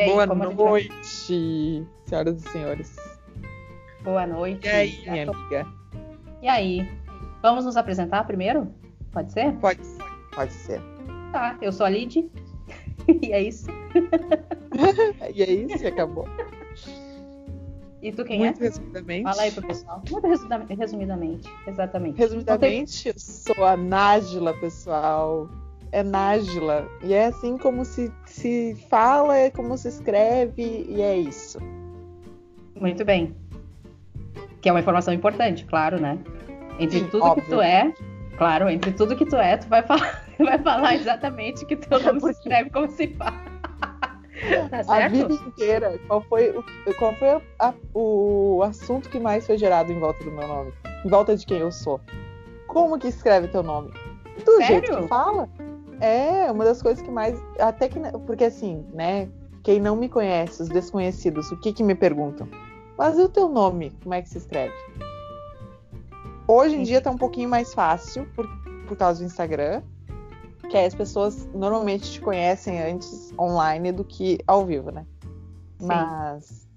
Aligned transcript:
aí, 0.00 0.06
Boa 0.08 0.26
noite, 0.26 1.86
senhoras 2.06 2.44
e 2.44 2.48
senhores. 2.50 2.96
Boa 4.02 4.26
noite. 4.26 4.66
E 4.66 4.70
aí, 4.70 5.00
minha 5.10 5.30
amiga? 5.30 5.66
E 6.42 6.48
aí? 6.48 6.88
Vamos 7.42 7.64
nos 7.64 7.76
apresentar 7.76 8.24
primeiro? 8.24 8.72
Pode 9.12 9.32
ser? 9.32 9.52
Pode, 9.54 9.80
pode 10.34 10.52
ser. 10.52 10.80
Tá, 11.32 11.56
eu 11.60 11.72
sou 11.72 11.86
a 11.86 11.90
Lid. 11.90 12.30
e 13.22 13.32
é 13.32 13.42
isso. 13.42 13.66
e 15.34 15.42
é 15.42 15.50
isso, 15.50 15.82
e 15.82 15.86
acabou. 15.86 16.26
E 18.02 18.12
tu 18.12 18.24
quem 18.24 18.38
Muito 18.38 18.60
é? 18.62 18.64
resumidamente. 18.64 19.24
Fala 19.24 19.42
aí 19.42 19.50
pro 19.52 19.66
pessoal. 19.66 20.02
Muito 20.10 20.26
resumida- 20.26 20.66
resumidamente. 20.74 21.48
Exatamente. 21.66 22.16
Resumidamente, 22.16 23.08
eu 23.08 23.14
sou 23.18 23.64
a 23.64 23.76
Nájila, 23.76 24.54
pessoal. 24.54 25.48
É 25.92 26.02
Nájila. 26.02 26.88
E 27.02 27.12
é 27.12 27.26
assim 27.26 27.58
como 27.58 27.84
se, 27.84 28.12
se 28.26 28.76
fala, 28.88 29.36
é 29.36 29.50
como 29.50 29.76
se 29.76 29.88
escreve, 29.88 30.86
e 30.88 31.00
é 31.02 31.16
isso. 31.16 31.58
Muito 32.76 33.04
bem. 33.04 33.34
Que 34.60 34.68
é 34.68 34.72
uma 34.72 34.80
informação 34.80 35.12
importante, 35.12 35.64
claro, 35.66 36.00
né? 36.00 36.18
Entre 36.78 37.00
Sim, 37.00 37.06
tudo 37.08 37.24
óbvio. 37.24 37.42
que 37.44 37.50
tu 37.50 37.60
é, 37.60 37.92
claro, 38.38 38.68
entre 38.68 38.92
tudo 38.92 39.16
que 39.16 39.26
tu 39.26 39.36
é, 39.36 39.56
tu 39.56 39.68
vai 39.68 39.82
falar, 39.82 40.24
vai 40.38 40.58
falar 40.58 40.94
exatamente 40.94 41.64
que 41.66 41.76
teu 41.76 42.00
nome 42.02 42.20
se 42.20 42.30
escreve 42.30 42.70
como 42.70 42.88
se 42.88 43.08
fala. 43.14 43.32
tá 44.70 45.04
A 45.04 45.08
vida 45.08 45.32
inteira, 45.34 45.98
qual 46.06 46.20
foi, 46.22 46.50
o, 46.50 46.64
qual 46.98 47.14
foi 47.16 47.28
a- 47.30 47.40
a- 47.58 47.74
o 47.94 48.62
assunto 48.62 49.08
que 49.10 49.18
mais 49.18 49.46
foi 49.46 49.58
gerado 49.58 49.92
em 49.92 49.98
volta 49.98 50.22
do 50.24 50.30
meu 50.30 50.46
nome? 50.46 50.72
Em 51.04 51.08
volta 51.08 51.36
de 51.36 51.44
quem 51.44 51.58
eu 51.58 51.72
sou? 51.72 52.00
Como 52.66 52.98
que 52.98 53.08
escreve 53.08 53.48
teu 53.48 53.62
nome? 53.62 53.92
Do 54.44 54.62
jeito 54.62 54.86
Sério? 54.86 55.02
que 55.02 55.08
fala. 55.08 55.48
É, 56.00 56.50
uma 56.50 56.64
das 56.64 56.82
coisas 56.82 57.02
que 57.02 57.10
mais. 57.10 57.38
Até 57.58 57.88
que. 57.88 58.00
Porque 58.26 58.44
assim, 58.44 58.84
né? 58.92 59.28
Quem 59.62 59.78
não 59.78 59.94
me 59.94 60.08
conhece, 60.08 60.62
os 60.62 60.68
desconhecidos, 60.68 61.52
o 61.52 61.56
que 61.58 61.72
que 61.72 61.82
me 61.82 61.94
perguntam? 61.94 62.48
Mas 62.96 63.18
e 63.18 63.22
o 63.22 63.28
teu 63.28 63.48
nome? 63.48 63.92
Como 64.02 64.14
é 64.14 64.22
que 64.22 64.28
se 64.28 64.38
escreve? 64.38 64.74
Hoje 66.48 66.76
em 66.76 66.82
dia 66.82 67.00
tá 67.00 67.10
um 67.10 67.18
pouquinho 67.18 67.48
mais 67.48 67.74
fácil 67.74 68.26
por, 68.34 68.48
por 68.88 68.96
causa 68.96 69.20
do 69.20 69.26
Instagram. 69.26 69.82
Que 70.70 70.76
aí 70.76 70.86
as 70.86 70.94
pessoas 70.94 71.46
normalmente 71.52 72.10
te 72.10 72.20
conhecem 72.20 72.80
antes 72.80 73.32
online 73.38 73.92
do 73.92 74.04
que 74.04 74.38
ao 74.46 74.64
vivo, 74.64 74.90
né? 74.90 75.04
Sim. 75.78 75.86
Mas 75.86 76.68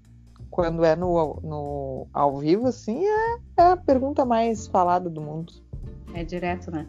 quando 0.50 0.84
é 0.84 0.94
no, 0.94 1.40
no 1.42 2.06
ao 2.12 2.38
vivo, 2.38 2.68
assim, 2.68 3.04
é, 3.04 3.38
é 3.56 3.62
a 3.72 3.76
pergunta 3.76 4.24
mais 4.24 4.66
falada 4.66 5.08
do 5.08 5.20
mundo. 5.20 5.52
É 6.12 6.22
direto, 6.22 6.70
né? 6.70 6.86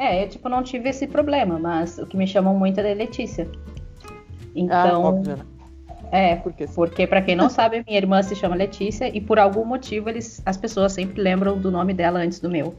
É, 0.00 0.24
eu 0.24 0.28
tipo 0.30 0.48
não 0.48 0.62
tive 0.62 0.88
esse 0.88 1.06
problema, 1.06 1.58
mas 1.58 1.98
o 1.98 2.06
que 2.06 2.16
me 2.16 2.26
chamam 2.26 2.54
muito 2.58 2.80
é 2.80 2.82
da 2.82 2.94
Letícia. 2.98 3.46
ah, 3.52 4.50
Então, 4.56 5.02
óbvio, 5.04 5.36
né? 5.36 5.44
é, 6.10 6.36
Porque 6.36 6.66
porque 6.68 7.06
pra 7.06 7.20
quem 7.20 7.36
não 7.36 7.50
sabe, 7.50 7.84
minha 7.86 7.98
irmã 7.98 8.22
se 8.22 8.34
chama 8.34 8.56
Letícia 8.56 9.14
e 9.14 9.20
por 9.20 9.38
algum 9.38 9.62
motivo 9.64 10.08
eles, 10.08 10.40
as 10.46 10.56
pessoas 10.56 10.92
sempre 10.92 11.20
lembram 11.20 11.58
do 11.58 11.70
nome 11.70 11.92
dela 11.92 12.20
antes 12.20 12.40
do 12.40 12.48
meu. 12.48 12.74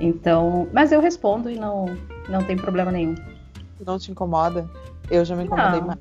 Então, 0.00 0.66
mas 0.72 0.90
eu 0.90 1.02
respondo 1.02 1.50
e 1.50 1.56
não 1.56 1.84
não 2.30 2.42
tem 2.42 2.56
problema 2.56 2.90
nenhum. 2.90 3.14
não 3.84 3.98
te 3.98 4.10
incomoda. 4.10 4.66
Eu 5.10 5.24
já 5.26 5.36
me 5.36 5.44
incomodei 5.44 5.80
Não. 5.80 5.88
mais. 5.88 5.98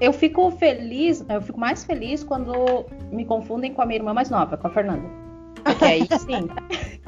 Eu 0.00 0.12
fico 0.12 0.48
feliz, 0.52 1.24
eu 1.28 1.40
fico 1.40 1.58
mais 1.58 1.82
feliz 1.82 2.22
quando 2.22 2.84
me 3.10 3.24
confundem 3.24 3.72
com 3.72 3.82
a 3.82 3.86
minha 3.86 3.98
irmã 3.98 4.12
mais 4.14 4.28
nova, 4.30 4.56
com 4.56 4.66
a 4.66 4.70
Fernanda. 4.70 5.25
Porque 5.66 5.84
aí 5.84 6.08
sim, 6.18 6.48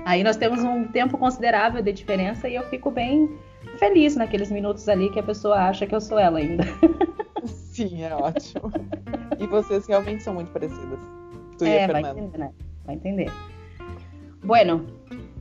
aí 0.05 0.23
nós 0.25 0.37
temos 0.37 0.63
um 0.65 0.85
tempo 0.85 1.17
considerável 1.17 1.83
de 1.83 1.93
diferença 1.93 2.49
e 2.49 2.55
eu 2.57 2.63
fico 2.65 2.91
bem 2.91 3.39
feliz 3.79 4.17
naqueles 4.17 4.51
minutos 4.51 4.89
ali 4.89 5.11
que 5.11 5.21
a 5.21 5.23
pessoa 5.23 5.57
acha 5.57 5.87
que 5.87 5.95
eu 5.95 6.01
sou 6.01 6.19
ela 6.19 6.39
ainda. 6.39 6.65
Sim, 7.45 8.03
é 8.03 8.15
ótimo. 8.15 8.73
e 9.39 9.47
vocês 9.47 9.87
realmente 9.87 10.23
são 10.23 10.35
muito 10.35 10.51
parecidas. 10.51 10.99
Tu 11.57 11.65
e 11.65 11.69
é, 11.69 11.85
a 11.85 11.87
vai 11.87 12.03
Fernanda. 12.03 12.21
entender, 12.21 12.39
né? 12.39 12.51
Vai 12.85 12.95
entender. 12.97 13.33
Bueno, 14.43 14.87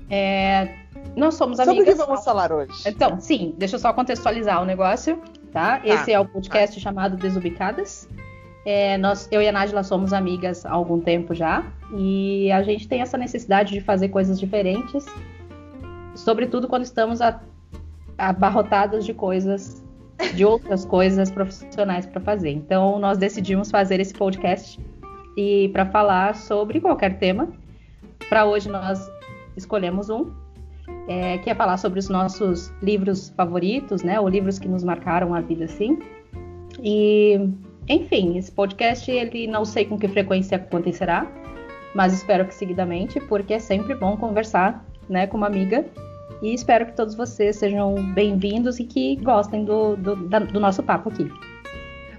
é, 0.09 0.75
nós 1.15 1.35
somos 1.35 1.57
Sobre 1.57 1.71
o 1.71 1.75
amigas. 1.77 1.95
que 1.95 2.05
vamos 2.05 2.23
falar 2.23 2.51
hoje? 2.51 2.83
Então, 2.85 3.19
sim, 3.19 3.55
deixa 3.57 3.75
eu 3.75 3.79
só 3.79 3.91
contextualizar 3.93 4.61
o 4.61 4.65
negócio, 4.65 5.19
tá? 5.51 5.81
Esse 5.83 6.11
é 6.13 6.19
o 6.19 6.25
podcast 6.25 6.79
chamado 6.79 7.17
Desubicadas. 7.17 8.07
É, 8.69 8.97
nós, 8.97 9.29
eu 9.31 9.41
e 9.41 9.47
a 9.47 9.51
Nájila 9.53 9.81
somos 9.81 10.11
amigas 10.11 10.65
há 10.65 10.73
algum 10.73 10.99
tempo 10.99 11.33
já, 11.33 11.65
e 11.95 12.51
a 12.51 12.61
gente 12.61 12.85
tem 12.85 12.99
essa 12.99 13.17
necessidade 13.17 13.71
de 13.71 13.79
fazer 13.79 14.09
coisas 14.09 14.37
diferentes, 14.37 15.05
sobretudo 16.13 16.67
quando 16.67 16.83
estamos 16.83 17.21
abarrotadas 18.17 19.05
de 19.05 19.13
coisas, 19.13 19.81
de 20.35 20.43
outras 20.43 20.83
coisas 20.85 21.31
profissionais 21.31 22.05
para 22.05 22.19
fazer. 22.19 22.49
Então, 22.49 22.99
nós 22.99 23.17
decidimos 23.17 23.71
fazer 23.71 24.01
esse 24.01 24.13
podcast 24.13 24.77
e 25.37 25.69
para 25.69 25.85
falar 25.85 26.35
sobre 26.35 26.81
qualquer 26.81 27.19
tema. 27.19 27.47
Para 28.27 28.45
hoje, 28.45 28.67
nós 28.67 29.09
escolhemos 29.55 30.09
um, 30.09 30.29
é, 31.07 31.37
que 31.37 31.49
é 31.49 31.55
falar 31.55 31.77
sobre 31.77 31.99
os 31.99 32.09
nossos 32.09 32.69
livros 32.81 33.29
favoritos, 33.29 34.03
né? 34.03 34.19
Ou 34.19 34.27
livros 34.27 34.59
que 34.59 34.67
nos 34.67 34.83
marcaram 34.83 35.33
a 35.33 35.39
vida, 35.39 35.63
assim. 35.63 35.99
E, 36.83 37.49
enfim, 37.87 38.37
esse 38.37 38.51
podcast, 38.51 39.09
ele 39.09 39.47
não 39.47 39.63
sei 39.65 39.85
com 39.85 39.97
que 39.97 40.07
frequência 40.07 40.57
acontecerá, 40.57 41.25
mas 41.95 42.13
espero 42.13 42.45
que 42.45 42.53
seguidamente, 42.53 43.19
porque 43.21 43.53
é 43.53 43.59
sempre 43.59 43.95
bom 43.95 44.17
conversar, 44.17 44.85
né, 45.09 45.25
com 45.27 45.37
uma 45.37 45.47
amiga. 45.47 45.85
E 46.41 46.53
espero 46.53 46.85
que 46.85 46.91
todos 46.93 47.15
vocês 47.15 47.55
sejam 47.55 47.95
bem-vindos 48.13 48.79
e 48.79 48.83
que 48.83 49.15
gostem 49.17 49.65
do, 49.65 49.95
do, 49.95 50.15
da- 50.27 50.39
do 50.39 50.59
nosso 50.59 50.83
papo 50.83 51.09
aqui. 51.09 51.31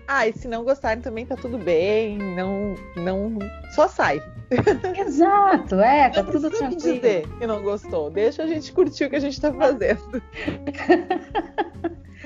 Ah, 0.08 0.26
e 0.26 0.32
se 0.32 0.48
não 0.48 0.64
gostarem 0.64 1.02
também 1.02 1.26
tá 1.26 1.36
tudo 1.36 1.58
bem. 1.58 2.16
Não. 2.34 2.74
não 2.96 3.38
Só 3.74 3.86
sai. 3.86 4.20
Exato, 4.98 5.74
é, 5.78 6.08
tá 6.08 6.22
não 6.22 6.32
tudo 6.32 6.48
tranquilo. 6.50 6.76
dizer 6.80 7.28
que 7.38 7.46
não 7.46 7.62
gostou. 7.62 8.10
Deixa 8.10 8.42
a 8.42 8.46
gente 8.46 8.72
curtir 8.72 9.04
o 9.04 9.10
que 9.10 9.16
a 9.16 9.20
gente 9.20 9.38
tá 9.40 9.52
fazendo. 9.52 10.00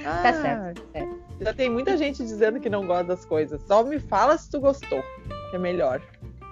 Tá 0.03 0.30
Ah, 0.30 0.32
certo. 0.32 0.82
é. 0.94 1.06
Já 1.44 1.54
tem 1.54 1.70
muita 1.70 1.97
gente 1.97 2.19
dizendo 2.19 2.60
que 2.60 2.70
não 2.70 2.86
gosta 2.86 3.04
das 3.04 3.25
coisas. 3.25 3.60
Só 3.62 3.82
me 3.82 3.98
fala 3.98 4.36
se 4.36 4.50
tu 4.50 4.60
gostou, 4.60 5.03
que 5.50 5.56
é 5.56 5.58
melhor. 5.58 6.00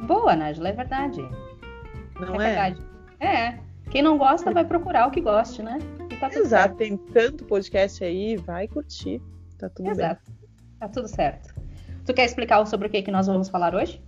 Boa, 0.00 0.34
Nájila, 0.34 0.68
é 0.70 0.72
verdade. 0.72 1.20
Não 2.18 2.40
é 2.40 2.44
é? 2.44 2.46
verdade. 2.46 2.82
É. 3.20 3.58
Quem 3.90 4.02
não 4.02 4.16
gosta 4.16 4.52
vai 4.52 4.64
procurar 4.64 5.08
o 5.08 5.10
que 5.10 5.20
goste, 5.20 5.62
né? 5.62 5.78
E 6.10 6.16
tá 6.16 6.28
tudo 6.28 6.42
Exato, 6.42 6.76
tem 6.76 6.96
tanto 6.96 7.44
podcast 7.44 8.02
aí, 8.04 8.36
vai 8.36 8.68
curtir. 8.68 9.20
Tá 9.58 9.68
tudo 9.68 9.84
bem. 9.84 9.92
Exato. 9.92 10.32
Tá 10.78 10.88
tudo 10.88 11.08
certo. 11.08 11.54
Tu 12.04 12.14
quer 12.14 12.24
explicar 12.24 12.64
sobre 12.66 12.86
o 12.88 12.90
que, 12.90 13.02
que 13.02 13.10
nós 13.10 13.26
vamos 13.26 13.48
falar 13.48 13.74
hoje? 13.74 14.02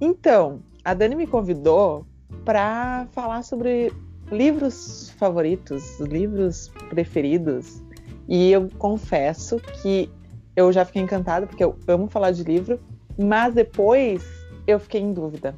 Então, 0.00 0.62
a 0.84 0.94
Dani 0.94 1.14
me 1.14 1.26
convidou 1.26 2.06
para 2.44 3.06
falar 3.12 3.42
sobre 3.42 3.92
livros 4.30 5.10
favoritos, 5.18 6.00
livros 6.00 6.70
preferidos. 6.90 7.82
E 8.28 8.50
eu 8.50 8.68
confesso 8.78 9.58
que 9.82 10.10
eu 10.56 10.72
já 10.72 10.84
fiquei 10.84 11.02
encantada, 11.02 11.46
porque 11.46 11.62
eu 11.64 11.76
amo 11.88 12.08
falar 12.08 12.30
de 12.30 12.42
livro, 12.42 12.80
mas 13.18 13.54
depois 13.54 14.24
eu 14.66 14.78
fiquei 14.78 15.00
em 15.00 15.12
dúvida, 15.12 15.54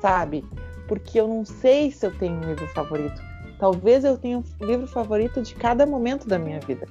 sabe? 0.00 0.44
Porque 0.88 1.20
eu 1.20 1.28
não 1.28 1.44
sei 1.44 1.90
se 1.90 2.06
eu 2.06 2.16
tenho 2.18 2.34
um 2.34 2.44
livro 2.44 2.66
favorito. 2.68 3.20
Talvez 3.58 4.04
eu 4.04 4.18
tenha 4.18 4.38
um 4.38 4.44
livro 4.60 4.86
favorito 4.86 5.40
de 5.40 5.54
cada 5.54 5.86
momento 5.86 6.26
da 6.26 6.38
minha 6.38 6.58
vida. 6.60 6.86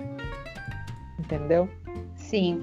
Entendeu? 1.19 1.67
Sim. 2.15 2.61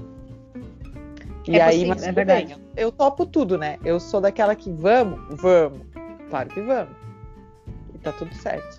E 1.46 1.56
É 1.56 1.62
aí, 1.62 1.72
possível, 1.74 1.88
mas 1.94 2.02
é 2.02 2.12
verdade. 2.12 2.54
bem, 2.54 2.64
eu 2.76 2.90
topo 2.90 3.26
tudo, 3.26 3.58
né? 3.58 3.78
Eu 3.84 4.00
sou 4.00 4.20
daquela 4.20 4.54
que 4.54 4.70
vamos, 4.70 5.20
vamos. 5.40 5.80
Claro 6.30 6.48
que 6.48 6.60
vamos. 6.60 6.94
E 7.94 7.98
tá 7.98 8.12
tudo 8.12 8.34
certo. 8.34 8.77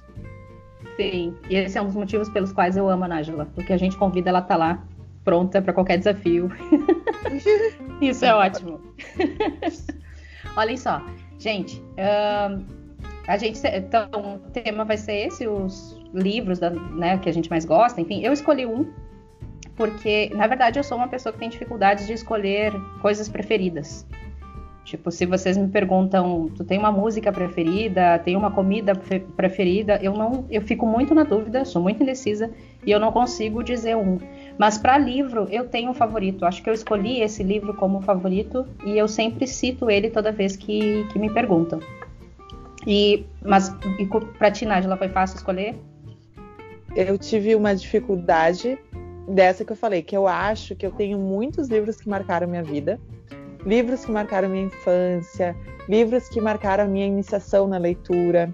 Sim. 1.00 1.34
E 1.50 1.56
esse 1.56 1.78
é 1.78 1.82
um 1.82 1.86
dos 1.86 1.96
motivos 1.96 2.28
pelos 2.30 2.52
quais 2.52 2.76
eu 2.76 2.90
amo 2.90 3.06
a 3.06 3.08
Nájila. 3.08 3.48
Porque 3.56 3.72
a 3.72 3.78
gente 3.78 3.96
convida, 3.96 4.30
ela 4.30 4.42
tá 4.42 4.58
lá, 4.58 4.84
pronta 5.24 5.62
pra 5.62 5.72
qualquer 5.72 5.98
desafio. 5.98 6.52
Isso 8.02 8.26
é 8.26 8.34
ótimo. 8.36 8.82
Olhem 10.58 10.76
só. 10.76 11.02
Gente, 11.38 11.82
a 13.28 13.38
gente. 13.38 13.60
Então, 13.66 14.10
o 14.36 14.40
tema 14.52 14.84
vai 14.84 14.98
ser 14.98 15.28
esse, 15.28 15.48
os 15.48 15.98
livros 16.14 16.60
da- 16.60 16.70
né, 16.72 17.18
que 17.18 17.30
a 17.30 17.32
gente 17.32 17.50
mais 17.50 17.64
gosta. 17.64 18.02
Enfim, 18.02 18.22
eu 18.22 18.34
escolhi 18.34 18.66
um. 18.66 18.92
Porque, 19.78 20.30
na 20.36 20.48
verdade, 20.48 20.78
eu 20.78 20.84
sou 20.84 20.98
uma 20.98 21.08
pessoa 21.08 21.32
que 21.32 21.40
tem 21.40 21.48
dificuldades 21.48 22.06
de 22.06 22.12
escolher 22.12 22.74
coisas 23.02 23.30
preferidas. 23.30 24.06
Tipo, 24.86 25.12
se 25.12 25.26
vocês 25.26 25.56
me 25.56 25.68
perguntam, 25.68 26.50
tu 26.56 26.64
tem 26.64 26.80
uma 26.80 26.92
música 26.92 27.32
preferida, 27.32 28.18
tem 28.20 28.36
uma 28.36 28.50
comida 28.50 28.96
pre- 28.96 29.20
preferida, 29.20 30.00
eu 30.02 30.14
não, 30.14 30.46
eu 30.50 30.62
fico 30.62 30.86
muito 30.86 31.14
na 31.14 31.24
dúvida, 31.24 31.64
sou 31.64 31.82
muito 31.82 32.02
indecisa 32.02 32.50
e 32.86 32.90
eu 32.90 33.00
não 33.00 33.12
consigo 33.12 33.64
dizer 33.64 33.96
um. 33.96 34.18
Mas 34.58 34.78
para 34.78 34.98
livro, 34.98 35.48
eu 35.52 35.68
tenho 35.68 35.92
um 35.92 35.94
favorito. 35.94 36.44
Acho 36.46 36.64
que 36.64 36.70
eu 36.70 36.74
escolhi 36.74 37.22
esse 37.22 37.44
livro 37.44 37.74
como 37.74 38.02
favorito 38.02 38.66
e 38.84 38.98
eu 38.98 39.08
sempre 39.08 39.46
cito 39.46 39.90
ele 39.92 40.10
toda 40.10 40.32
vez 40.32 40.56
que, 40.56 41.06
que 41.12 41.20
me 41.20 41.30
perguntam. 41.30 41.80
E, 42.88 43.26
mas 43.44 43.70
e 44.00 44.08
pra 44.38 44.50
ti, 44.50 44.66
Nájila, 44.66 44.98
foi 44.98 45.10
fácil 45.10 45.38
escolher? 45.38 45.76
Eu 46.96 47.18
tive 47.18 47.54
uma 47.54 47.76
dificuldade 47.76 48.78
dessa 49.28 49.64
que 49.64 49.72
eu 49.72 49.76
falei, 49.76 50.02
que 50.02 50.18
eu 50.18 50.28
acho 50.28 50.76
que 50.76 50.86
eu 50.86 50.92
tenho 50.92 51.20
muitos 51.20 51.68
livros 51.68 51.98
que 51.98 52.10
marcaram 52.10 52.48
minha 52.48 52.64
vida, 52.64 53.00
livros 53.66 54.06
que 54.06 54.12
marcaram 54.12 54.50
minha 54.50 54.66
infância, 54.66 55.56
livros 55.88 56.30
que 56.30 56.40
marcaram 56.40 56.86
a 56.86 56.88
minha 56.88 57.06
iniciação 57.06 57.68
na 57.68 57.78
leitura, 57.78 58.52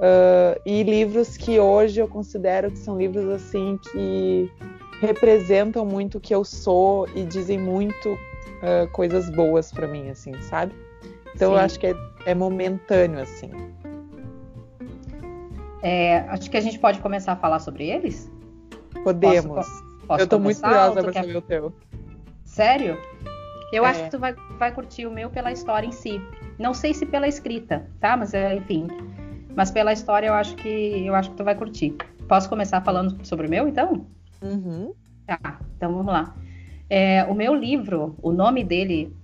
uh, 0.00 0.60
e 0.64 0.82
livros 0.82 1.36
que 1.36 1.58
hoje 1.58 2.00
eu 2.00 2.08
considero 2.08 2.70
que 2.70 2.78
são 2.78 2.98
livros 2.98 3.28
assim 3.28 3.78
que 3.90 4.50
representam 5.00 5.84
muito 5.84 6.18
o 6.18 6.20
que 6.20 6.34
eu 6.34 6.44
sou 6.44 7.08
e 7.14 7.24
dizem 7.24 7.58
muito 7.58 8.12
uh, 8.12 8.88
coisas 8.92 9.30
boas 9.30 9.72
para 9.72 9.86
mim, 9.86 10.10
assim, 10.10 10.32
sabe? 10.42 10.74
Então 11.34 11.50
Sim. 11.50 11.54
eu 11.54 11.60
acho 11.60 11.78
que 11.78 11.86
é, 11.86 11.94
é 12.26 12.34
momentâneo, 12.34 13.20
assim. 13.20 13.50
É, 15.82 16.18
acho 16.28 16.50
que 16.50 16.56
a 16.56 16.60
gente 16.60 16.78
pode 16.78 16.98
começar 17.00 17.32
a 17.32 17.36
falar 17.36 17.58
sobre 17.60 17.88
eles? 17.88 18.30
Podemos. 19.02 19.54
Posso, 19.54 19.84
posso 20.06 20.22
eu 20.22 20.26
tô 20.26 20.38
muito 20.38 20.60
curiosa 20.60 21.02
pra 21.02 21.12
quer... 21.12 21.22
saber 21.22 21.36
o 21.36 21.42
teu. 21.42 21.72
Sério? 22.44 22.98
Eu 23.72 23.84
é. 23.84 23.90
acho 23.90 24.04
que 24.04 24.10
tu 24.10 24.18
vai, 24.18 24.34
vai 24.58 24.72
curtir 24.72 25.06
o 25.06 25.10
meu 25.10 25.30
pela 25.30 25.52
história 25.52 25.86
em 25.86 25.92
si. 25.92 26.20
Não 26.58 26.74
sei 26.74 26.92
se 26.92 27.06
pela 27.06 27.28
escrita, 27.28 27.86
tá? 28.00 28.16
Mas 28.16 28.34
é, 28.34 28.56
enfim. 28.56 28.86
Mas 29.54 29.70
pela 29.70 29.92
história 29.92 30.28
eu 30.28 30.34
acho 30.34 30.56
que 30.56 31.04
eu 31.06 31.14
acho 31.14 31.30
que 31.30 31.36
tu 31.36 31.44
vai 31.44 31.54
curtir. 31.54 31.94
Posso 32.28 32.48
começar 32.48 32.80
falando 32.80 33.24
sobre 33.24 33.46
o 33.46 33.50
meu, 33.50 33.66
então? 33.68 34.06
Uhum. 34.42 34.92
Tá, 35.26 35.60
então 35.76 35.94
vamos 35.94 36.12
lá. 36.12 36.34
É, 36.88 37.24
o 37.24 37.34
meu 37.34 37.54
livro, 37.54 38.16
o 38.20 38.32
nome 38.32 38.64
dele, 38.64 39.14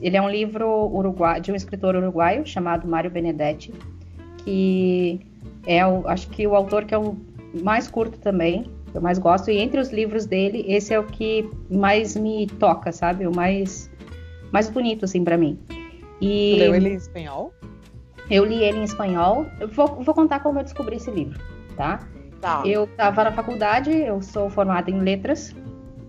ele 0.00 0.16
é 0.16 0.22
um 0.22 0.28
livro 0.28 0.68
uruguai, 0.92 1.40
de 1.40 1.52
um 1.52 1.54
escritor 1.54 1.94
uruguaio 1.94 2.46
chamado 2.46 2.88
Mário 2.88 3.10
Benedetti, 3.10 3.72
que 4.38 5.20
é, 5.66 5.86
o, 5.86 6.08
acho 6.08 6.28
que 6.30 6.46
o 6.46 6.54
autor 6.56 6.84
que 6.84 6.94
é 6.94 6.98
o 6.98 7.16
mais 7.62 7.88
curto 7.88 8.18
também, 8.18 8.70
eu 8.94 9.00
mais 9.00 9.18
gosto, 9.18 9.50
e 9.50 9.58
entre 9.58 9.80
os 9.80 9.90
livros 9.90 10.26
dele, 10.26 10.64
esse 10.66 10.92
é 10.92 10.98
o 10.98 11.04
que 11.04 11.48
mais 11.70 12.16
me 12.16 12.46
toca, 12.46 12.92
sabe? 12.92 13.26
O 13.26 13.34
mais, 13.34 13.90
mais 14.52 14.68
bonito, 14.68 15.04
assim, 15.04 15.22
para 15.22 15.36
mim. 15.36 15.58
E... 16.20 16.56
Leu 16.58 16.74
ele 16.74 16.90
em 16.90 16.96
espanhol? 16.96 17.52
Eu 18.30 18.44
li 18.44 18.62
ele 18.62 18.78
em 18.78 18.84
espanhol. 18.84 19.46
Eu 19.60 19.68
vou, 19.68 20.02
vou 20.02 20.14
contar 20.14 20.40
como 20.40 20.58
eu 20.58 20.64
descobri 20.64 20.96
esse 20.96 21.10
livro, 21.10 21.38
tá? 21.76 22.06
Tá. 22.40 22.62
Eu 22.64 22.84
estava 22.84 23.24
na 23.24 23.32
faculdade, 23.32 23.90
eu 23.90 24.20
sou 24.22 24.48
formada 24.48 24.90
em 24.90 25.00
letras, 25.00 25.54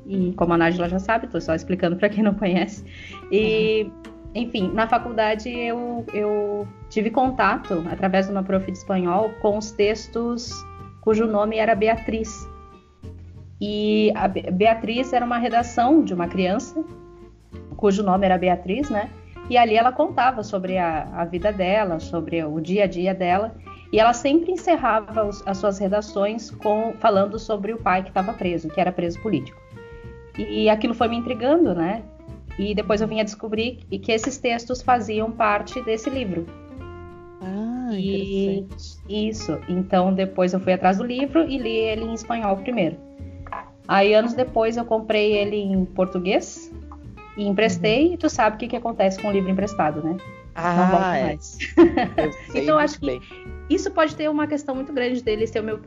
e 0.09 0.33
como 0.33 0.53
a 0.53 0.57
Nájila 0.57 0.89
já 0.89 0.97
sabe, 0.97 1.25
estou 1.25 1.39
só 1.39 1.53
explicando 1.53 1.95
para 1.95 2.09
quem 2.09 2.23
não 2.23 2.33
conhece. 2.33 2.83
E, 3.31 3.83
uhum. 3.83 4.11
enfim, 4.33 4.71
na 4.73 4.87
faculdade 4.87 5.49
eu, 5.49 6.03
eu 6.11 6.67
tive 6.89 7.11
contato, 7.11 7.83
através 7.91 8.25
de 8.25 8.31
uma 8.31 8.41
prof 8.41 8.65
de 8.65 8.77
espanhol, 8.77 9.31
com 9.39 9.57
os 9.57 9.71
textos 9.71 10.51
cujo 11.01 11.27
nome 11.27 11.57
era 11.57 11.75
Beatriz. 11.75 12.48
E 13.59 14.11
a 14.15 14.27
Beatriz 14.27 15.11
era 15.11 15.25
uma 15.25 15.37
redação 15.37 16.03
de 16.03 16.13
uma 16.13 16.27
criança, 16.27 16.83
cujo 17.75 18.03
nome 18.03 18.25
era 18.25 18.37
Beatriz, 18.37 18.89
né? 18.89 19.09
E 19.49 19.57
ali 19.57 19.75
ela 19.75 19.91
contava 19.91 20.43
sobre 20.43 20.77
a, 20.77 21.09
a 21.11 21.25
vida 21.25 21.51
dela, 21.51 21.99
sobre 21.99 22.43
o 22.43 22.59
dia 22.61 22.83
a 22.83 22.87
dia 22.87 23.13
dela. 23.13 23.55
E 23.91 23.99
ela 23.99 24.13
sempre 24.13 24.51
encerrava 24.51 25.25
os, 25.25 25.45
as 25.47 25.57
suas 25.57 25.79
redações 25.79 26.51
com 26.51 26.93
falando 26.99 27.39
sobre 27.39 27.73
o 27.73 27.77
pai 27.77 28.03
que 28.03 28.09
estava 28.09 28.31
preso, 28.33 28.69
que 28.69 28.79
era 28.79 28.91
preso 28.91 29.19
político. 29.21 29.59
E, 30.37 30.65
e, 30.65 30.69
aquilo 30.69 30.93
foi 30.93 31.07
me 31.07 31.17
intrigando, 31.17 31.73
né? 31.73 32.03
E 32.57 32.75
depois 32.75 33.01
eu 33.01 33.07
vim 33.07 33.19
a 33.19 33.23
descobrir 33.23 33.77
que 33.89 34.11
esses 34.11 34.37
textos 34.37 34.81
faziam 34.81 35.31
parte 35.31 35.81
desse 35.81 36.09
livro. 36.09 36.45
Ah, 37.41 37.89
e 37.93 38.67
isso. 39.09 39.59
Então 39.67 40.13
depois 40.13 40.53
eu 40.53 40.59
fui 40.59 40.73
atrás 40.73 40.97
do 40.97 41.03
livro 41.03 41.43
e 41.49 41.57
li 41.57 41.75
ele 41.75 42.03
em 42.03 42.13
espanhol 42.13 42.57
primeiro. 42.57 43.08
Aí 43.89 44.13
anos 44.13 44.35
depois 44.35 44.77
eu 44.77 44.85
comprei 44.85 45.35
ele 45.35 45.55
em 45.55 45.83
português 45.83 46.71
e 47.35 47.47
emprestei. 47.47 48.13
E 48.13 48.17
tu 48.17 48.29
sabe 48.29 48.55
o 48.55 48.59
que, 48.59 48.67
que 48.67 48.75
acontece 48.75 49.19
com 49.19 49.29
o 49.29 49.31
livro 49.31 49.49
emprestado, 49.49 50.03
né? 50.03 50.15
Ah, 50.53 50.75
Não 50.75 50.91
volta 50.91 51.17
é. 51.17 51.23
mais. 51.23 51.57
então 52.53 52.77
acho 52.77 52.99
que 52.99 53.19
isso 53.67 53.89
pode 53.89 54.15
ter 54.15 54.29
uma 54.29 54.45
questão 54.45 54.75
muito 54.75 54.93
grande 54.93 55.23
dele 55.23 55.47
ser 55.47 55.61
o 55.61 55.63
meu, 55.63 55.79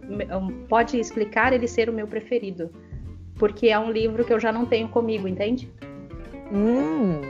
pode 0.69 0.99
explicar 0.99 1.53
ele 1.53 1.69
ser 1.69 1.89
o 1.89 1.93
meu 1.93 2.09
preferido, 2.09 2.71
porque 3.37 3.69
é 3.69 3.79
um 3.79 3.93
livro 3.93 4.25
que 4.25 4.33
eu 4.33 4.41
já 4.41 4.51
não 4.51 4.67
tenho 4.67 4.89
comigo, 4.89 5.29
entende? 5.29 5.71
Hum. 6.53 7.21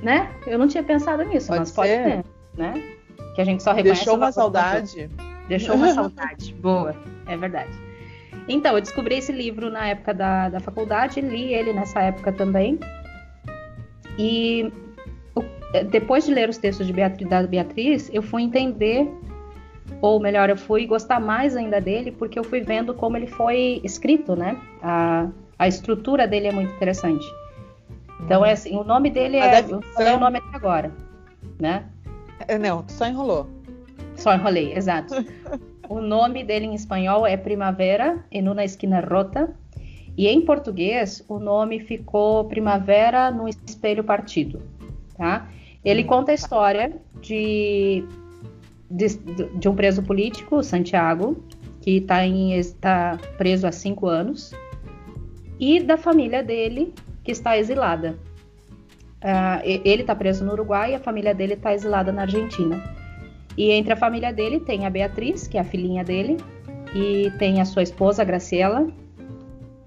Né? 0.00 0.30
Eu 0.46 0.58
não 0.60 0.68
tinha 0.68 0.84
pensado 0.84 1.24
nisso, 1.24 1.48
pode 1.48 1.58
mas 1.58 1.68
ser. 1.70 1.74
pode 1.74 1.90
ter, 1.90 2.24
né? 2.56 2.96
Que 3.34 3.40
a 3.40 3.44
gente 3.44 3.64
só 3.64 3.72
reconhece. 3.72 4.00
Deixou 4.02 4.16
uma 4.16 4.30
saudade. 4.30 5.10
Deixou 5.48 5.74
uma 5.74 5.90
saudade. 5.94 6.54
Boa, 6.54 6.94
é 7.26 7.36
verdade. 7.36 7.83
Então, 8.48 8.74
eu 8.74 8.80
descobri 8.80 9.16
esse 9.16 9.32
livro 9.32 9.70
na 9.70 9.88
época 9.88 10.12
da, 10.12 10.48
da 10.48 10.60
faculdade, 10.60 11.20
li 11.20 11.54
ele 11.54 11.72
nessa 11.72 12.00
época 12.00 12.32
também. 12.32 12.78
E 14.18 14.70
depois 15.90 16.24
de 16.24 16.32
ler 16.32 16.48
os 16.48 16.58
textos 16.58 16.86
de 16.86 16.92
Beatriz, 16.92 17.28
da 17.28 17.42
Beatriz, 17.42 18.10
eu 18.12 18.22
fui 18.22 18.42
entender 18.42 19.10
ou 20.00 20.20
melhor, 20.20 20.48
eu 20.48 20.56
fui 20.56 20.86
gostar 20.86 21.20
mais 21.20 21.56
ainda 21.56 21.80
dele 21.80 22.12
porque 22.12 22.38
eu 22.38 22.44
fui 22.44 22.60
vendo 22.60 22.94
como 22.94 23.16
ele 23.16 23.26
foi 23.26 23.80
escrito, 23.82 24.36
né? 24.36 24.60
A, 24.82 25.28
a 25.58 25.68
estrutura 25.68 26.26
dele 26.26 26.48
é 26.48 26.52
muito 26.52 26.72
interessante. 26.74 27.26
Então, 28.20 28.44
é 28.44 28.52
assim, 28.52 28.76
o 28.76 28.84
nome 28.84 29.10
dele 29.10 29.36
é. 29.36 29.62
Deve... 29.62 29.72
Eu 29.72 29.82
falei 29.82 30.12
o 30.14 30.20
nome 30.20 30.38
até 30.38 30.56
agora, 30.56 30.92
né? 31.58 31.84
É, 32.46 32.58
não, 32.58 32.84
só 32.88 33.06
enrolou. 33.06 33.48
Só 34.14 34.34
enrolei, 34.34 34.72
exato. 34.74 35.14
o 35.88 36.00
nome 36.00 36.44
dele 36.44 36.66
em 36.66 36.74
espanhol 36.74 37.26
é 37.26 37.36
Primavera 37.36 38.24
em 38.30 38.48
uma 38.48 38.64
esquina 38.64 39.00
rota. 39.00 39.54
E 40.16 40.28
em 40.28 40.40
português, 40.42 41.24
o 41.28 41.38
nome 41.38 41.80
ficou 41.80 42.44
Primavera 42.44 43.30
no 43.32 43.48
Espelho 43.48 44.04
Partido, 44.04 44.62
tá? 45.16 45.48
Ele 45.84 46.04
conta 46.04 46.30
a 46.30 46.34
história 46.34 46.92
de 47.20 48.04
de, 48.90 49.08
de 49.58 49.68
um 49.68 49.74
preso 49.74 50.02
político, 50.02 50.62
Santiago, 50.62 51.42
que 51.80 51.96
está 51.96 52.22
tá 52.80 53.18
preso 53.36 53.66
há 53.66 53.72
cinco 53.72 54.06
anos, 54.06 54.52
e 55.58 55.80
da 55.80 55.96
família 55.96 56.42
dele, 56.42 56.94
que 57.22 57.32
está 57.32 57.58
exilada. 57.58 58.16
Uh, 59.16 59.80
ele 59.84 60.02
está 60.02 60.14
preso 60.14 60.44
no 60.44 60.52
Uruguai 60.52 60.92
e 60.92 60.94
a 60.94 61.00
família 61.00 61.34
dele 61.34 61.54
está 61.54 61.72
exilada 61.72 62.12
na 62.12 62.22
Argentina. 62.22 62.82
E 63.56 63.70
entre 63.70 63.92
a 63.92 63.96
família 63.96 64.32
dele 64.32 64.60
tem 64.60 64.86
a 64.86 64.90
Beatriz, 64.90 65.46
que 65.46 65.56
é 65.56 65.60
a 65.60 65.64
filhinha 65.64 66.02
dele, 66.02 66.36
e 66.94 67.30
tem 67.38 67.60
a 67.60 67.64
sua 67.64 67.82
esposa, 67.82 68.22
a 68.22 68.24
Graciela, 68.24 68.86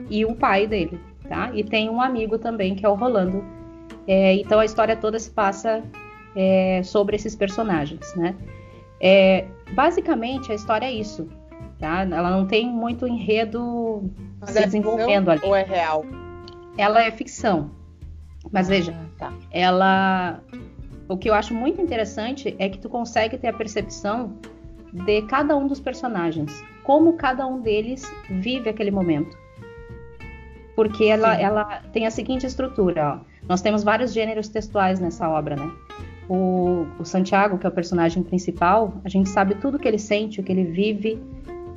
e 0.10 0.26
o 0.26 0.36
pai 0.36 0.68
dele, 0.68 1.00
tá? 1.28 1.52
E 1.54 1.64
tem 1.64 1.90
um 1.90 2.02
amigo 2.02 2.38
também, 2.38 2.76
que 2.76 2.86
é 2.86 2.90
o 2.90 2.96
Rolando. 2.96 3.44
É, 4.08 4.36
então 4.36 4.60
a 4.60 4.66
história 4.66 4.96
toda 4.96 5.20
se 5.20 5.30
passa 5.30 5.84
é, 6.36 6.82
sobre 6.84 7.16
esses 7.16 7.36
personagens, 7.36 8.16
né? 8.16 8.36
É, 9.00 9.46
basicamente, 9.74 10.52
a 10.52 10.56
história 10.56 10.86
é 10.86 10.92
isso. 10.92 11.28
Tá? 11.80 12.02
Ela 12.02 12.32
não 12.32 12.48
tem 12.48 12.68
muito 12.68 13.08
enredo 13.08 14.10
Mas 14.40 14.52
se 14.52 14.60
é 14.60 14.64
desenvolvendo 14.64 15.30
ali. 15.30 15.42
Ou 15.44 15.56
é 15.56 15.64
real? 15.64 16.04
Ela 16.76 17.04
é 17.04 17.12
ficção. 17.12 17.70
Mas 18.52 18.68
veja, 18.68 18.96
ah, 18.96 19.06
tá. 19.18 19.34
ela. 19.52 20.40
O 21.08 21.18
que 21.18 21.30
eu 21.30 21.34
acho 21.34 21.54
muito 21.54 21.82
interessante 21.82 22.56
é 22.60 22.70
que 22.70 22.78
tu 22.78 22.90
consegue 22.90 23.38
ter 23.38 23.48
a 23.48 23.54
percepção 23.54 24.34
de 24.92 25.22
cada 25.24 25.56
um 25.56 25.68
dos 25.68 25.80
personagens, 25.80 26.52
como 26.84 27.14
cada 27.14 27.46
um 27.46 27.62
deles 27.62 28.04
vive 28.30 28.70
aquele 28.70 28.92
momento. 28.92 29.38
Porque 30.76 31.06
ela, 31.06 31.36
ela 31.40 31.82
tem 31.92 32.06
a 32.06 32.12
seguinte 32.12 32.46
estrutura, 32.46 33.16
ó. 33.16 33.38
Nós 33.48 33.62
temos 33.62 33.84
vários 33.84 34.14
gêneros 34.14 34.50
textuais 34.50 35.00
nessa 35.00 35.30
obra, 35.30 35.56
né? 35.56 35.72
o, 36.30 36.86
o, 37.00 37.06
Santiago, 37.06 37.58
que 37.58 37.66
é 37.66 37.70
o 37.70 37.72
personagem 37.72 38.22
principal, 38.22 38.94
a 39.04 39.10
gente 39.10 39.30
sabe 39.30 39.56
tudo 39.56 39.80
que 39.80 39.88
ele 39.88 40.00
sente, 40.00 40.40
o 40.40 40.44
que 40.44 40.52
ele 40.52 40.66
vive, 40.66 41.22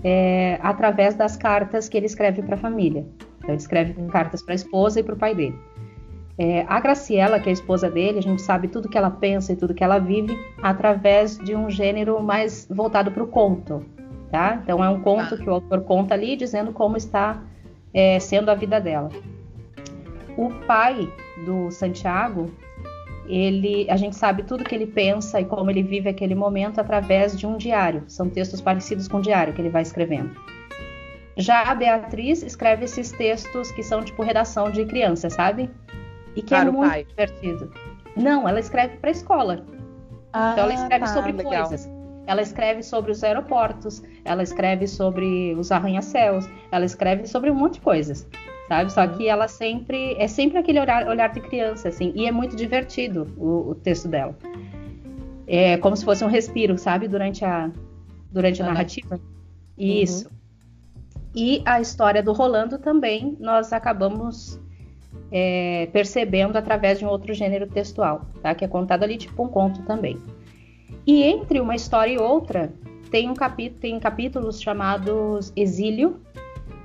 é, 0.03 0.59
através 0.63 1.15
das 1.15 1.37
cartas 1.37 1.89
que 1.89 1.97
ele 1.97 2.07
escreve 2.07 2.43
para 2.43 2.55
a 2.55 2.59
família. 2.59 3.07
Então, 3.39 3.51
ele 3.51 3.59
escreve 3.59 3.95
cartas 4.09 4.43
para 4.43 4.55
a 4.55 4.57
esposa 4.57 5.01
e 5.01 5.03
para 5.03 5.15
o 5.15 5.19
pai 5.19 5.35
dele. 5.35 5.59
É, 6.43 6.65
a 6.67 6.81
Graciela, 6.81 7.39
que 7.39 7.51
é 7.51 7.51
a 7.51 7.53
esposa 7.53 7.91
dele, 7.91 8.19
a 8.19 8.23
gente 8.23 8.41
sabe 8.41 8.67
tudo 8.67 8.89
que 8.89 8.97
ela 8.97 9.11
pensa 9.11 9.53
e 9.53 9.57
tudo 9.57 9.75
que 9.75 9.85
ela 9.85 9.99
vive 9.99 10.35
através 10.63 11.37
de 11.37 11.55
um 11.55 11.69
gênero 11.69 12.23
mais 12.23 12.67
voltado 12.71 13.11
para 13.11 13.23
o 13.23 13.27
conto. 13.27 13.85
Tá? 14.31 14.59
Então, 14.63 14.83
é 14.83 14.89
um 14.89 15.03
conto 15.03 15.37
que 15.37 15.51
o 15.51 15.53
autor 15.53 15.83
conta 15.83 16.15
ali, 16.15 16.37
dizendo 16.37 16.73
como 16.73 16.97
está 16.97 17.43
é, 17.93 18.19
sendo 18.19 18.51
a 18.51 18.55
vida 18.55 18.81
dela. 18.81 19.11
O 20.35 20.49
pai 20.67 21.13
do 21.45 21.71
Santiago 21.71 22.51
ele, 23.29 23.87
a 23.91 23.97
gente 23.97 24.17
sabe 24.17 24.43
tudo 24.43 24.65
que 24.65 24.75
ele 24.75 24.87
pensa 24.87 25.43
e 25.43 25.45
como 25.45 25.71
ele 25.71 25.83
vive 25.83 26.09
aquele 26.09 26.35
momento 26.35 26.81
através 26.81 27.39
de 27.39 27.47
um 27.47 27.59
diário. 27.59 28.05
São 28.09 28.31
textos 28.31 28.63
parecidos 28.63 29.07
com 29.07 29.19
o 29.19 29.23
diário 29.23 29.53
que 29.53 29.61
ele 29.61 29.69
vai 29.69 29.83
escrevendo. 29.83 30.35
Já 31.37 31.65
a 31.71 31.75
Beatriz 31.75 32.43
escreve 32.43 32.87
esses 32.87 33.13
textos 33.13 33.71
que 33.73 33.83
são 33.83 34.03
tipo 34.03 34.23
redação 34.23 34.71
de 34.71 34.87
criança, 34.87 35.29
sabe? 35.29 35.71
E 36.37 36.43
que 36.43 36.55
é 36.55 36.65
muito 36.65 36.89
pai. 36.89 37.05
divertido. 37.05 37.73
Não, 38.17 38.49
ela 38.49 38.61
escreve 38.61 38.97
para 38.99 39.11
a 39.11 39.13
escola. 39.13 39.65
Ah, 40.33 40.53
então 40.53 40.65
ela 40.65 40.75
escreve 40.75 41.05
tá, 41.05 41.15
sobre 41.15 41.33
legal. 41.33 41.67
coisas. 41.69 41.91
Ela 42.27 42.43
escreve 42.43 42.83
sobre 42.83 43.11
os 43.11 43.25
aeroportos, 43.25 44.03
ela 44.25 44.43
escreve 44.43 44.87
sobre 44.87 45.55
os 45.59 45.73
arranha-céus, 45.73 46.49
ela 46.71 46.85
escreve 46.85 47.27
sobre 47.27 47.51
um 47.51 47.55
monte 47.55 47.75
de 47.75 47.81
coisas 47.81 48.29
sabe? 48.71 48.93
Só 48.93 49.05
uhum. 49.05 49.17
que 49.17 49.29
ela 49.29 49.49
sempre 49.49 50.15
é 50.15 50.29
sempre 50.29 50.57
aquele 50.57 50.79
olhar, 50.79 51.09
olhar 51.09 51.29
de 51.31 51.41
criança, 51.41 51.89
assim, 51.89 52.13
e 52.15 52.25
é 52.25 52.31
muito 52.31 52.55
divertido 52.55 53.27
o, 53.37 53.71
o 53.71 53.75
texto 53.75 54.07
dela. 54.07 54.37
É 55.45 55.77
como 55.79 55.97
se 55.97 56.05
fosse 56.05 56.25
um 56.25 56.29
respiro, 56.29 56.79
sabe? 56.79 57.09
Durante 57.09 57.45
a 57.45 57.69
durante 58.31 58.63
a 58.63 58.65
uhum. 58.65 58.71
narrativa. 58.71 59.21
Isso. 59.77 60.29
Uhum. 60.29 60.35
E 61.35 61.63
a 61.65 61.81
história 61.81 62.23
do 62.23 62.33
Rolando 62.33 62.79
também 62.79 63.37
nós 63.41 63.73
acabamos 63.73 64.61
é, 65.33 65.89
percebendo 65.93 66.57
através 66.57 66.99
de 66.99 67.05
um 67.05 67.09
outro 67.09 67.33
gênero 67.35 67.67
textual, 67.67 68.23
tá? 68.43 68.55
Que 68.55 68.65
é 68.65 68.69
contado 68.69 69.03
ali 69.03 69.17
tipo 69.17 69.43
um 69.43 69.49
conto 69.49 69.83
também. 69.83 70.19
E 71.07 71.23
entre 71.23 71.61
uma 71.61 71.75
história 71.75 72.13
e 72.13 72.19
outra 72.19 72.73
tem 73.11 73.29
um 73.29 73.35
capítulo, 73.35 73.81
tem 73.81 73.99
capítulos 73.99 74.61
chamados 74.61 75.53
Exílio, 75.57 76.21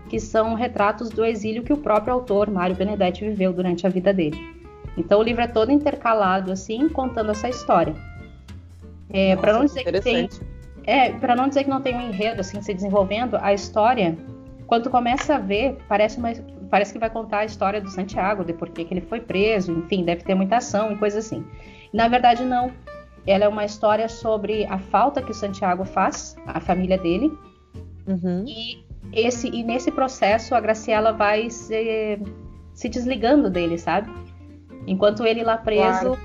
que 0.10 0.20
são 0.20 0.54
retratos 0.54 1.10
do 1.10 1.26
exílio 1.26 1.64
que 1.64 1.74
o 1.74 1.78
próprio 1.78 2.14
autor 2.14 2.50
Mário 2.50 2.76
Benedetti 2.76 3.28
viveu 3.28 3.52
durante 3.52 3.86
a 3.86 3.90
vida 3.90 4.14
dele. 4.14 4.38
Então 4.98 5.20
o 5.20 5.24
livro 5.24 5.42
é 5.42 5.48
todo 5.48 5.72
intercalado 5.72 6.52
assim, 6.52 6.88
contando 6.90 7.32
essa 7.32 7.50
história. 7.50 7.96
É, 9.10 9.36
para 9.36 9.54
não 9.54 9.66
dizer 9.66 9.84
que 9.84 10.02
tem, 10.02 10.30
é, 10.84 11.12
para 11.12 11.36
não 11.36 11.48
dizer 11.48 11.64
que 11.64 11.70
não 11.70 11.82
tem 11.82 11.96
um 11.96 12.02
enredo 12.02 12.42
assim 12.42 12.62
se 12.62 12.74
desenvolvendo, 12.74 13.38
a 13.42 13.54
história, 13.54 14.18
quando 14.68 14.90
começa 14.90 15.36
a 15.36 15.40
ver, 15.40 15.78
parece 15.88 16.18
uma, 16.18 16.32
parece 16.76 16.92
que 16.92 17.00
vai 17.00 17.10
contar 17.10 17.38
a 17.38 17.46
história 17.46 17.80
do 17.80 17.90
Santiago, 17.90 18.44
de 18.44 18.52
por 18.52 18.68
que 18.68 18.86
ele 18.92 19.00
foi 19.00 19.22
preso, 19.22 19.72
enfim, 19.72 20.04
deve 20.04 20.26
ter 20.26 20.36
muita 20.36 20.58
ação 20.58 20.92
e 20.92 20.98
coisa 20.98 21.20
assim. 21.20 21.42
Na 21.94 22.10
verdade 22.10 22.44
não. 22.44 22.70
Ela 23.26 23.46
é 23.46 23.48
uma 23.48 23.64
história 23.64 24.10
sobre 24.10 24.66
a 24.66 24.78
falta 24.78 25.22
que 25.22 25.32
o 25.32 25.34
Santiago 25.34 25.86
faz 25.86 26.36
à 26.46 26.60
família 26.60 26.98
dele. 26.98 27.32
Uhum. 28.06 28.44
E 28.46 28.84
esse 29.14 29.48
e 29.48 29.64
nesse 29.64 29.90
processo 29.90 30.54
a 30.54 30.60
Graciela 30.60 31.14
vai 31.14 31.50
se, 31.50 32.20
se 32.74 32.90
desligando 32.90 33.50
dele, 33.50 33.78
sabe? 33.78 34.12
Enquanto 34.86 35.26
ele 35.26 35.44
lá 35.44 35.58
preso 35.58 35.80
claro. 35.82 36.20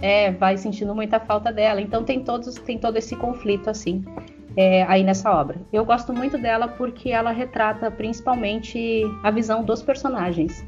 é, 0.00 0.32
vai 0.32 0.56
sentindo 0.56 0.96
muita 0.96 1.20
falta 1.20 1.52
dela. 1.52 1.80
Então 1.80 2.02
tem 2.02 2.24
todos 2.24 2.56
tem 2.56 2.76
todo 2.76 2.96
esse 2.96 3.14
conflito 3.14 3.70
assim 3.70 4.04
é, 4.56 4.82
aí 4.84 5.02
nessa 5.02 5.30
obra. 5.32 5.60
Eu 5.72 5.84
gosto 5.84 6.12
muito 6.12 6.38
dela 6.38 6.68
porque 6.68 7.10
ela 7.10 7.30
retrata 7.30 7.90
principalmente 7.90 9.02
a 9.22 9.30
visão 9.30 9.64
dos 9.64 9.82
personagens. 9.82 10.64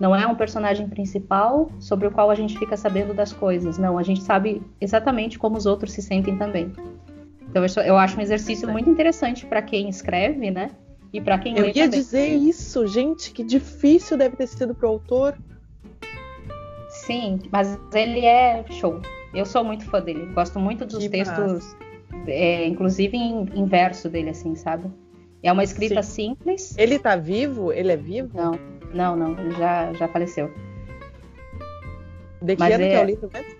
Não 0.00 0.14
é 0.14 0.26
um 0.26 0.34
personagem 0.34 0.88
principal 0.88 1.70
sobre 1.80 2.06
o 2.06 2.10
qual 2.10 2.30
a 2.30 2.34
gente 2.34 2.56
fica 2.58 2.76
sabendo 2.76 3.12
das 3.12 3.32
coisas. 3.32 3.78
Não, 3.78 3.98
a 3.98 4.02
gente 4.02 4.22
sabe 4.22 4.62
exatamente 4.80 5.38
como 5.38 5.56
os 5.56 5.66
outros 5.66 5.92
se 5.92 6.02
sentem 6.02 6.36
também. 6.36 6.72
Então 7.50 7.64
eu 7.84 7.96
acho 7.96 8.18
um 8.18 8.20
exercício 8.20 8.68
muito 8.68 8.88
interessante 8.88 9.46
para 9.46 9.62
quem 9.62 9.88
escreve, 9.88 10.50
né? 10.50 10.70
E 11.12 11.20
para 11.20 11.38
quem 11.38 11.56
Eu 11.56 11.64
lê 11.64 11.72
ia 11.72 11.84
também. 11.84 12.00
dizer 12.00 12.28
isso, 12.28 12.86
gente, 12.86 13.32
que 13.32 13.42
difícil 13.42 14.16
deve 14.16 14.36
ter 14.36 14.46
sido 14.46 14.74
pro 14.74 14.88
autor. 14.88 15.36
Sim, 16.88 17.40
mas 17.50 17.78
ele 17.92 18.24
é 18.24 18.64
show. 18.70 19.00
Eu 19.34 19.46
sou 19.46 19.64
muito 19.64 19.84
fã 19.86 20.00
dele. 20.00 20.26
Gosto 20.34 20.60
muito 20.60 20.84
dos 20.84 20.98
que 20.98 21.08
textos, 21.08 21.74
é, 22.26 22.66
inclusive 22.66 23.16
em, 23.16 23.48
em, 23.54 23.64
verso 23.66 24.08
dele, 24.08 24.30
assim, 24.30 24.54
sabe? 24.54 24.90
É 25.42 25.52
uma 25.52 25.62
escrita 25.62 26.02
Sim. 26.02 26.34
simples. 26.34 26.76
Ele 26.76 26.98
tá 26.98 27.16
vivo? 27.16 27.72
Ele 27.72 27.92
é 27.92 27.96
vivo? 27.96 28.30
Não, 28.34 28.58
não, 28.92 29.16
não. 29.16 29.38
Ele 29.38 29.52
já, 29.52 29.92
já 29.92 30.08
faleceu. 30.08 30.50
De 32.42 32.56
que 32.56 32.60
mas 32.60 32.74
ano 32.74 32.84
é... 32.84 32.88
que 32.88 32.94
é 32.94 33.00
o 33.00 33.04
livro 33.04 33.30
mesmo? 33.32 33.58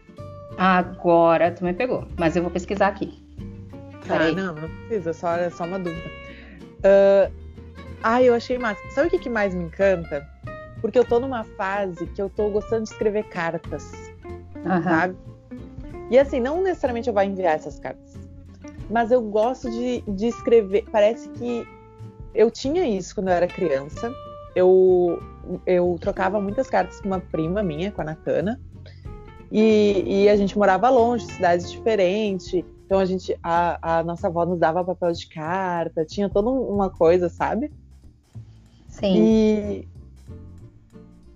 Agora 0.56 1.52
tu 1.52 1.64
me 1.64 1.72
pegou, 1.72 2.06
mas 2.18 2.34
eu 2.34 2.42
vou 2.42 2.50
pesquisar 2.50 2.88
aqui. 2.88 3.22
Ah, 4.08 4.32
não, 4.32 4.54
não 4.54 4.68
precisa, 4.68 5.12
só, 5.12 5.36
é 5.36 5.50
só 5.50 5.64
uma 5.64 5.78
dúvida. 5.78 6.08
Uh, 6.78 7.32
ah, 8.02 8.22
eu 8.22 8.34
achei 8.34 8.58
massa. 8.58 8.80
Sabe 8.90 9.08
o 9.08 9.10
que, 9.10 9.18
que 9.18 9.30
mais 9.30 9.54
me 9.54 9.64
encanta? 9.64 10.26
Porque 10.80 10.98
eu 10.98 11.04
tô 11.04 11.20
numa 11.20 11.44
fase 11.44 12.06
que 12.06 12.22
eu 12.22 12.28
tô 12.28 12.48
gostando 12.50 12.84
de 12.84 12.90
escrever 12.90 13.24
cartas, 13.24 13.92
uhum. 14.56 14.82
sabe? 14.82 15.16
E 16.10 16.18
assim, 16.18 16.40
não 16.40 16.62
necessariamente 16.62 17.08
eu 17.08 17.14
vou 17.14 17.22
enviar 17.22 17.54
essas 17.54 17.78
cartas, 17.78 18.17
mas 18.90 19.10
eu 19.10 19.20
gosto 19.22 19.70
de, 19.70 20.02
de 20.02 20.26
escrever. 20.26 20.84
Parece 20.90 21.28
que 21.30 21.66
eu 22.34 22.50
tinha 22.50 22.86
isso 22.86 23.14
quando 23.14 23.28
eu 23.28 23.34
era 23.34 23.46
criança. 23.46 24.12
Eu, 24.54 25.22
eu 25.66 25.96
trocava 26.00 26.40
muitas 26.40 26.68
cartas 26.68 27.00
com 27.00 27.08
uma 27.08 27.20
prima 27.20 27.62
minha, 27.62 27.92
com 27.92 28.00
a 28.00 28.04
Natana, 28.04 28.60
e, 29.52 30.24
e 30.24 30.28
a 30.28 30.36
gente 30.36 30.56
morava 30.56 30.88
longe, 30.88 31.26
cidades 31.26 31.70
diferentes. 31.70 32.64
Então 32.84 32.98
a 32.98 33.04
gente, 33.04 33.38
a, 33.42 33.98
a 33.98 34.02
nossa 34.02 34.28
avó 34.28 34.44
nos 34.46 34.58
dava 34.58 34.84
papel 34.84 35.12
de 35.12 35.26
carta, 35.28 36.04
tinha 36.04 36.28
toda 36.28 36.48
uma 36.48 36.90
coisa, 36.90 37.28
sabe? 37.28 37.70
Sim. 38.88 39.14
E, 39.16 39.88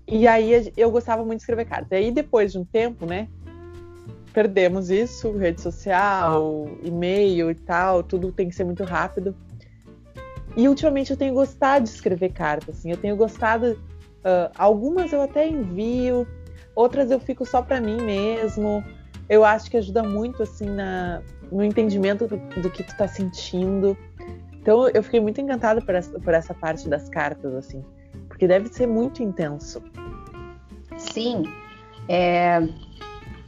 e 0.07 0.27
aí 0.27 0.73
eu 0.75 0.91
gostava 0.91 1.23
muito 1.23 1.37
de 1.37 1.43
escrever 1.43 1.65
carta. 1.65 1.95
E 1.95 2.05
aí 2.05 2.11
depois 2.11 2.51
de 2.51 2.59
um 2.59 2.65
tempo, 2.65 3.05
né, 3.05 3.27
perdemos 4.33 4.89
isso, 4.89 5.31
rede 5.37 5.61
social, 5.61 6.67
e-mail 6.81 7.51
e 7.51 7.55
tal, 7.55 8.01
tudo 8.01 8.31
tem 8.31 8.49
que 8.49 8.55
ser 8.55 8.63
muito 8.63 8.83
rápido. 8.83 9.35
E 10.57 10.67
ultimamente 10.67 11.11
eu 11.11 11.17
tenho 11.17 11.33
gostado 11.33 11.85
de 11.85 11.91
escrever 11.91 12.29
cartas, 12.29 12.77
assim, 12.77 12.91
eu 12.91 12.97
tenho 12.97 13.15
gostado. 13.15 13.79
Uh, 14.19 14.49
algumas 14.57 15.11
eu 15.11 15.21
até 15.21 15.47
envio, 15.47 16.27
outras 16.75 17.11
eu 17.11 17.19
fico 17.19 17.45
só 17.45 17.61
para 17.61 17.79
mim 17.79 18.01
mesmo. 18.01 18.83
Eu 19.29 19.43
acho 19.43 19.69
que 19.69 19.77
ajuda 19.77 20.03
muito 20.03 20.43
assim 20.43 20.65
na, 20.65 21.21
no 21.51 21.63
entendimento 21.63 22.27
do, 22.27 22.37
do 22.61 22.69
que 22.69 22.83
tu 22.83 22.95
tá 22.97 23.07
sentindo. 23.07 23.97
Então 24.61 24.87
eu 24.89 25.03
fiquei 25.03 25.19
muito 25.19 25.41
encantada 25.41 25.81
por 25.81 25.93
essa, 25.93 26.19
por 26.19 26.33
essa 26.33 26.53
parte 26.53 26.87
das 26.87 27.09
cartas, 27.09 27.53
assim, 27.53 27.83
porque 28.27 28.47
deve 28.47 28.69
ser 28.69 28.87
muito 28.87 29.21
intenso. 29.21 29.83
Sim, 30.97 31.43
é... 32.07 32.61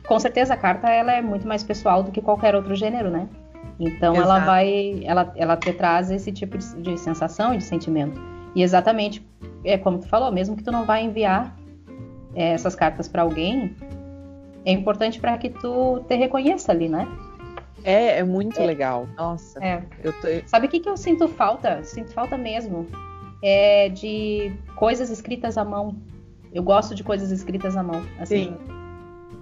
com 0.07 0.19
certeza 0.19 0.53
a 0.53 0.57
carta 0.57 0.89
ela 0.89 1.13
é 1.13 1.21
muito 1.21 1.47
mais 1.47 1.63
pessoal 1.63 2.03
do 2.03 2.11
que 2.11 2.21
qualquer 2.21 2.55
outro 2.55 2.75
gênero, 2.75 3.09
né? 3.09 3.27
Então 3.79 4.13
Exato. 4.13 4.29
ela 4.29 4.39
vai, 4.39 5.01
ela, 5.03 5.33
ela 5.35 5.57
te 5.57 5.73
traz 5.73 6.09
esse 6.11 6.31
tipo 6.31 6.57
de, 6.57 6.81
de 6.81 6.97
sensação 6.97 7.53
e 7.53 7.57
de 7.57 7.63
sentimento. 7.63 8.19
E 8.55 8.63
exatamente, 8.63 9.25
é 9.63 9.77
como 9.77 9.99
tu 9.99 10.07
falou, 10.07 10.31
mesmo 10.31 10.55
que 10.55 10.63
tu 10.63 10.71
não 10.71 10.85
vá 10.85 10.99
enviar 10.99 11.55
é, 12.33 12.51
essas 12.51 12.73
cartas 12.73 13.07
para 13.07 13.21
alguém, 13.21 13.75
é 14.63 14.71
importante 14.71 15.19
para 15.19 15.37
que 15.37 15.49
tu 15.49 15.99
te 16.07 16.15
reconheça 16.15 16.71
ali, 16.71 16.87
né? 16.87 17.07
É, 17.83 18.19
é 18.19 18.23
muito 18.23 18.59
é. 18.59 18.65
legal. 18.65 19.07
Nossa. 19.17 19.63
É. 19.63 19.77
Tô... 20.01 20.47
Sabe 20.47 20.67
o 20.67 20.69
que, 20.69 20.79
que 20.79 20.89
eu 20.89 20.97
sinto 20.97 21.27
falta? 21.27 21.83
Sinto 21.83 22.11
falta 22.13 22.37
mesmo. 22.37 22.87
É 23.43 23.89
de 23.89 24.51
coisas 24.75 25.09
escritas 25.09 25.57
à 25.57 25.63
mão. 25.63 25.95
Eu 26.51 26.63
gosto 26.63 26.95
de 26.95 27.03
coisas 27.03 27.31
escritas 27.31 27.77
à 27.77 27.83
mão. 27.83 28.01
Assim, 28.19 28.45
Sim. 28.45 28.74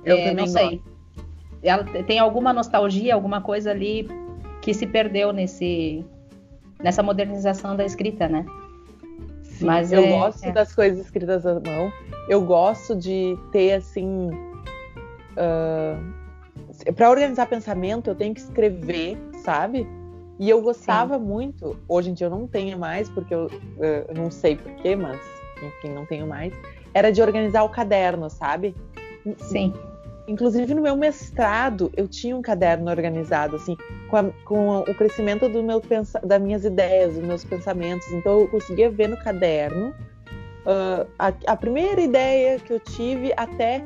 Eu 0.05 0.17
é, 0.17 0.29
também 0.29 0.45
não 0.45 0.47
sei. 0.47 0.69
Gosto. 0.77 0.93
Ela 1.63 1.83
tem 2.03 2.19
alguma 2.19 2.51
nostalgia, 2.51 3.13
alguma 3.13 3.41
coisa 3.41 3.71
ali 3.71 4.07
que 4.61 4.73
se 4.73 4.85
perdeu 4.85 5.31
nesse 5.31 6.03
nessa 6.81 7.01
modernização 7.01 7.75
da 7.77 7.85
escrita, 7.85 8.27
né? 8.27 8.45
Sim, 9.43 9.65
Mas 9.65 9.91
eu 9.91 10.03
é, 10.03 10.09
gosto 10.09 10.43
é. 10.43 10.51
das 10.51 10.75
coisas 10.75 11.05
escritas 11.05 11.45
à 11.45 11.53
mão. 11.53 11.91
Eu 12.27 12.41
gosto 12.41 12.95
de 12.95 13.37
ter 13.51 13.73
assim. 13.73 14.29
Uh 15.31 16.23
para 16.95 17.09
organizar 17.09 17.45
pensamento 17.45 18.09
eu 18.09 18.15
tenho 18.15 18.33
que 18.33 18.41
escrever, 18.41 19.17
sabe? 19.43 19.87
E 20.39 20.49
eu 20.49 20.61
gostava 20.61 21.17
Sim. 21.17 21.23
muito, 21.23 21.77
hoje 21.87 22.09
em 22.09 22.13
dia 22.13 22.27
eu 22.27 22.31
não 22.31 22.47
tenho 22.47 22.77
mais, 22.77 23.09
porque 23.09 23.33
eu, 23.33 23.49
eu 23.77 24.13
não 24.15 24.31
sei 24.31 24.55
porquê, 24.55 24.95
mas 24.95 25.19
enfim, 25.61 25.93
não 25.93 26.05
tenho 26.05 26.27
mais. 26.27 26.53
Era 26.93 27.11
de 27.11 27.21
organizar 27.21 27.63
o 27.63 27.69
caderno, 27.69 28.29
sabe? 28.29 28.75
Sim. 29.37 29.73
Inclusive 30.27 30.73
no 30.73 30.81
meu 30.81 30.95
mestrado 30.95 31.91
eu 31.97 32.07
tinha 32.07 32.35
um 32.35 32.41
caderno 32.41 32.89
organizado, 32.89 33.57
assim, 33.57 33.75
com, 34.09 34.17
a, 34.17 34.23
com 34.45 34.79
o 34.79 34.95
crescimento 34.95 35.49
do 35.49 35.61
meu 35.61 35.81
das 36.23 36.41
minhas 36.41 36.63
ideias, 36.63 37.15
dos 37.15 37.23
meus 37.23 37.43
pensamentos. 37.43 38.09
Então 38.11 38.39
eu 38.41 38.47
conseguia 38.47 38.89
ver 38.89 39.09
no 39.09 39.17
caderno 39.17 39.89
uh, 39.89 41.07
a, 41.19 41.33
a 41.47 41.55
primeira 41.57 42.01
ideia 42.01 42.57
que 42.59 42.71
eu 42.71 42.79
tive 42.79 43.33
até 43.35 43.83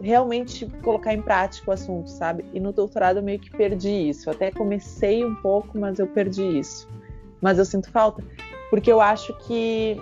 realmente 0.00 0.66
colocar 0.82 1.12
em 1.12 1.20
prática 1.20 1.70
o 1.70 1.74
assunto, 1.74 2.08
sabe? 2.08 2.44
E 2.52 2.60
no 2.60 2.72
doutorado 2.72 3.18
eu 3.18 3.22
meio 3.22 3.38
que 3.38 3.50
perdi 3.50 4.08
isso. 4.08 4.28
Eu 4.28 4.34
até 4.34 4.50
comecei 4.50 5.24
um 5.24 5.34
pouco, 5.34 5.78
mas 5.78 5.98
eu 5.98 6.06
perdi 6.06 6.58
isso. 6.58 6.88
Mas 7.40 7.58
eu 7.58 7.64
sinto 7.64 7.90
falta, 7.90 8.22
porque 8.70 8.90
eu 8.90 9.00
acho 9.00 9.36
que. 9.38 10.00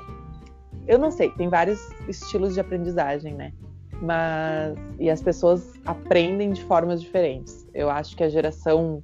Eu 0.86 0.98
não 0.98 1.10
sei, 1.10 1.30
tem 1.30 1.48
vários 1.48 1.78
estilos 2.08 2.54
de 2.54 2.60
aprendizagem, 2.60 3.34
né? 3.34 3.52
Mas. 4.00 4.76
E 4.98 5.10
as 5.10 5.22
pessoas 5.22 5.74
aprendem 5.84 6.52
de 6.52 6.62
formas 6.64 7.00
diferentes. 7.00 7.66
Eu 7.74 7.90
acho 7.90 8.16
que 8.16 8.22
a 8.22 8.28
geração 8.28 9.02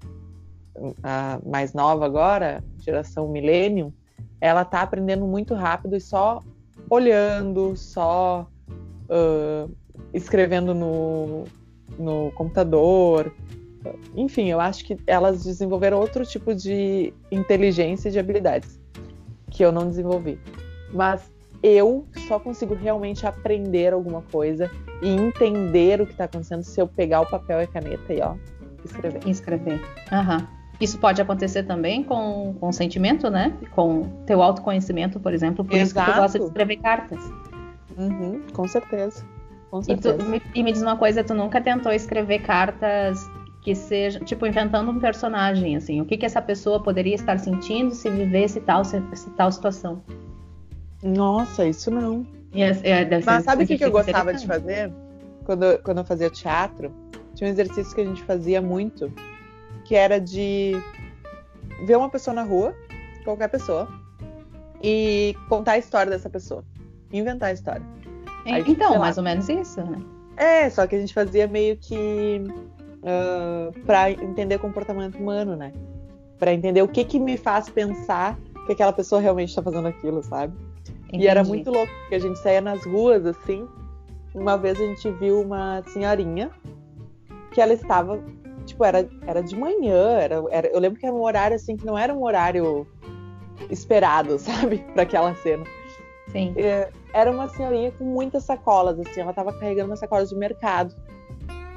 a 1.02 1.38
mais 1.46 1.72
nova 1.72 2.04
agora, 2.04 2.62
geração 2.78 3.28
millennium, 3.28 3.92
ela 4.40 4.64
tá 4.64 4.82
aprendendo 4.82 5.24
muito 5.26 5.54
rápido 5.54 5.96
e 5.96 6.00
só 6.00 6.42
olhando, 6.90 7.76
só. 7.76 8.48
Uh, 9.04 9.70
escrevendo 10.14 10.72
no, 10.72 11.44
no 11.98 12.30
computador. 12.32 13.34
Enfim, 14.14 14.48
eu 14.48 14.60
acho 14.60 14.84
que 14.84 14.96
elas 15.06 15.44
desenvolveram 15.44 15.98
outro 15.98 16.24
tipo 16.24 16.54
de 16.54 17.12
inteligência 17.30 18.08
e 18.08 18.12
de 18.12 18.18
habilidades 18.18 18.80
que 19.50 19.64
eu 19.64 19.70
não 19.70 19.88
desenvolvi. 19.88 20.38
Mas 20.92 21.30
eu 21.64 22.06
só 22.28 22.38
consigo 22.38 22.75
realmente 22.75 23.26
aprender 23.26 23.94
alguma 23.94 24.21
coisa 24.21 24.71
e 25.00 25.09
entender 25.09 25.99
o 25.99 26.04
que 26.04 26.12
está 26.12 26.25
acontecendo 26.25 26.62
se 26.62 26.78
eu 26.78 26.87
pegar 26.87 27.23
o 27.23 27.26
papel 27.26 27.61
e 27.61 27.64
a 27.64 27.66
caneta 27.66 28.12
e 28.12 28.21
ó, 28.21 28.35
escrever. 28.85 29.26
Escrever. 29.26 29.83
Aham. 30.12 30.47
Isso 30.78 30.99
pode 30.99 31.23
acontecer 31.23 31.62
também 31.62 32.02
com, 32.02 32.54
com 32.61 32.71
sentimento, 32.71 33.30
né? 33.30 33.56
Com 33.71 34.02
teu 34.26 34.42
autoconhecimento, 34.42 35.18
por 35.18 35.33
exemplo. 35.33 35.64
Por 35.64 35.75
Exato. 35.75 35.85
isso 35.85 35.94
que 35.94 36.12
tu 36.12 36.21
gosta 36.21 36.38
de 36.38 36.44
escrever 36.44 36.76
cartas. 36.76 37.33
Uhum, 37.97 38.42
com 38.52 38.68
certeza. 38.68 39.25
Com 39.71 39.83
certeza. 39.83 40.16
E, 40.16 40.18
tu, 40.18 40.25
me, 40.26 40.42
e 40.54 40.62
me 40.62 40.71
diz 40.71 40.83
uma 40.83 40.97
coisa, 40.97 41.25
tu 41.25 41.33
nunca 41.33 41.62
tentou 41.62 41.92
escrever 41.92 42.40
cartas 42.40 43.26
que 43.62 43.75
seja, 43.75 44.21
tipo, 44.21 44.47
inventando 44.47 44.90
um 44.90 45.00
personagem, 45.00 45.76
assim, 45.76 45.99
o 46.02 46.04
que 46.04 46.18
que 46.18 46.26
essa 46.26 46.42
pessoa 46.42 46.83
poderia 46.83 47.14
estar 47.14 47.38
sentindo 47.38 47.94
se 47.94 48.11
vivesse 48.11 48.61
tal, 48.61 48.85
se, 48.85 49.00
tal 49.37 49.50
situação? 49.50 50.02
Nossa, 51.04 51.66
isso 51.66 51.90
não. 51.90 52.26
é, 52.82 53.20
Mas 53.26 53.44
sabe 53.44 53.64
o 53.64 53.66
que, 53.66 53.76
que 53.76 53.84
eu 53.84 53.90
gostava 53.90 54.32
de 54.32 54.46
fazer? 54.46 54.90
Quando, 55.44 55.78
quando 55.82 55.99
eu 55.99 56.04
fazia 56.04 56.30
teatro, 56.30 56.90
tinha 57.34 57.49
um 57.49 57.52
exercício 57.52 57.94
que 57.94 58.00
a 58.00 58.04
gente 58.04 58.23
fazia 58.23 58.62
muito, 58.62 59.12
que 59.84 59.94
era 59.94 60.18
de 60.18 60.73
ver 61.84 61.96
uma 61.96 62.08
pessoa 62.08 62.32
na 62.32 62.42
rua, 62.42 62.75
qualquer 63.23 63.49
pessoa, 63.49 63.87
e 64.82 65.37
contar 65.49 65.73
a 65.73 65.78
história 65.78 66.11
dessa 66.11 66.30
pessoa. 66.30 66.64
Inventar 67.12 67.50
a 67.50 67.52
história. 67.52 67.82
Aí, 68.46 68.64
então, 68.66 68.99
mais 68.99 69.18
ou 69.18 69.25
menos 69.25 69.49
isso, 69.49 69.82
né? 69.82 70.00
É, 70.37 70.70
só 70.70 70.87
que 70.87 70.96
a 70.96 70.99
gente 70.99 71.12
fazia 71.12 71.46
meio 71.46 71.76
que 71.76 72.42
uh, 73.02 73.78
para 73.84 74.11
entender 74.11 74.58
comportamento 74.58 75.16
humano, 75.16 75.54
né? 75.54 75.73
Para 76.38 76.54
entender 76.54 76.82
o 76.82 76.88
que 76.88 77.04
que 77.04 77.20
me 77.20 77.37
faz 77.37 77.68
pensar 77.68 78.38
que 78.66 78.73
aquela 78.73 78.92
pessoa 78.92 79.20
realmente 79.20 79.50
está 79.50 79.62
fazendo 79.62 79.88
aquilo, 79.88 80.23
sabe? 80.23 80.54
Entendi. 81.14 81.25
E 81.25 81.28
era 81.28 81.44
muito 81.44 81.71
louco, 81.71 81.92
porque 82.00 82.14
a 82.16 82.18
gente 82.18 82.38
saía 82.38 82.61
nas 82.61 82.85
ruas 82.85 83.25
assim. 83.25 83.66
Uma 84.35 84.56
vez 84.56 84.80
a 84.80 84.85
gente 84.85 85.11
viu 85.12 85.40
uma 85.40 85.83
senhorinha 85.85 86.50
que 87.52 87.61
ela 87.61 87.73
estava 87.73 88.21
tipo, 88.64 88.85
era, 88.85 89.09
era 89.26 89.42
de 89.42 89.56
manhã, 89.56 90.18
era, 90.18 90.42
era, 90.50 90.68
eu 90.68 90.80
lembro 90.80 90.99
que 90.99 91.06
era 91.06 91.14
um 91.14 91.23
horário 91.23 91.54
assim 91.54 91.76
que 91.76 91.87
não 91.87 91.97
era 91.97 92.12
um 92.12 92.25
horário 92.25 92.87
esperado, 93.71 94.37
sabe, 94.40 94.78
para 94.92 95.02
aquela 95.02 95.35
cena. 95.37 95.64
Sim. 96.33 96.52
É, 96.56 96.90
era 97.12 97.30
uma 97.30 97.49
senhorinha 97.49 97.92
com 97.92 98.04
muitas 98.04 98.44
sacolas, 98.44 98.99
assim, 98.99 99.21
ela 99.21 99.30
estava 99.30 99.52
carregando 99.52 99.90
umas 99.90 100.00
sacolas 100.00 100.30
de 100.30 100.37
mercado. 100.37 100.94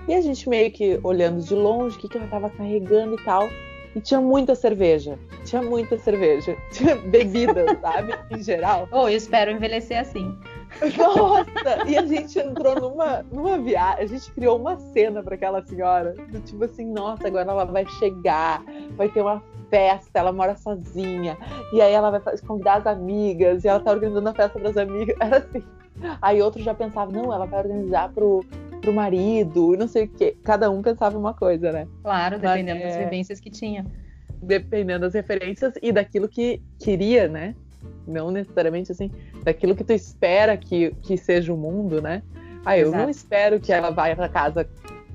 E 0.07 0.15
a 0.15 0.21
gente 0.21 0.47
meio 0.47 0.71
que 0.71 0.99
olhando 1.03 1.43
de 1.43 1.53
longe 1.53 1.97
o 1.97 1.99
que, 1.99 2.07
que 2.07 2.17
ela 2.17 2.25
estava 2.25 2.49
carregando 2.49 3.15
e 3.15 3.23
tal. 3.25 3.47
E 3.97 4.01
tinha 4.01 4.21
muita 4.21 4.53
cerveja. 4.53 5.17
Tinha 5.43 5.59
muita 5.59 5.97
cerveja. 5.97 6.55
Tinha 6.71 6.95
bebida, 6.95 7.65
sabe? 7.81 8.13
Em 8.29 8.43
geral. 8.43 8.87
Oh, 8.91 9.09
eu 9.09 9.17
espero 9.17 9.49
envelhecer 9.49 9.99
assim. 9.99 10.37
Nossa! 10.95 11.83
E 11.87 11.97
a 11.97 12.05
gente 12.05 12.37
entrou 12.37 12.75
numa, 12.79 13.25
numa 13.31 13.57
viagem, 13.57 14.03
a 14.03 14.05
gente 14.05 14.31
criou 14.33 14.59
uma 14.59 14.77
cena 14.77 15.23
para 15.23 15.33
aquela 15.33 15.65
senhora. 15.65 16.13
Do 16.29 16.39
tipo 16.41 16.63
assim, 16.63 16.85
nossa, 16.85 17.25
agora 17.25 17.49
ela 17.49 17.65
vai 17.65 17.87
chegar, 17.87 18.63
vai 18.95 19.09
ter 19.09 19.21
uma 19.21 19.41
festa, 19.71 20.19
ela 20.19 20.31
mora 20.31 20.55
sozinha. 20.55 21.35
E 21.73 21.81
aí 21.81 21.91
ela 21.91 22.11
vai 22.11 22.21
convidar 22.45 22.75
as 22.75 22.85
amigas, 22.85 23.63
e 23.63 23.67
ela 23.67 23.79
tá 23.79 23.89
organizando 23.89 24.29
a 24.29 24.33
festa 24.35 24.59
das 24.59 24.77
amigas. 24.77 25.15
Era 25.19 25.37
assim. 25.39 25.63
Aí 26.21 26.39
outro 26.39 26.61
já 26.61 26.75
pensava, 26.75 27.11
não, 27.11 27.33
ela 27.33 27.47
vai 27.47 27.61
organizar 27.61 28.13
pro, 28.13 28.45
pro 28.77 28.93
marido, 28.93 29.75
não 29.77 29.87
sei 29.87 30.05
o 30.05 30.07
quê. 30.07 30.35
Cada 30.43 30.69
um 30.69 30.81
pensava 30.81 31.17
uma 31.17 31.33
coisa, 31.33 31.71
né? 31.71 31.87
Claro, 32.03 32.39
dependendo 32.39 32.79
Mas, 32.79 32.93
das 32.93 33.01
é... 33.01 33.03
vivências 33.03 33.39
que 33.39 33.49
tinha. 33.49 33.85
Dependendo 34.41 35.01
das 35.01 35.13
referências 35.13 35.73
e 35.81 35.91
daquilo 35.91 36.27
que 36.27 36.61
queria, 36.79 37.27
né? 37.27 37.55
não 38.07 38.31
necessariamente 38.31 38.91
assim, 38.91 39.11
daquilo 39.43 39.75
que 39.75 39.83
tu 39.83 39.93
espera 39.93 40.55
que, 40.55 40.91
que 41.01 41.17
seja 41.17 41.53
o 41.53 41.57
mundo, 41.57 42.01
né? 42.01 42.23
Ah, 42.65 42.77
eu 42.77 42.87
Exato. 42.87 43.03
não 43.03 43.09
espero 43.09 43.59
que 43.59 43.71
ela 43.71 43.91
vá 43.91 44.13
para 44.15 44.29
casa 44.29 44.67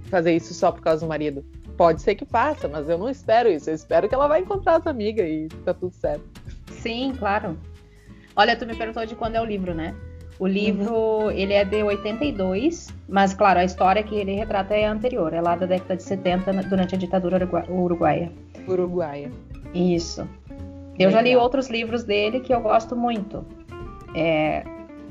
fazer 0.05 0.35
isso 0.35 0.53
só 0.55 0.71
por 0.71 0.83
causa 0.83 1.05
do 1.05 1.09
marido. 1.09 1.45
Pode 1.77 2.03
ser 2.03 2.15
que 2.15 2.25
faça, 2.25 2.69
mas 2.69 2.89
eu 2.89 2.99
não 2.99 3.09
espero 3.09 3.49
isso. 3.49 3.71
Eu 3.71 3.75
espero 3.75 4.09
que 4.09 4.15
ela 4.15 4.29
vá 4.29 4.39
encontrar 4.39 4.77
as 4.77 4.87
amigas 4.87 5.27
e 5.27 5.49
tá 5.65 5.73
tudo 5.73 5.95
certo. 5.95 6.25
Sim, 6.71 7.15
claro. 7.19 7.59
Olha, 8.37 8.57
tu 8.57 8.67
me 8.67 8.77
perguntou 8.77 9.05
de 9.05 9.15
quando 9.15 9.37
é 9.37 9.41
o 9.41 9.45
livro, 9.45 9.75
né? 9.75 9.95
O 10.43 10.47
livro, 10.49 10.97
uhum. 10.97 11.31
ele 11.31 11.53
é 11.53 11.65
de 11.65 11.85
82, 11.85 12.93
mas 13.09 13.33
claro, 13.33 13.61
a 13.61 13.65
história 13.65 14.03
que 14.03 14.17
ele 14.17 14.35
retrata 14.35 14.75
é 14.75 14.87
anterior, 14.87 15.33
é 15.33 15.41
lá 15.41 15.55
da 15.55 15.67
década 15.67 15.97
de 15.97 16.03
70, 16.03 16.53
durante 16.65 16.97
a 16.97 16.99
ditadura 16.99 17.49
uruguaia. 17.69 18.33
Uruguaia. 18.67 19.31
Isso. 19.73 20.29
Eu 20.99 21.13
já 21.13 21.23
li 21.23 21.37
outros 21.37 21.71
livros 21.71 22.03
dele 22.03 22.41
que 22.41 22.53
eu 22.53 22.61
gosto 22.61 22.97
muito. 22.97 23.47
É, 24.17 24.65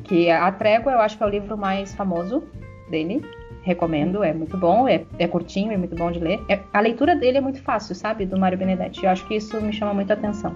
que 0.04 0.30
A 0.30 0.52
Trégua 0.52 0.92
eu 0.92 1.00
acho 1.00 1.16
que 1.16 1.24
é 1.24 1.26
o 1.26 1.30
livro 1.30 1.58
mais 1.58 1.96
famoso 1.96 2.44
dele. 2.90 3.24
Recomendo, 3.62 4.26
é 4.26 4.34
muito 4.34 4.58
bom, 4.58 4.86
é, 4.86 5.06
é 5.18 5.30
curtinho, 5.30 5.72
é 5.72 5.78
muito 5.78 5.96
bom 5.96 6.12
de 6.12 6.20
ler. 6.20 6.44
É, 6.50 6.60
a 6.74 6.82
leitura 6.82 7.16
dele 7.16 7.38
é 7.38 7.42
muito 7.42 7.62
fácil, 7.62 7.96
sabe? 7.96 8.26
Do 8.26 8.38
Mário 8.38 8.58
Benedetti. 8.58 9.06
Eu 9.06 9.12
acho 9.12 9.26
que 9.30 9.36
isso 9.36 9.62
me 9.62 9.72
chama 9.72 9.94
muita 9.94 10.14
atenção. 10.14 10.54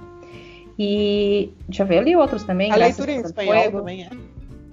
E 0.78 1.54
deixa 1.66 1.84
eu 1.84 1.88
ver, 1.88 2.00
eu 2.00 2.04
li 2.04 2.16
outros 2.18 2.44
também. 2.44 2.74
A 2.74 2.76
leitura 2.76 3.14
em 3.14 3.22
espanhol 3.22 3.72
também 3.72 4.04
é? 4.04 4.10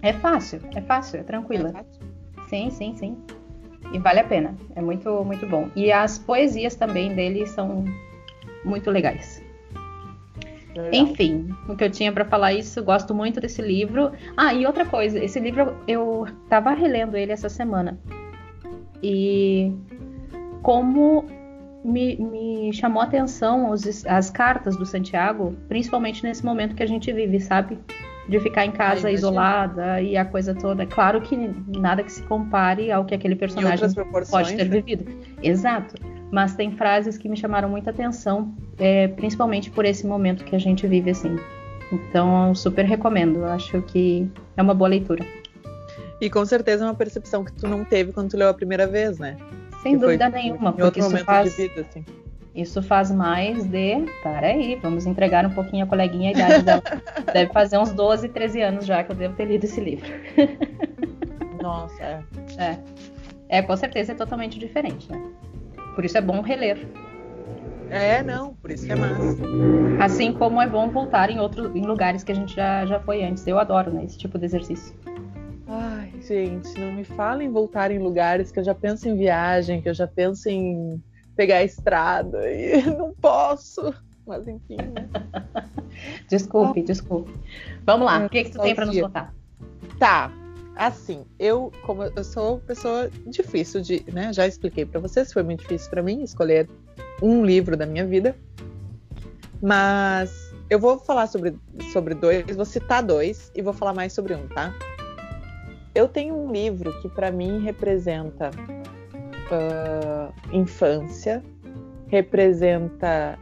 É 0.03 0.13
fácil, 0.13 0.61
é 0.75 0.81
fácil, 0.81 1.21
é 1.21 1.23
tranquila. 1.23 1.69
É 1.69 1.73
fácil. 1.73 2.03
Sim, 2.49 2.71
sim, 2.71 2.95
sim. 2.97 3.17
E 3.93 3.99
vale 3.99 4.21
a 4.21 4.25
pena. 4.25 4.55
É 4.75 4.83
muito, 4.83 5.25
muito 5.25 5.47
bom. 5.47 5.71
E 5.77 5.93
as 5.93 6.19
poesias 6.19 6.75
também 6.75 7.15
dele 7.15 7.47
são 7.47 7.85
muito 8.65 8.91
legais. 8.91 9.43
Legal. 10.75 10.91
Enfim, 10.93 11.55
o 11.69 11.77
que 11.77 11.85
eu 11.85 11.91
tinha 11.91 12.11
para 12.11 12.25
falar 12.25 12.53
isso, 12.55 12.83
gosto 12.83 13.15
muito 13.15 13.41
desse 13.41 13.61
livro. 13.61 14.13
Ah, 14.37 14.55
e 14.55 14.67
outra 14.67 14.85
coisa, 14.85 15.23
esse 15.23 15.39
livro 15.39 15.77
eu 15.87 16.27
tava 16.49 16.73
relendo 16.73 17.17
ele 17.17 17.31
essa 17.31 17.49
semana. 17.49 17.99
E 19.03 19.73
como 20.63 21.27
me, 21.85 22.17
me 22.17 22.73
chamou 22.73 23.03
a 23.03 23.05
atenção 23.05 23.71
os, 23.71 24.07
as 24.07 24.31
cartas 24.31 24.77
do 24.77 24.87
Santiago, 24.87 25.55
principalmente 25.69 26.23
nesse 26.23 26.45
momento 26.45 26.75
que 26.75 26.83
a 26.83 26.87
gente 26.87 27.13
vive, 27.13 27.39
sabe? 27.39 27.79
De 28.29 28.39
ficar 28.39 28.65
em 28.65 28.71
casa 28.71 29.09
Ai, 29.09 29.15
isolada 29.15 30.01
e 30.01 30.17
a 30.17 30.25
coisa 30.25 30.55
toda. 30.55 30.87
Claro 30.87 31.21
que 31.21 31.37
nada 31.77 32.03
que 32.03 32.13
se 32.13 32.23
compare 32.23 32.93
ao 32.93 33.05
que 33.05 33.15
aquele 33.15 33.35
personagem 33.35 33.89
pode 34.31 34.57
ter 34.57 34.65
né? 34.65 34.81
vivido. 34.81 35.05
Exato 35.43 35.95
mas 36.33 36.55
tem 36.55 36.73
frases 36.73 37.19
que 37.19 37.29
me 37.29 37.37
chamaram 37.37 37.69
muita 37.69 37.91
atenção, 37.91 38.55
é, 38.79 39.07
principalmente 39.07 39.71
por 39.71 39.85
esse 39.85 40.07
momento 40.07 40.45
que 40.45 40.57
a 40.57 40.59
gente 40.59 40.87
vive 40.87 41.11
assim. 41.11 41.37
Então, 41.93 42.55
super 42.55 42.87
recomendo. 42.87 43.45
Acho 43.45 43.83
que 43.83 44.27
é 44.57 44.63
uma 44.63 44.73
boa 44.73 44.89
leitura. 44.89 45.23
E 46.19 46.31
com 46.31 46.43
certeza 46.47 46.85
é 46.85 46.87
uma 46.87 46.95
percepção 46.95 47.45
que 47.45 47.53
tu 47.53 47.69
não 47.69 47.85
teve 47.85 48.13
quando 48.13 48.31
tu 48.31 48.39
leu 48.39 48.49
a 48.49 48.55
primeira 48.55 48.87
vez, 48.87 49.19
né? 49.19 49.37
Sem 49.83 49.93
que 49.93 49.99
dúvida 50.01 50.31
foi, 50.31 50.41
nenhuma, 50.41 50.71
em 50.71 50.73
porque 50.73 51.01
isso 51.01 51.19
faz, 51.19 51.55
de 51.55 51.69
vida, 51.69 51.87
assim. 51.87 52.03
Isso 52.55 52.83
faz 52.83 53.11
mais 53.11 53.65
de. 53.65 54.05
Peraí, 54.23 54.79
vamos 54.83 55.07
entregar 55.07 55.47
um 55.47 55.51
pouquinho 55.51 55.85
a 55.85 55.89
coleguinha 55.89 56.31
a 56.31 56.33
idade 56.33 56.65
dela. 56.65 56.83
Deve 57.33 57.53
fazer 57.53 57.79
uns 57.79 57.93
12, 57.93 58.29
13 58.29 58.61
anos 58.61 58.87
já 58.87 59.03
que 59.03 59.13
eu 59.13 59.17
devo 59.17 59.35
ter 59.35 59.47
lido 59.47 59.65
esse 59.65 59.81
livro. 59.81 60.09
Nossa, 61.63 62.03
é. 62.03 62.23
É, 62.59 62.79
é 63.49 63.63
com 63.63 63.77
certeza 63.77 64.13
é 64.13 64.15
totalmente 64.15 64.59
diferente, 64.59 65.11
né? 65.11 65.23
Por 65.95 66.05
isso 66.05 66.19
é 66.19 66.21
bom 66.21 66.41
reler. 66.43 66.87
É, 67.91 68.23
não, 68.23 68.55
por 68.55 68.71
isso 68.71 68.87
que 68.87 68.93
é 68.93 68.97
massa. 68.97 69.43
Assim 70.01 70.33
como 70.33 70.61
é 70.61 70.69
bom 70.69 70.89
voltar 70.89 71.31
em 71.31 71.39
outros 71.39 71.75
em 71.77 71.85
lugares 71.85 72.25
que 72.25 72.33
a 72.33 72.35
gente 72.35 72.55
já, 72.55 72.85
já 72.87 72.99
foi 73.01 73.23
antes. 73.23 73.47
Eu 73.47 73.59
adoro, 73.59 73.91
né, 73.91 74.05
esse 74.05 74.19
tipo 74.19 74.39
de 74.39 74.45
exercício. 74.47 74.95
Ai, 75.67 76.13
gente, 76.21 76.79
não 76.79 76.93
me 76.93 77.05
falem 77.05 77.51
voltar 77.51 77.91
em 77.91 77.99
lugares 77.99 78.51
que 78.51 78.59
eu 78.59 78.65
já 78.65 78.75
penso 78.75 79.09
em 79.09 79.17
viagem, 79.17 79.81
que 79.81 79.89
eu 79.89 79.95
já 79.95 80.07
penso 80.07 80.49
em 80.49 81.03
pegar 81.43 81.57
a 81.57 81.65
estrada 81.65 82.51
e 82.51 82.83
não 82.87 83.13
posso. 83.15 83.93
Mas 84.25 84.47
enfim. 84.47 84.77
Né? 84.77 85.09
desculpe, 86.31 86.81
ah. 86.81 86.85
desculpe. 86.85 87.33
Vamos 87.85 88.07
lá, 88.07 88.23
é, 88.23 88.27
o 88.27 88.31
que, 88.31 88.45
que 88.45 88.51
tu 88.53 88.61
tem 88.61 88.75
para 88.75 88.87
nos 88.87 89.01
contar? 89.01 89.35
Tá, 89.99 90.33
assim, 90.77 91.25
eu, 91.39 91.73
como 91.85 92.05
eu 92.05 92.25
sou 92.25 92.59
pessoa 92.61 93.11
difícil 93.27 93.81
de, 93.81 94.05
né? 94.13 94.33
Já 94.33 94.47
expliquei 94.47 94.87
para 94.87 95.01
vocês, 95.01 95.33
foi 95.33 95.43
muito 95.43 95.63
difícil 95.63 95.91
para 95.91 96.03
mim 96.03 96.23
escolher 96.23 96.69
um 97.21 97.45
livro 97.45 97.77
da 97.77 97.87
minha 97.87 98.07
vida. 98.07 98.37
Mas 99.61 100.55
eu 100.71 100.79
vou 100.79 100.99
falar 100.99 101.27
sobre, 101.27 101.57
sobre 101.93 102.15
dois, 102.15 102.55
vou 102.55 102.65
citar 102.65 103.03
dois 103.03 103.51
e 103.55 103.63
vou 103.63 103.73
falar 103.73 103.93
mais 103.93 104.13
sobre 104.13 104.35
um, 104.35 104.47
tá? 104.49 104.73
Eu 105.95 106.07
tenho 106.07 106.37
um 106.37 106.53
livro 106.53 107.01
que 107.01 107.09
para 107.09 107.31
mim 107.31 107.61
representa 107.61 108.51
uh, 109.51 110.33
infância, 110.53 111.43
representa 112.09 113.39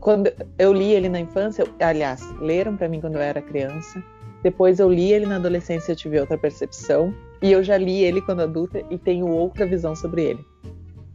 quando 0.00 0.30
eu 0.58 0.72
li 0.72 0.92
ele 0.92 1.08
na 1.08 1.20
infância, 1.20 1.64
aliás, 1.80 2.22
leram 2.40 2.76
para 2.76 2.88
mim 2.88 3.00
quando 3.00 3.14
eu 3.14 3.22
era 3.22 3.40
criança 3.40 4.02
depois 4.44 4.78
eu 4.78 4.92
li 4.92 5.10
ele 5.10 5.24
na 5.24 5.36
adolescência 5.36 5.92
e 5.92 5.96
tive 5.96 6.20
outra 6.20 6.36
percepção. 6.36 7.14
E 7.40 7.50
eu 7.50 7.64
já 7.64 7.78
li 7.78 8.04
ele 8.04 8.20
quando 8.20 8.42
adulta 8.42 8.84
e 8.90 8.98
tenho 8.98 9.26
outra 9.26 9.66
visão 9.66 9.96
sobre 9.96 10.22
ele. 10.22 10.44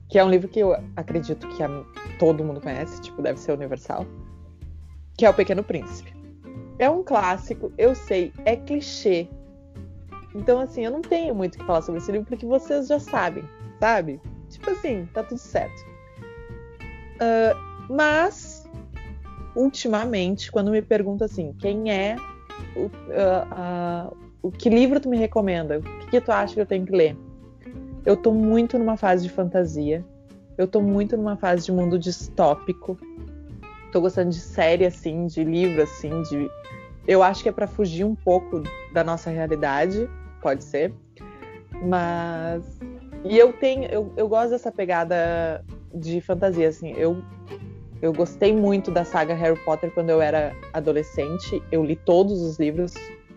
Que 0.09 0.17
é 0.17 0.25
um 0.25 0.31
livro 0.31 0.47
que 0.47 0.59
eu 0.59 0.75
acredito 0.95 1.47
que 1.49 1.61
a, 1.61 1.69
todo 2.17 2.43
mundo 2.43 2.59
conhece, 2.59 2.99
tipo, 2.99 3.21
deve 3.21 3.39
ser 3.39 3.51
universal. 3.51 4.03
Que 5.15 5.27
é 5.27 5.29
O 5.29 5.33
Pequeno 5.35 5.63
Príncipe. 5.63 6.11
É 6.79 6.89
um 6.89 7.03
clássico, 7.03 7.71
eu 7.77 7.93
sei, 7.93 8.33
é 8.45 8.55
clichê. 8.55 9.27
Então, 10.33 10.59
assim, 10.59 10.83
eu 10.83 10.91
não 10.91 11.01
tenho 11.01 11.35
muito 11.35 11.53
o 11.53 11.59
que 11.59 11.65
falar 11.65 11.83
sobre 11.83 12.01
esse 12.01 12.11
livro 12.11 12.25
porque 12.25 12.47
vocês 12.47 12.87
já 12.87 12.99
sabem, 12.99 13.43
sabe? 13.79 14.19
Tipo 14.49 14.71
assim, 14.71 15.07
tá 15.13 15.23
tudo 15.23 15.37
certo. 15.37 15.85
Uh, 17.15 17.93
mas, 17.93 18.67
ultimamente, 19.55 20.51
quando 20.51 20.71
me 20.71 20.81
perguntam 20.81 21.25
assim, 21.25 21.53
quem 21.59 21.91
é 21.91 22.15
o, 22.75 22.85
uh, 22.85 24.11
uh, 24.11 24.17
o 24.41 24.51
que 24.51 24.69
livro 24.69 24.99
tu 24.99 25.09
me 25.09 25.17
recomenda? 25.17 25.79
O 25.79 25.81
que, 25.81 26.07
que 26.07 26.21
tu 26.21 26.31
acha 26.31 26.53
que 26.53 26.61
eu 26.61 26.65
tenho 26.65 26.85
que 26.85 26.91
ler? 26.91 27.17
Eu 28.05 28.15
tô 28.15 28.31
muito 28.31 28.77
numa 28.77 28.97
fase 28.97 29.23
de 29.23 29.29
fantasia. 29.29 30.03
Eu 30.57 30.67
tô 30.67 30.81
muito 30.81 31.15
numa 31.15 31.35
fase 31.35 31.65
de 31.65 31.71
mundo 31.71 31.97
distópico. 31.97 32.97
Tô 33.91 34.01
gostando 34.01 34.29
de 34.29 34.39
série, 34.39 34.85
assim, 34.85 35.27
de 35.27 35.43
livro, 35.43 35.83
assim, 35.83 36.21
de. 36.23 36.49
Eu 37.07 37.23
acho 37.23 37.41
que 37.41 37.49
é 37.49 37.51
para 37.51 37.67
fugir 37.67 38.03
um 38.03 38.15
pouco 38.15 38.61
da 38.93 39.03
nossa 39.03 39.29
realidade, 39.29 40.09
pode 40.41 40.63
ser. 40.63 40.93
Mas. 41.81 42.79
E 43.23 43.37
eu 43.37 43.53
tenho. 43.53 43.85
Eu, 43.85 44.11
eu 44.15 44.27
gosto 44.27 44.51
dessa 44.51 44.71
pegada 44.71 45.63
de 45.93 46.21
fantasia, 46.21 46.67
assim. 46.67 46.93
Eu, 46.93 47.21
eu 48.01 48.13
gostei 48.13 48.55
muito 48.55 48.91
da 48.91 49.03
saga 49.03 49.33
Harry 49.33 49.59
Potter 49.65 49.91
quando 49.91 50.09
eu 50.09 50.21
era 50.21 50.55
adolescente. 50.73 51.61
Eu 51.71 51.83
li 51.83 51.95
todos 51.95 52.41
os 52.41 52.57
livros 52.57 52.93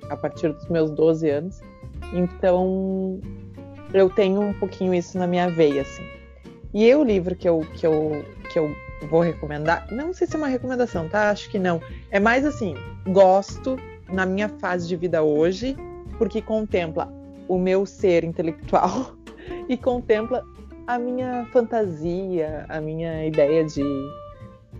a 0.08 0.16
partir 0.16 0.52
dos 0.52 0.68
meus 0.68 0.90
12 0.90 1.28
anos. 1.28 1.60
Então, 2.12 3.20
eu 3.92 4.08
tenho 4.10 4.40
um 4.40 4.54
pouquinho 4.54 4.94
isso 4.94 5.18
na 5.18 5.26
minha 5.26 5.50
veia, 5.50 5.82
assim. 5.82 6.04
E 6.74 6.94
o 6.94 7.02
livro 7.02 7.34
que 7.34 7.48
eu, 7.48 7.60
que 7.74 7.86
eu, 7.86 8.24
que 8.50 8.58
eu 8.58 8.74
vou 9.08 9.20
recomendar, 9.20 9.86
não 9.90 10.12
sei 10.12 10.26
se 10.26 10.34
é 10.34 10.38
uma 10.38 10.48
recomendação, 10.48 11.08
tá? 11.08 11.30
Acho 11.30 11.50
que 11.50 11.58
não. 11.58 11.80
É 12.10 12.18
mais 12.18 12.46
assim, 12.46 12.74
gosto 13.08 13.76
na 14.10 14.24
minha 14.24 14.48
fase 14.48 14.86
de 14.88 14.96
vida 14.96 15.22
hoje, 15.22 15.76
porque 16.18 16.40
contempla 16.40 17.12
o 17.48 17.58
meu 17.58 17.84
ser 17.84 18.24
intelectual 18.24 19.14
e 19.68 19.76
contempla 19.76 20.44
a 20.86 20.98
minha 20.98 21.46
fantasia, 21.52 22.66
a 22.68 22.80
minha 22.80 23.26
ideia 23.26 23.64
de, 23.64 23.82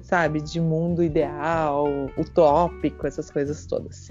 sabe, 0.03 0.41
de 0.41 0.61
mundo 0.61 1.03
ideal, 1.03 1.87
utópico, 2.19 3.07
essas 3.07 3.31
coisas 3.31 3.67
todas. 3.67 4.11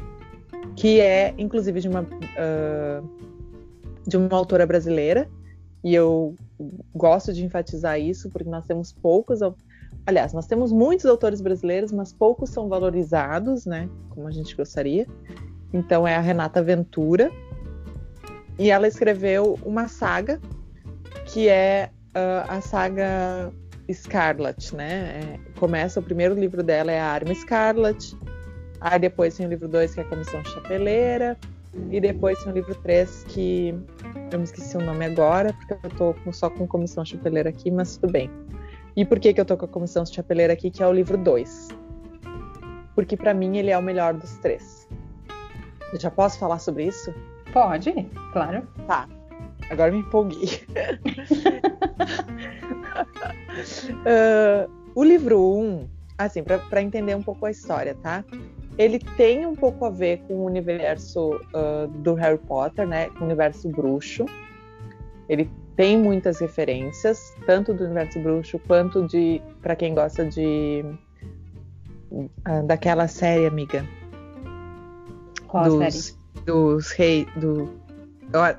Que 0.75 0.99
é, 0.99 1.34
inclusive, 1.38 1.79
de 1.81 1.88
uma. 1.88 2.01
Uh, 2.01 3.31
de 4.05 4.17
uma 4.17 4.36
autora 4.36 4.65
brasileira, 4.65 5.29
e 5.84 5.93
eu 5.93 6.36
gosto 6.93 7.34
de 7.34 7.43
enfatizar 7.45 7.99
isso 7.99 8.29
porque 8.29 8.49
nós 8.49 8.65
temos 8.65 8.91
poucos, 8.91 9.39
aliás, 10.05 10.34
nós 10.34 10.47
temos 10.47 10.71
muitos 10.71 11.05
autores 11.05 11.41
brasileiros, 11.41 11.91
mas 11.91 12.13
poucos 12.13 12.49
são 12.49 12.67
valorizados, 12.67 13.65
né, 13.65 13.89
como 14.10 14.27
a 14.27 14.31
gente 14.31 14.55
gostaria. 14.55 15.07
Então 15.73 16.07
é 16.07 16.15
a 16.15 16.19
Renata 16.19 16.62
Ventura, 16.62 17.31
e 18.60 18.69
ela 18.69 18.88
escreveu 18.88 19.57
uma 19.63 19.88
saga 19.88 20.39
que 21.31 21.47
é 21.47 21.89
uh, 22.09 22.45
a 22.49 22.61
saga 22.61 23.51
Scarlet, 23.91 24.75
né? 24.75 25.39
É, 25.39 25.59
começa 25.59 25.99
o 25.99 26.03
primeiro 26.03 26.35
livro 26.35 26.61
dela 26.61 26.91
é 26.91 26.99
a 26.99 27.07
Arma 27.07 27.33
Scarlet, 27.33 28.15
aí 28.81 28.99
depois 28.99 29.35
tem 29.35 29.45
o 29.45 29.49
livro 29.49 29.67
2 29.67 29.93
que 29.93 29.99
é 30.01 30.03
a 30.03 30.07
Comissão 30.07 30.43
Chapeleira, 30.43 31.37
e 31.89 32.01
depois 32.01 32.37
tem 32.43 32.51
o 32.51 32.55
livro 32.55 32.75
3, 32.75 33.25
que 33.29 33.73
eu 34.31 34.39
me 34.39 34.43
esqueci 34.43 34.75
o 34.75 34.81
nome 34.81 35.05
agora, 35.05 35.53
porque 35.53 35.73
eu 35.73 35.89
tô 35.91 36.31
só 36.33 36.49
com 36.49 36.67
comissão 36.67 37.05
chapeleira 37.05 37.49
aqui, 37.49 37.71
mas 37.71 37.95
tudo 37.95 38.11
bem. 38.11 38.29
E 38.95 39.05
por 39.05 39.19
que, 39.19 39.33
que 39.33 39.39
eu 39.39 39.45
tô 39.45 39.55
com 39.55 39.65
a 39.65 39.69
comissão 39.69 40.05
chapeleira 40.05 40.51
aqui, 40.51 40.69
que 40.69 40.83
é 40.83 40.87
o 40.87 40.91
livro 40.91 41.17
2? 41.17 41.69
Porque 42.93 43.15
para 43.15 43.33
mim 43.33 43.57
ele 43.57 43.71
é 43.71 43.77
o 43.77 43.81
melhor 43.81 44.13
dos 44.13 44.37
três. 44.39 44.87
Eu 45.93 45.99
já 45.99 46.11
posso 46.11 46.37
falar 46.37 46.59
sobre 46.59 46.85
isso? 46.85 47.13
Pode, 47.53 47.93
claro. 48.33 48.67
Tá. 48.85 49.07
Agora 49.71 49.91
me 49.91 49.99
empolguei. 49.99 50.62
uh, 54.05 54.69
o 54.93 55.03
livro 55.03 55.39
1, 55.39 55.63
um, 55.63 55.89
assim, 56.17 56.43
para 56.43 56.81
entender 56.81 57.15
um 57.15 57.23
pouco 57.23 57.45
a 57.45 57.51
história, 57.51 57.95
tá? 57.95 58.23
ele 58.77 58.99
tem 58.99 59.45
um 59.45 59.55
pouco 59.55 59.86
a 59.86 59.89
ver 59.89 60.19
com 60.27 60.34
o 60.34 60.45
universo 60.45 61.36
uh, 61.53 61.88
do 61.99 62.13
Harry 62.15 62.38
Potter, 62.38 62.88
né? 62.88 63.10
Com 63.10 63.21
o 63.21 63.23
universo 63.25 63.69
bruxo. 63.69 64.25
Ele 65.27 65.49
tem 65.75 65.97
muitas 65.97 66.39
referências, 66.39 67.34
tanto 67.45 67.73
do 67.73 67.86
universo 67.86 68.19
bruxo 68.19 68.60
quanto 68.67 69.05
de, 69.07 69.41
para 69.62 69.75
quem 69.75 69.93
gosta 69.93 70.25
de 70.25 70.84
uh, 72.12 72.65
daquela 72.65 73.07
série, 73.07 73.45
amiga. 73.45 73.86
Qual 75.47 75.65
dos, 75.65 75.95
série? 75.95 76.17
Dos 76.45 76.91
reis, 76.91 77.27
do, 77.36 77.69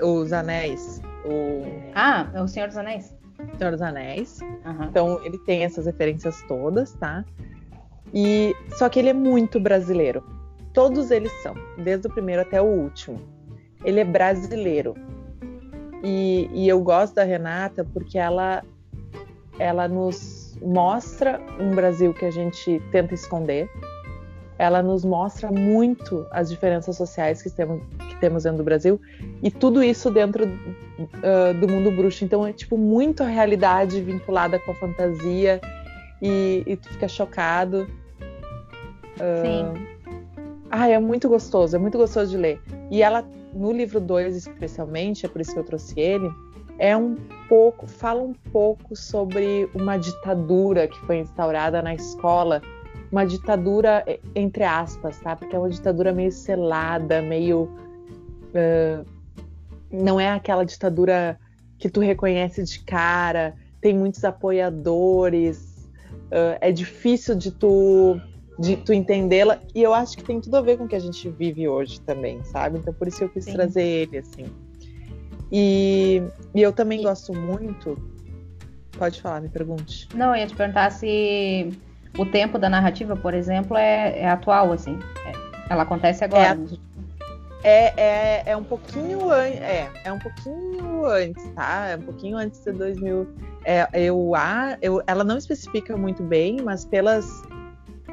os 0.03 0.33
anéis. 0.33 1.01
O... 1.25 1.63
Ah, 1.95 2.29
é 2.35 2.43
o 2.43 2.49
Senhor 2.49 2.69
dos 2.69 2.77
Anéis. 2.77 3.15
Senhor 3.59 3.73
dos 3.73 3.83
Anéis. 3.83 4.41
Uhum. 4.41 4.85
Então 4.85 5.25
ele 5.25 5.39
tem 5.39 5.65
essas 5.65 5.87
referências 5.87 6.43
todas, 6.49 6.93
tá? 6.95 7.25
E 8.13 8.55
só 8.77 8.89
que 8.89 8.99
ele 8.99 9.09
é 9.09 9.15
muito 9.15 9.59
brasileiro. 9.61 10.23
Todos 10.73 11.11
eles 11.11 11.33
são, 11.43 11.55
desde 11.79 12.07
o 12.07 12.11
primeiro 12.11 12.43
até 12.43 12.61
o 12.61 12.65
último. 12.65 13.21
Ele 13.85 14.01
é 14.01 14.05
brasileiro. 14.05 14.95
E, 16.03 16.49
e 16.53 16.69
eu 16.69 16.81
gosto 16.81 17.15
da 17.15 17.25
Renata 17.25 17.85
porque 17.85 18.19
ela 18.19 18.63
ela 19.59 19.87
nos 19.87 20.59
mostra 20.63 21.41
um 21.61 21.75
Brasil 21.75 22.13
que 22.15 22.25
a 22.25 22.31
gente 22.31 22.81
tenta 22.91 23.15
esconder. 23.15 23.69
Ela 24.59 24.83
nos 24.83 25.05
mostra 25.05 25.51
muito 25.51 26.27
as 26.31 26.49
diferenças 26.49 26.97
sociais 26.97 27.43
que 27.43 27.51
temos, 27.51 27.83
temos 28.23 28.45
dentro 28.45 28.59
do 28.59 28.65
Brasil 28.65 29.01
e 29.43 29.51
tudo 29.51 29.83
isso 29.83 30.09
dentro 30.09 30.45
uh, 30.47 31.55
do 31.61 31.69
mundo 31.69 31.91
bruxo. 31.91 32.25
Então 32.25 32.47
é 32.47 32.53
tipo 32.53 32.79
muito 32.79 33.25
a 33.25 33.27
realidade 33.27 34.01
vinculada 34.01 34.61
com 34.61 34.71
a 34.71 34.75
fantasia 34.77 35.61
e, 36.23 36.63
e 36.65 36.77
tu 36.77 36.89
fica 36.91 37.09
chocado. 37.09 37.89
Sim. 39.43 39.87
Ah, 40.71 40.89
é 40.89 40.99
muito 40.99 41.29
gostoso, 41.29 41.75
é 41.75 41.79
muito 41.79 41.99
gostoso 41.99 42.31
de 42.31 42.37
ler. 42.37 42.61
E 42.91 43.03
ela, 43.03 43.25
no 43.53 43.73
livro 43.73 44.01
2 44.01 44.37
especialmente, 44.37 45.27
é 45.27 45.29
por 45.29 45.41
isso 45.41 45.53
que 45.53 45.59
eu 45.59 45.65
trouxe 45.65 46.01
ele, 46.01 46.31
é 46.79 46.97
um 46.97 47.17
pouco, 47.49 47.87
fala 47.87 48.23
um 48.23 48.33
pouco 48.53 48.97
sobre 48.97 49.69
uma 49.75 49.99
ditadura 49.99 50.87
que 50.87 50.99
foi 51.01 51.19
instaurada 51.19 51.83
na 51.83 51.95
escola, 51.95 52.63
uma 53.11 53.27
ditadura 53.27 54.03
entre 54.35 54.65
aspas, 54.65 55.19
tá? 55.21 55.37
Porque 55.37 55.55
é 55.55 55.59
uma 55.59 55.69
ditadura 55.69 56.13
meio 56.13 56.33
selada, 56.33 57.21
meio 57.21 57.69
uh, 58.55 59.07
não 59.91 60.19
é 60.19 60.31
aquela 60.31 60.65
ditadura 60.65 61.39
que 61.79 61.91
tu 61.91 62.01
reconhece 62.01 62.63
de 62.63 62.81
cara, 62.81 63.55
tem 63.81 63.97
muitos 63.97 64.25
apoiadores, 64.25 65.89
uh, 66.31 66.57
é 66.61 66.71
difícil 66.71 67.35
de 67.35 67.51
tu 67.51 68.21
de 68.59 68.77
tu 68.77 68.93
entendê-la. 68.93 69.59
E 69.75 69.83
eu 69.83 69.93
acho 69.93 70.17
que 70.17 70.23
tem 70.23 70.41
tudo 70.41 70.57
a 70.57 70.61
ver 70.61 70.77
com 70.77 70.85
o 70.85 70.89
que 70.89 70.95
a 70.95 71.01
gente 71.01 71.29
vive 71.31 71.69
hoje 71.69 72.01
também, 72.01 72.43
sabe? 72.45 72.79
Então 72.79 72.95
por 72.95 73.09
isso 73.09 73.25
eu 73.25 73.29
quis 73.29 73.45
Sim. 73.45 73.55
trazer 73.55 73.83
ele, 73.83 74.19
assim. 74.19 74.47
E, 75.51 76.23
e 76.55 76.63
eu 76.63 76.73
também 76.73 77.03
gosto 77.03 77.35
muito. 77.35 77.99
Pode 78.97 79.21
falar, 79.21 79.41
me 79.41 79.49
pergunte. 79.49 80.09
Não, 80.15 80.29
eu 80.35 80.37
ia 80.37 80.47
te 80.47 80.55
perguntar 80.55 80.91
se 80.91 81.71
o 82.17 82.25
tempo 82.25 82.59
da 82.59 82.69
narrativa, 82.69 83.17
por 83.17 83.35
exemplo, 83.35 83.77
é, 83.77 84.21
é 84.21 84.29
atual, 84.29 84.73
assim. 84.73 84.99
É, 85.27 85.33
ela 85.73 85.83
acontece 85.83 86.25
agora. 86.25 86.59
É, 86.59 86.92
é, 87.71 88.51
é 88.51 88.57
um 88.57 88.65
pouquinho 88.65 89.31
antes. 89.31 89.61
É, 89.61 89.91
é 90.05 90.13
um 90.13 90.19
pouquinho 90.19 91.07
antes, 91.07 91.45
tá? 91.55 91.89
É 91.89 91.97
um 91.97 92.03
pouquinho 92.03 92.37
antes 92.37 92.61
de 92.65 92.73
2000. 92.73 93.27
É, 93.65 93.89
eu, 93.95 94.33
eu, 94.81 95.03
ela 95.07 95.23
não 95.25 95.39
especifica 95.39 95.97
muito 95.97 96.23
bem, 96.23 96.61
mas 96.63 96.85
pelas 96.85 97.43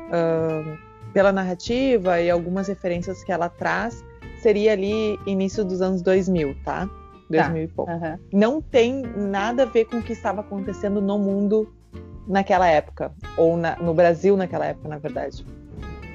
uh, 0.10 0.90
pela 1.14 1.32
narrativa 1.32 2.20
e 2.22 2.30
algumas 2.30 2.68
referências 2.68 3.24
que 3.24 3.32
ela 3.32 3.50
traz, 3.50 4.04
seria 4.42 4.74
ali 4.74 5.20
início 5.26 5.64
dos 5.66 5.82
anos 5.82 6.02
2000, 6.02 6.56
tá? 6.64 6.90
2000 7.30 7.54
tá. 7.54 7.60
e 7.60 7.68
pouco. 7.68 7.92
Uhum. 7.92 8.20
Não 8.34 8.62
tem 8.62 9.02
nada 9.02 9.64
a 9.64 9.66
ver 9.66 9.86
com 9.86 9.98
o 9.98 10.02
que 10.02 10.14
estava 10.14 10.42
acontecendo 10.42 11.02
no 11.02 11.18
mundo 11.18 11.74
naquela 12.28 12.68
época, 12.68 13.12
ou 13.36 13.58
na, 13.58 13.76
no 13.78 13.94
Brasil 13.94 14.38
naquela 14.38 14.68
época, 14.68 14.88
na 14.88 14.98
verdade. 14.98 15.46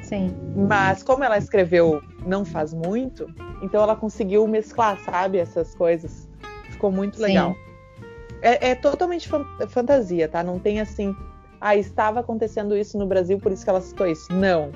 Sim. 0.05 0.35
Mas 0.69 1.03
como 1.03 1.25
ela 1.25 1.38
escreveu 1.38 2.03
não 2.27 2.45
faz 2.45 2.73
muito, 2.73 3.27
então 3.62 3.83
ela 3.83 3.97
conseguiu 3.97 4.47
mesclar, 4.47 4.99
sabe, 5.01 5.38
essas 5.38 5.75
coisas. 5.75 6.29
Ficou 6.71 6.93
muito 6.93 7.21
legal. 7.21 7.55
É, 8.43 8.71
é, 8.71 8.75
totalmente 8.75 9.29
fantasia, 9.69 10.29
tá? 10.29 10.43
Não 10.43 10.59
tem 10.59 10.81
assim 10.81 11.14
ah, 11.64 11.75
estava 11.77 12.21
acontecendo 12.21 12.77
isso 12.77 12.99
no 12.99 13.07
Brasil, 13.07 13.38
por 13.38 13.51
isso 13.51 13.64
que 13.64 13.71
ela 13.71 13.81
citou 13.81 14.07
isso. 14.07 14.31
Não, 14.31 14.71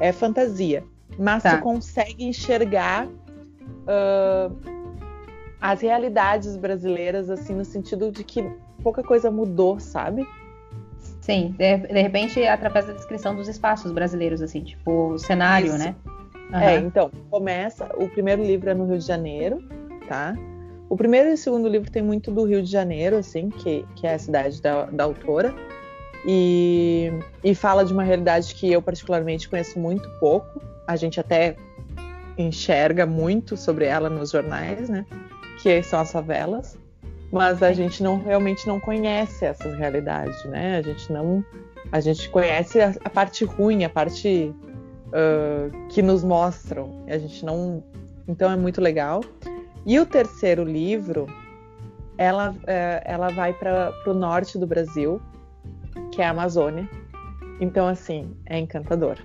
é 0.00 0.10
fantasia. 0.10 0.82
Mas 1.16 1.44
tá. 1.44 1.56
tu 1.56 1.62
consegue 1.62 2.24
enxergar 2.24 3.06
uh, 3.06 4.52
as 5.60 5.80
realidades 5.80 6.56
brasileiras, 6.56 7.30
assim, 7.30 7.54
no 7.54 7.64
sentido 7.64 8.10
de 8.10 8.24
que 8.24 8.42
pouca 8.82 9.04
coisa 9.04 9.30
mudou, 9.30 9.78
sabe? 9.78 10.26
Sim, 11.22 11.54
de, 11.56 11.76
de 11.76 12.02
repente, 12.02 12.44
através 12.44 12.84
da 12.84 12.92
descrição 12.92 13.34
dos 13.34 13.48
espaços 13.48 13.92
brasileiros, 13.92 14.42
assim, 14.42 14.62
tipo, 14.62 15.12
o 15.12 15.18
cenário, 15.18 15.68
isso. 15.68 15.78
né? 15.78 15.94
Uhum. 16.52 16.58
É, 16.58 16.76
então, 16.78 17.10
começa. 17.30 17.88
O 17.96 18.08
primeiro 18.08 18.42
livro 18.42 18.68
é 18.68 18.74
no 18.74 18.84
Rio 18.86 18.98
de 18.98 19.06
Janeiro, 19.06 19.62
tá? 20.08 20.34
O 20.88 20.96
primeiro 20.96 21.30
e 21.30 21.34
o 21.34 21.36
segundo 21.36 21.68
livro 21.68 21.90
tem 21.90 22.02
muito 22.02 22.32
do 22.32 22.44
Rio 22.44 22.60
de 22.60 22.70
Janeiro, 22.70 23.16
assim, 23.16 23.50
que, 23.50 23.86
que 23.94 24.06
é 24.06 24.14
a 24.14 24.18
cidade 24.18 24.60
da, 24.60 24.86
da 24.86 25.04
autora. 25.04 25.54
E, 26.26 27.12
e 27.42 27.54
fala 27.54 27.84
de 27.84 27.92
uma 27.92 28.02
realidade 28.02 28.52
que 28.56 28.70
eu, 28.70 28.82
particularmente, 28.82 29.48
conheço 29.48 29.78
muito 29.78 30.08
pouco. 30.18 30.60
A 30.88 30.96
gente 30.96 31.20
até 31.20 31.56
enxerga 32.36 33.06
muito 33.06 33.56
sobre 33.56 33.84
ela 33.84 34.10
nos 34.10 34.32
jornais, 34.32 34.88
né? 34.88 35.06
Que 35.62 35.82
são 35.84 36.00
as 36.00 36.10
favelas. 36.10 36.76
Mas 37.32 37.62
a 37.62 37.72
gente 37.72 38.02
não 38.02 38.22
realmente 38.22 38.66
não 38.66 38.78
conhece 38.78 39.46
essas 39.46 39.74
realidades, 39.78 40.44
né? 40.44 40.76
A 40.76 40.82
gente 40.82 41.10
não. 41.10 41.42
A 41.90 41.98
gente 41.98 42.28
conhece 42.28 42.78
a, 42.78 42.94
a 43.02 43.08
parte 43.08 43.42
ruim, 43.46 43.84
a 43.84 43.88
parte 43.88 44.54
uh, 45.08 45.88
que 45.88 46.02
nos 46.02 46.22
mostram. 46.22 47.02
A 47.08 47.16
gente 47.16 47.42
não. 47.42 47.82
Então 48.28 48.52
é 48.52 48.56
muito 48.56 48.82
legal. 48.82 49.24
E 49.86 49.98
o 49.98 50.04
terceiro 50.04 50.62
livro, 50.62 51.26
ela, 52.18 52.50
uh, 52.50 53.02
ela 53.02 53.30
vai 53.30 53.54
para 53.54 53.94
o 54.06 54.12
norte 54.12 54.58
do 54.58 54.66
Brasil, 54.66 55.20
que 56.12 56.20
é 56.20 56.26
a 56.26 56.30
Amazônia. 56.30 56.86
Então, 57.60 57.88
assim, 57.88 58.36
é 58.44 58.58
encantador. 58.58 59.16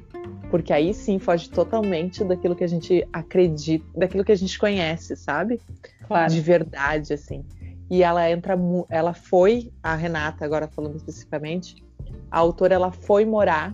Porque 0.50 0.72
aí 0.72 0.94
sim 0.94 1.20
foge 1.20 1.50
totalmente 1.50 2.24
daquilo 2.24 2.56
que 2.56 2.64
a 2.64 2.68
gente 2.68 3.06
acredita, 3.12 3.86
daquilo 3.94 4.24
que 4.24 4.32
a 4.32 4.38
gente 4.38 4.58
conhece, 4.58 5.16
sabe? 5.18 5.60
Claro. 6.08 6.32
De 6.32 6.40
verdade, 6.40 7.14
assim. 7.14 7.44
E 7.90 8.04
ela 8.04 8.30
entra, 8.30 8.58
ela 8.90 9.14
foi, 9.14 9.72
a 9.82 9.96
Renata, 9.96 10.44
agora 10.44 10.68
falando 10.68 10.98
especificamente, 10.98 11.84
a 12.30 12.40
autora, 12.40 12.76
ela 12.76 12.92
foi 12.92 13.24
morar 13.26 13.74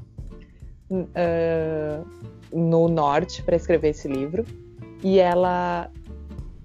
uh, 0.90 2.06
no 2.52 2.88
norte 2.88 3.42
para 3.42 3.56
escrever 3.56 3.90
esse 3.90 4.08
livro. 4.08 4.46
E 5.04 5.20
ela. 5.20 5.90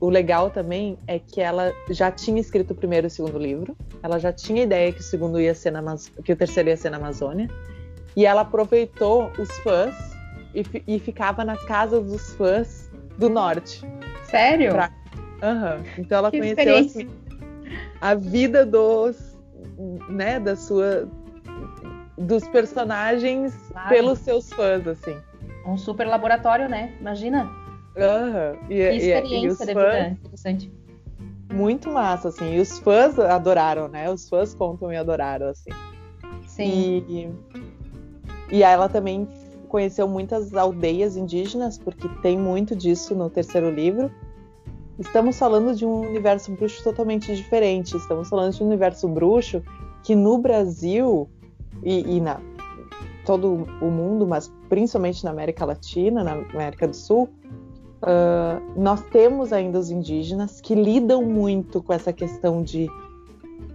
O 0.01 0.09
legal 0.09 0.49
também 0.49 0.97
é 1.09 1.19
que 1.19 1.41
ela 1.41 1.73
já 1.91 2.09
tinha 2.09 2.41
escrito 2.41 2.71
o 2.71 2.75
primeiro 2.75 3.07
e 3.07 3.09
o 3.09 3.11
segundo 3.11 3.37
livro. 3.37 3.77
Ela 4.01 4.21
já 4.21 4.33
tinha 4.33 4.63
ideia 4.63 4.93
que 4.93 5.01
o 5.01 5.03
segundo 5.03 5.41
ia 5.41 5.55
ser 5.55 5.73
na 5.73 5.83
que 6.23 6.33
o 6.33 6.37
terceiro 6.37 6.69
ia 6.69 6.77
ser 6.77 6.91
na 6.91 6.99
Amazônia. 6.99 7.49
E 8.15 8.25
ela 8.25 8.43
aproveitou 8.43 9.33
os 9.37 9.51
fãs 9.59 9.95
e, 10.55 10.65
e 10.87 11.01
ficava 11.01 11.45
nas 11.45 11.61
casas 11.65 12.05
dos 12.07 12.33
fãs 12.35 12.89
do 13.19 13.29
norte. 13.29 13.83
Sério? 14.23 14.73
Pra... 14.73 14.93
Uhum. 15.43 15.85
Então 15.99 16.19
ela 16.19 16.31
que 16.31 16.39
conheceu 16.39 16.77
assim, 16.77 17.09
a 18.01 18.15
vida 18.15 18.65
dos, 18.65 19.37
né, 20.09 20.39
da 20.41 20.57
sua 20.57 21.09
dos 22.17 22.47
personagens 22.49 23.55
claro. 23.71 23.89
pelos 23.89 24.19
seus 24.19 24.53
fãs, 24.53 24.87
assim. 24.87 25.17
Um 25.65 25.77
super 25.77 26.07
laboratório, 26.07 26.69
né? 26.69 26.93
Imagina. 27.01 27.45
Uhum. 27.45 28.71
E, 28.71 28.75
que 28.75 28.97
experiência 28.97 29.65
e, 29.65 29.65
e 29.65 29.67
de 29.67 29.75
fãs, 29.75 30.13
interessante. 30.13 30.73
Muito 31.53 31.91
massa, 31.91 32.29
assim. 32.29 32.55
E 32.55 32.61
os 32.61 32.79
fãs 32.81 33.19
adoraram, 33.19 33.89
né? 33.89 34.11
Os 34.11 34.29
fãs 34.29 34.55
contam 34.55 34.93
e 34.93 34.97
adoraram, 34.97 35.49
assim. 35.49 35.71
Sim. 36.47 37.05
E, 37.09 37.31
e 38.51 38.63
ela 38.63 38.89
também 38.89 39.29
conheceu 39.69 40.09
muitas 40.09 40.55
aldeias 40.55 41.17
indígenas, 41.17 41.79
porque 41.79 42.09
tem 42.23 42.37
muito 42.37 42.75
disso 42.75 43.15
no 43.15 43.31
terceiro 43.31 43.71
livro. 43.71 44.11
Estamos 44.99 45.39
falando 45.39 45.77
de 45.77 45.87
um 45.87 46.01
universo 46.01 46.51
bruxo 46.51 46.83
totalmente 46.83 47.35
diferente. 47.35 47.97
Estamos 47.97 48.29
falando 48.29 48.53
de 48.53 48.63
um 48.63 48.67
universo 48.67 49.07
bruxo 49.07 49.63
que 50.03 50.17
no 50.17 50.39
Brasil 50.39 51.29
e, 51.83 52.17
e 52.17 52.21
na 52.21 52.41
todo 53.25 53.67
o 53.83 53.91
mundo, 53.91 54.27
mas 54.27 54.51
principalmente 54.71 55.23
na 55.23 55.31
América 55.31 55.65
Latina, 55.67 56.25
na 56.25 56.33
América 56.33 56.89
do 56.89 56.97
Sul, 56.97 57.29
uh, 58.03 58.81
nós 58.81 59.03
temos 59.11 59.53
ainda 59.53 59.79
os 59.79 59.91
indígenas 59.91 60.63
que 60.63 60.75
lidam 60.75 61.23
muito 61.23 61.83
com 61.83 61.93
essa 61.93 62.11
questão 62.11 62.63
de 62.63 62.91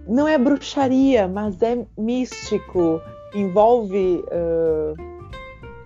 não 0.08 0.26
é 0.26 0.36
bruxaria, 0.36 1.28
mas 1.28 1.62
é 1.62 1.86
místico, 1.96 3.00
envolve 3.32 4.24
uh, 4.26 4.96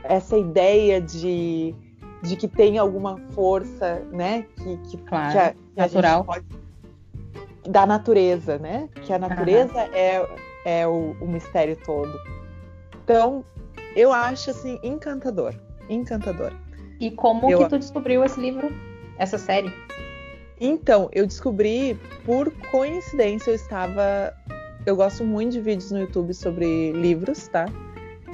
essa 0.03 0.39
ideia 0.39 0.99
de, 0.99 1.75
de 2.23 2.37
que 2.37 2.49
tem 2.49 2.79
alguma 2.79 3.19
força, 3.33 4.03
né, 4.13 4.47
que, 4.57 4.77
que, 4.89 4.97
claro, 4.99 5.33
que 5.33 5.39
a, 5.39 5.51
que 5.53 5.59
natural. 5.77 6.25
Pode, 6.25 6.47
da 7.69 7.85
natureza, 7.85 8.59
né, 8.59 8.89
que 9.03 9.13
a 9.13 9.19
natureza 9.19 9.75
uhum. 9.75 9.95
é 9.95 10.29
é 10.65 10.87
o, 10.87 11.17
o 11.21 11.27
mistério 11.27 11.77
todo. 11.85 12.13
Então, 13.03 13.45
eu 13.97 14.13
acho 14.13 14.51
assim 14.51 14.79
encantador, 14.83 15.55
encantador. 15.89 16.53
E 17.01 17.11
como 17.11 17.51
eu... 17.51 17.61
que 17.61 17.69
tu 17.71 17.79
descobriu 17.79 18.23
esse 18.23 18.39
livro, 18.39 18.71
essa 19.17 19.39
série? 19.39 19.73
Então, 20.61 21.09
eu 21.13 21.27
descobri 21.27 21.99
por 22.25 22.53
coincidência, 22.71 23.51
eu 23.51 23.55
estava 23.55 24.35
eu 24.85 24.97
gosto 24.97 25.25
muito 25.25 25.53
de 25.53 25.61
vídeos 25.61 25.91
no 25.91 26.01
YouTube 26.01 26.33
sobre 26.33 26.93
livros, 26.93 27.49
tá? 27.49 27.67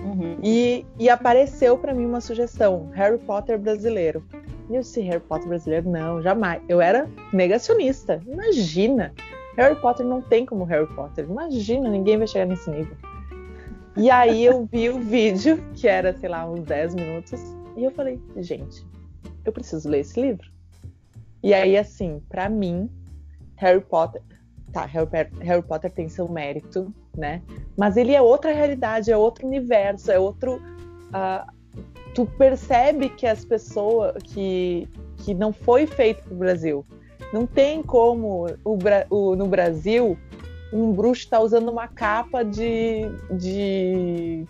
Uhum. 0.02 0.38
E, 0.42 0.84
e, 0.98 1.08
apareceu 1.08 1.78
para 1.78 1.94
mim 1.94 2.04
uma 2.04 2.20
sugestão, 2.20 2.90
Harry 2.92 3.18
Potter 3.18 3.58
brasileiro. 3.58 4.24
E 4.68 4.74
eu 4.74 4.80
disse, 4.80 5.00
Harry 5.02 5.20
Potter 5.20 5.48
brasileiro? 5.48 5.88
Não, 5.88 6.22
jamais. 6.22 6.62
Eu 6.68 6.80
era 6.80 7.08
negacionista. 7.32 8.20
Imagina! 8.26 9.12
Harry 9.56 9.76
Potter 9.76 10.04
não 10.04 10.20
tem 10.20 10.44
como 10.44 10.64
Harry 10.64 10.86
Potter. 10.94 11.26
Imagina, 11.28 11.88
ninguém 11.88 12.18
vai 12.18 12.26
chegar 12.26 12.46
nesse 12.46 12.68
nível. 12.70 12.96
E 13.96 14.10
aí 14.10 14.44
eu 14.44 14.66
vi 14.70 14.90
o 14.90 14.98
vídeo, 14.98 15.62
que 15.74 15.86
era, 15.86 16.12
sei 16.18 16.28
lá, 16.28 16.44
uns 16.50 16.64
10 16.64 16.96
minutos, 16.96 17.40
e 17.76 17.84
eu 17.84 17.92
falei, 17.92 18.20
gente, 18.38 18.84
eu 19.44 19.52
preciso 19.52 19.88
ler 19.88 20.00
esse 20.00 20.20
livro. 20.20 20.50
E 21.42 21.54
aí, 21.54 21.76
assim, 21.76 22.20
para 22.28 22.48
mim, 22.48 22.90
Harry 23.56 23.80
Potter. 23.80 24.22
Tá, 24.72 24.84
Harry, 24.86 25.08
Harry, 25.40 25.62
Potter 25.62 25.92
tem 25.92 26.08
seu 26.08 26.28
mérito, 26.28 26.92
né? 27.16 27.42
Mas 27.76 27.96
ele 27.96 28.14
é 28.14 28.22
outra 28.22 28.52
realidade, 28.52 29.10
é 29.10 29.16
outro 29.16 29.46
universo, 29.46 30.10
é 30.10 30.18
outro. 30.18 30.56
Uh, 30.56 31.52
tu 32.14 32.26
percebe 32.26 33.08
que 33.08 33.26
as 33.26 33.44
pessoas. 33.44 34.14
que, 34.22 34.88
que 35.18 35.34
não 35.34 35.52
foi 35.52 35.86
feito 35.86 36.22
pro 36.24 36.36
Brasil. 36.36 36.84
Não 37.32 37.46
tem 37.46 37.82
como 37.82 38.46
o, 38.64 38.78
o, 39.10 39.34
no 39.36 39.46
Brasil 39.46 40.16
um 40.72 40.92
bruxo 40.92 41.22
estar 41.22 41.38
tá 41.38 41.42
usando 41.42 41.68
uma 41.70 41.88
capa 41.88 42.44
de, 42.44 43.02
de 43.30 44.44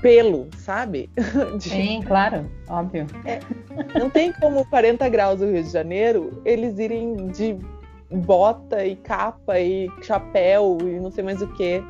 pelo, 0.00 0.48
sabe? 0.58 1.10
De... 1.58 1.68
Sim, 1.68 2.02
claro, 2.06 2.46
óbvio. 2.68 3.06
É, 3.24 3.40
não 3.98 4.08
tem 4.08 4.32
como 4.32 4.64
40 4.66 5.08
graus 5.08 5.40
do 5.40 5.46
Rio 5.46 5.62
de 5.62 5.70
Janeiro 5.70 6.40
eles 6.44 6.78
irem 6.78 7.28
de 7.28 7.58
bota 8.10 8.84
e 8.84 8.96
capa 8.96 9.58
e 9.58 9.90
chapéu 10.02 10.78
e 10.80 10.98
não 11.00 11.10
sei 11.10 11.24
mais 11.24 11.42
o 11.42 11.48
que 11.48 11.82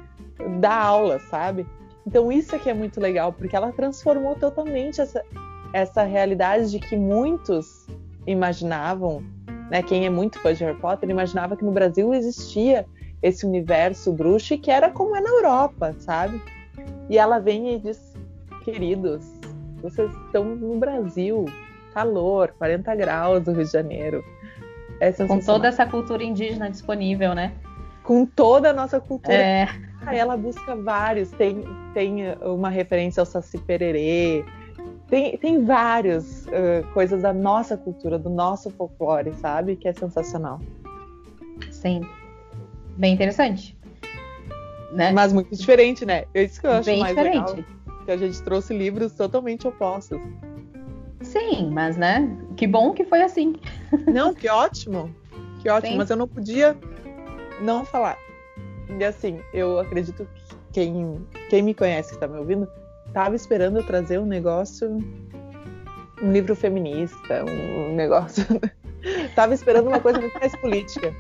da 0.60 0.74
aula, 0.74 1.18
sabe? 1.18 1.66
Então 2.06 2.32
isso 2.32 2.56
aqui 2.56 2.70
é 2.70 2.74
muito 2.74 3.00
legal, 3.00 3.32
porque 3.32 3.54
ela 3.54 3.72
transformou 3.72 4.34
totalmente 4.34 5.00
essa, 5.00 5.22
essa 5.72 6.02
realidade 6.02 6.70
de 6.70 6.78
que 6.78 6.96
muitos 6.96 7.86
imaginavam 8.26 9.22
né, 9.70 9.82
quem 9.82 10.06
é 10.06 10.10
muito 10.10 10.38
fã 10.40 10.54
de 10.54 10.64
Harry 10.64 10.78
Potter 10.78 11.10
imaginava 11.10 11.56
que 11.56 11.64
no 11.64 11.72
Brasil 11.72 12.14
existia 12.14 12.86
esse 13.22 13.44
universo 13.44 14.12
bruxo 14.12 14.54
e 14.54 14.58
que 14.58 14.70
era 14.70 14.90
como 14.90 15.14
é 15.14 15.20
na 15.20 15.28
Europa, 15.28 15.94
sabe? 15.98 16.40
E 17.10 17.18
ela 17.18 17.38
vem 17.38 17.74
e 17.74 17.78
diz: 17.78 18.14
queridos, 18.64 19.26
vocês 19.82 20.10
estão 20.26 20.44
no 20.44 20.78
Brasil, 20.78 21.44
calor, 21.92 22.54
40 22.58 22.94
graus 22.94 23.44
no 23.44 23.52
Rio 23.52 23.64
de 23.64 23.72
Janeiro. 23.72 24.24
É 25.00 25.12
Com 25.12 25.40
toda 25.40 25.68
essa 25.68 25.86
cultura 25.86 26.22
indígena 26.24 26.70
disponível, 26.70 27.34
né? 27.34 27.52
Com 28.02 28.26
toda 28.26 28.70
a 28.70 28.72
nossa 28.72 29.00
cultura. 29.00 29.36
É. 29.36 29.68
Ela 30.10 30.36
busca 30.36 30.74
vários. 30.74 31.30
Tem, 31.30 31.64
tem 31.94 32.16
uma 32.42 32.70
referência 32.70 33.20
ao 33.20 33.26
Saci 33.26 33.58
Pererê, 33.58 34.44
tem, 35.08 35.38
tem 35.38 35.64
várias 35.64 36.46
uh, 36.46 36.86
coisas 36.92 37.22
da 37.22 37.32
nossa 37.32 37.76
cultura, 37.76 38.18
do 38.18 38.28
nosso 38.28 38.70
folclore, 38.70 39.32
sabe? 39.34 39.74
Que 39.74 39.88
é 39.88 39.92
sensacional. 39.92 40.60
Sim. 41.70 42.02
Bem 42.96 43.14
interessante. 43.14 43.76
Né? 44.92 45.12
Mas 45.12 45.32
muito 45.32 45.54
diferente, 45.56 46.04
né? 46.04 46.24
É 46.34 46.42
isso 46.42 46.60
que 46.60 46.66
eu 46.66 46.72
acho 46.72 46.86
Bem 46.86 47.00
mais 47.00 47.16
diferente. 47.16 47.50
legal. 47.50 47.64
Que 48.04 48.10
a 48.10 48.16
gente 48.16 48.42
trouxe 48.42 48.76
livros 48.76 49.12
totalmente 49.12 49.66
opostos. 49.66 50.18
Sim, 51.28 51.70
mas 51.70 51.96
né? 51.96 52.36
Que 52.56 52.66
bom 52.66 52.92
que 52.92 53.04
foi 53.04 53.22
assim. 53.22 53.54
Não, 54.12 54.34
que 54.34 54.48
ótimo. 54.48 55.14
Que 55.60 55.68
ótimo. 55.68 55.92
Sim. 55.92 55.98
Mas 55.98 56.10
eu 56.10 56.16
não 56.16 56.26
podia 56.26 56.76
não 57.60 57.84
falar. 57.84 58.16
E 58.98 59.04
assim, 59.04 59.38
eu 59.52 59.78
acredito 59.78 60.26
que 60.72 60.80
quem, 60.80 61.26
quem 61.50 61.62
me 61.62 61.74
conhece, 61.74 62.14
que 62.14 62.18
tá 62.18 62.26
me 62.26 62.38
ouvindo, 62.38 62.66
tava 63.12 63.36
esperando 63.36 63.78
eu 63.78 63.84
trazer 63.84 64.18
um 64.18 64.24
negócio, 64.24 64.98
um 66.22 66.32
livro 66.32 66.56
feminista, 66.56 67.44
um, 67.44 67.90
um 67.90 67.94
negócio. 67.94 68.44
tava 69.34 69.52
esperando 69.52 69.88
uma 69.88 70.00
coisa 70.00 70.20
muito 70.20 70.38
mais 70.38 70.56
política. 70.56 71.14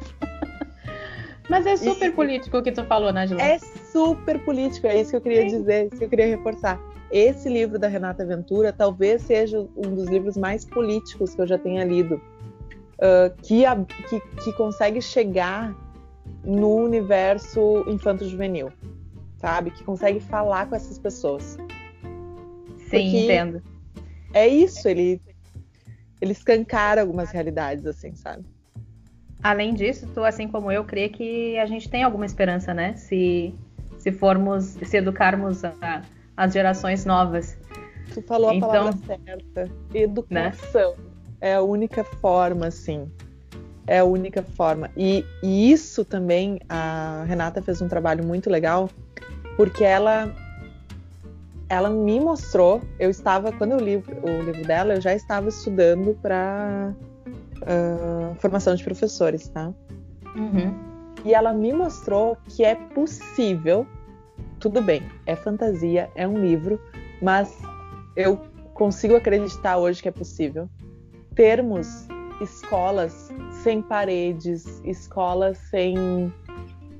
Mas 1.50 1.66
é 1.66 1.76
super 1.76 2.12
político 2.14 2.58
o 2.58 2.62
que 2.62 2.72
tu 2.72 2.84
falou, 2.84 3.12
Nájila. 3.12 3.42
É 3.42 3.58
super 3.58 4.38
político, 4.44 4.86
é 4.86 5.00
isso 5.00 5.10
que 5.10 5.16
eu 5.16 5.20
queria 5.20 5.48
Sim. 5.48 5.58
dizer, 5.58 5.86
isso 5.86 5.96
que 5.96 6.04
eu 6.04 6.08
queria 6.08 6.26
reforçar. 6.26 6.78
Esse 7.10 7.48
livro 7.48 7.78
da 7.78 7.88
Renata 7.88 8.24
Ventura 8.24 8.72
talvez 8.72 9.22
seja 9.22 9.60
um 9.76 9.94
dos 9.94 10.06
livros 10.08 10.36
mais 10.36 10.64
políticos 10.64 11.34
que 11.34 11.40
eu 11.40 11.46
já 11.46 11.56
tenha 11.56 11.84
lido, 11.84 12.16
uh, 12.96 13.34
que, 13.42 13.64
a, 13.64 13.76
que, 14.08 14.20
que 14.42 14.52
consegue 14.52 15.00
chegar 15.00 15.74
no 16.44 16.76
universo 16.76 17.84
infanto-juvenil, 17.88 18.70
sabe? 19.38 19.70
Que 19.70 19.82
consegue 19.84 20.20
falar 20.20 20.68
com 20.68 20.76
essas 20.76 20.98
pessoas. 20.98 21.56
Sim, 22.76 22.90
Porque 22.90 23.24
entendo. 23.24 23.62
É 24.34 24.46
isso, 24.46 24.86
ele, 24.86 25.20
ele 26.20 26.32
escancara 26.32 27.00
algumas 27.00 27.30
realidades, 27.30 27.86
assim, 27.86 28.14
sabe? 28.14 28.44
Além 29.42 29.72
disso, 29.72 30.06
tu, 30.12 30.24
assim 30.24 30.48
como 30.48 30.70
eu, 30.70 30.84
crê 30.84 31.08
que 31.08 31.58
a 31.58 31.64
gente 31.64 31.88
tem 31.88 32.02
alguma 32.02 32.26
esperança, 32.26 32.74
né? 32.74 32.94
Se, 32.94 33.54
se 33.98 34.12
formos, 34.12 34.64
se 34.64 34.96
educarmos 34.96 35.64
a, 35.64 36.02
as 36.38 36.52
gerações 36.52 37.04
novas. 37.04 37.58
Tu 38.14 38.22
falou 38.22 38.52
então, 38.52 38.70
a 38.70 38.72
palavra 38.72 38.98
certa. 39.04 39.70
Educação. 39.92 40.92
Né? 40.92 41.04
É 41.40 41.54
a 41.56 41.62
única 41.62 42.04
forma, 42.04 42.68
assim. 42.68 43.10
É 43.86 43.98
a 43.98 44.04
única 44.04 44.42
forma. 44.42 44.88
E, 44.96 45.24
e 45.42 45.72
isso 45.72 46.04
também, 46.04 46.60
a 46.68 47.24
Renata 47.26 47.60
fez 47.60 47.82
um 47.82 47.88
trabalho 47.88 48.24
muito 48.24 48.48
legal, 48.48 48.88
porque 49.56 49.82
ela 49.82 50.32
ela 51.68 51.90
me 51.90 52.18
mostrou, 52.18 52.80
eu 52.98 53.10
estava, 53.10 53.52
quando 53.52 53.72
eu 53.72 53.78
li 53.78 53.96
o 53.96 54.42
livro 54.42 54.66
dela, 54.66 54.94
eu 54.94 55.00
já 55.02 55.14
estava 55.14 55.50
estudando 55.50 56.16
para 56.22 56.94
uh, 57.56 58.34
formação 58.36 58.74
de 58.74 58.82
professores, 58.82 59.48
tá? 59.48 59.70
Uhum. 60.34 60.74
E 61.26 61.34
ela 61.34 61.52
me 61.52 61.70
mostrou 61.74 62.38
que 62.48 62.64
é 62.64 62.74
possível, 62.74 63.86
tudo 64.58 64.82
bem, 64.82 65.02
é 65.26 65.36
fantasia, 65.36 66.10
é 66.14 66.26
um 66.26 66.38
livro, 66.38 66.80
mas 67.22 67.56
eu 68.16 68.40
consigo 68.74 69.16
acreditar 69.16 69.78
hoje 69.78 70.02
que 70.02 70.08
é 70.08 70.12
possível 70.12 70.68
termos 71.34 72.06
escolas 72.40 73.32
sem 73.62 73.82
paredes, 73.82 74.80
escolas 74.84 75.58
sem, 75.70 76.32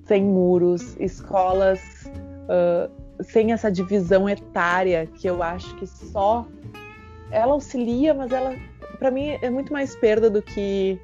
sem 0.05 0.25
muros, 0.25 0.97
escolas 0.99 1.81
uh, 2.07 3.23
sem 3.23 3.53
essa 3.53 3.71
divisão 3.71 4.29
etária 4.29 5.07
que 5.07 5.29
eu 5.29 5.43
acho 5.43 5.75
que 5.77 5.87
só 5.87 6.47
ela 7.31 7.53
auxilia, 7.53 8.15
mas 8.15 8.33
ela 8.33 8.55
para 8.99 9.11
mim 9.11 9.37
é 9.43 9.51
muito 9.51 9.73
mais 9.73 9.95
perda 9.97 10.29
do 10.31 10.43
que 10.43 10.99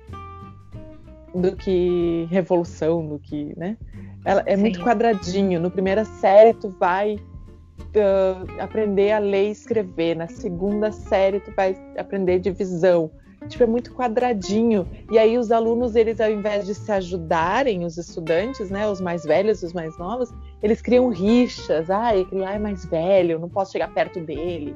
do 1.35 1.57
que 1.57 2.29
revolução, 2.31 3.05
do 3.07 3.19
que, 3.19 3.53
né? 3.59 3.77
Ela 4.25 4.43
é 4.47 4.57
Sim. 4.57 4.63
muito 4.63 4.81
quadradinho. 4.83 5.61
No 5.61 5.71
primeira 5.71 6.05
série 6.05 6.55
tu 6.55 6.71
vai 6.71 7.17
uh, 7.17 8.61
aprender 8.61 9.13
a 9.13 9.19
ler 9.19 9.49
e 9.49 9.51
escrever, 9.51 10.17
na 10.17 10.29
segunda 10.29 10.91
série 10.91 11.41
tu 11.41 11.53
vai 11.55 11.77
aprender 11.99 12.39
divisão. 12.39 13.11
Tipo, 13.49 13.65
é 13.65 13.67
muito 13.67 13.93
quadradinho. 13.93 14.89
E 15.11 15.19
aí 15.19 15.37
os 15.37 15.53
alunos, 15.53 15.95
eles 15.95 16.19
ao 16.19 16.31
invés 16.31 16.65
de 16.65 16.75
se 16.75 16.91
ajudarem, 16.91 17.85
os 17.85 17.99
estudantes, 17.99 18.71
né, 18.71 18.89
os 18.89 19.03
mais 19.03 19.23
velhos, 19.25 19.63
os 19.63 19.75
mais 19.75 19.99
novos, 19.99 20.33
eles 20.63 20.81
criam 20.81 21.11
rixas. 21.11 21.91
Ah, 21.91 22.09
aquele 22.09 22.41
lá 22.41 22.55
é 22.55 22.59
mais 22.59 22.87
velho, 22.87 23.39
não 23.39 23.49
posso 23.49 23.73
chegar 23.73 23.93
perto 23.93 24.21
dele. 24.21 24.75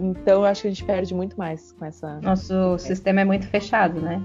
Então 0.00 0.40
eu 0.40 0.44
acho 0.46 0.62
que 0.62 0.68
a 0.68 0.70
gente 0.70 0.84
perde 0.84 1.14
muito 1.14 1.36
mais 1.36 1.72
com 1.72 1.84
essa. 1.84 2.20
Nosso 2.20 2.74
é. 2.74 2.78
sistema 2.78 3.20
é 3.20 3.24
muito 3.24 3.46
fechado, 3.48 4.00
né? 4.00 4.22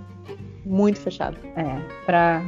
Muito 0.66 1.00
fechado. 1.00 1.38
É, 1.56 2.06
para 2.06 2.42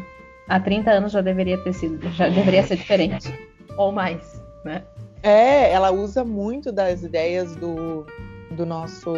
há 0.52 0.60
30 0.60 0.92
anos 0.92 1.12
já 1.14 1.22
deveria 1.22 1.58
ter 1.58 1.74
sido, 1.74 2.10
já 2.12 2.28
deveria 2.28 2.62
ser 2.64 2.76
diferente 2.76 3.34
ou 3.78 3.92
mais, 3.92 4.42
né? 4.66 4.84
É, 5.24 5.72
ela 5.72 5.92
usa 5.92 6.26
muito 6.26 6.72
das 6.72 7.04
ideias 7.04 7.56
do, 7.56 8.06
do 8.52 8.66
nosso 8.66 9.14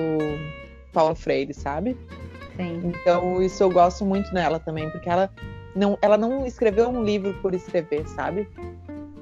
Paulo 0.92 1.16
Freire, 1.16 1.54
sabe? 1.54 1.98
Sim. 2.56 2.82
Então 2.84 3.42
isso 3.42 3.64
eu 3.64 3.72
gosto 3.72 4.06
muito 4.06 4.32
nela 4.34 4.60
também, 4.60 4.90
porque 4.92 5.10
ela 5.10 5.30
não, 5.76 5.98
ela 6.02 6.18
não 6.18 6.46
escreveu 6.46 6.90
um 6.90 7.04
livro 7.04 7.34
por 7.42 7.54
escrever, 7.56 8.08
sabe? 8.08 8.48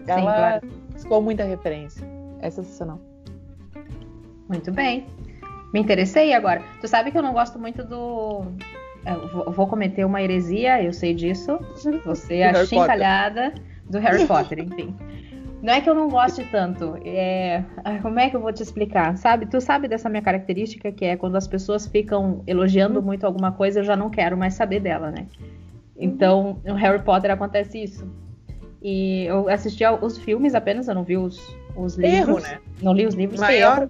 Ela 0.06 0.19
Sim, 0.19 0.26
claro. 0.26 0.67
buscou 0.91 1.21
muita 1.21 1.43
referência. 1.43 2.06
É 2.41 2.50
sensacional. 2.50 3.00
Muito 4.50 4.71
bem. 4.71 5.06
Me 5.71 5.80
interessei 5.80 6.34
agora. 6.34 6.62
Tu 6.82 6.88
sabe 6.88 7.12
que 7.12 7.17
eu 7.17 7.21
não 7.21 7.32
gosto 7.32 7.58
muito 7.58 7.86
do. 7.86 8.41
Eu 9.06 9.52
vou 9.52 9.68
cometer 9.68 10.06
uma 10.06 10.22
heresia, 10.22 10.84
eu 10.84 10.94
sei 10.94 11.14
disso. 11.14 11.60
Você 12.06 12.36
é 12.36 12.50
achincalhada 12.50 13.54
do 13.90 14.00
Harry 14.00 14.26
Potter, 14.28 14.60
enfim. 14.60 14.96
Não 15.62 15.74
é 15.74 15.82
que 15.82 15.90
eu 15.90 15.94
não 15.94 16.10
goste 16.10 16.44
tanto. 16.46 16.98
É... 17.06 17.64
Como 18.02 18.20
é 18.20 18.30
que 18.30 18.36
eu 18.36 18.42
vou 18.42 18.52
te 18.52 18.64
explicar? 18.64 19.16
Sabe? 19.18 19.46
Tu 19.46 19.62
sabe 19.62 19.88
dessa 19.88 20.10
minha 20.10 20.22
característica 20.22 20.92
que 20.92 21.06
é 21.06 21.16
quando 21.16 21.36
as 21.36 21.48
pessoas 21.48 21.88
ficam 21.88 22.44
elogiando 22.48 23.02
muito 23.02 23.26
alguma 23.26 23.52
coisa, 23.52 23.80
eu 23.80 23.84
já 23.84 23.96
não 23.96 24.10
quero 24.10 24.36
mais 24.36 24.56
saber 24.56 24.80
dela, 24.80 25.12
né? 25.12 25.28
Então, 25.98 26.60
no 26.66 26.74
Harry 26.74 27.04
Potter 27.04 27.30
acontece 27.30 27.84
isso. 27.84 28.08
E 28.82 29.26
eu 29.26 29.48
assisti 29.48 29.84
os 30.02 30.18
filmes 30.18 30.56
apenas, 30.56 30.88
eu 30.88 30.96
não 30.96 31.04
vi 31.04 31.16
os, 31.16 31.40
os 31.76 31.96
livros. 31.96 32.44
Erro, 32.44 32.56
né? 32.56 32.60
Não 32.82 32.94
li 32.94 33.06
os 33.06 33.14
livros. 33.14 33.40
Maior, 33.40 33.88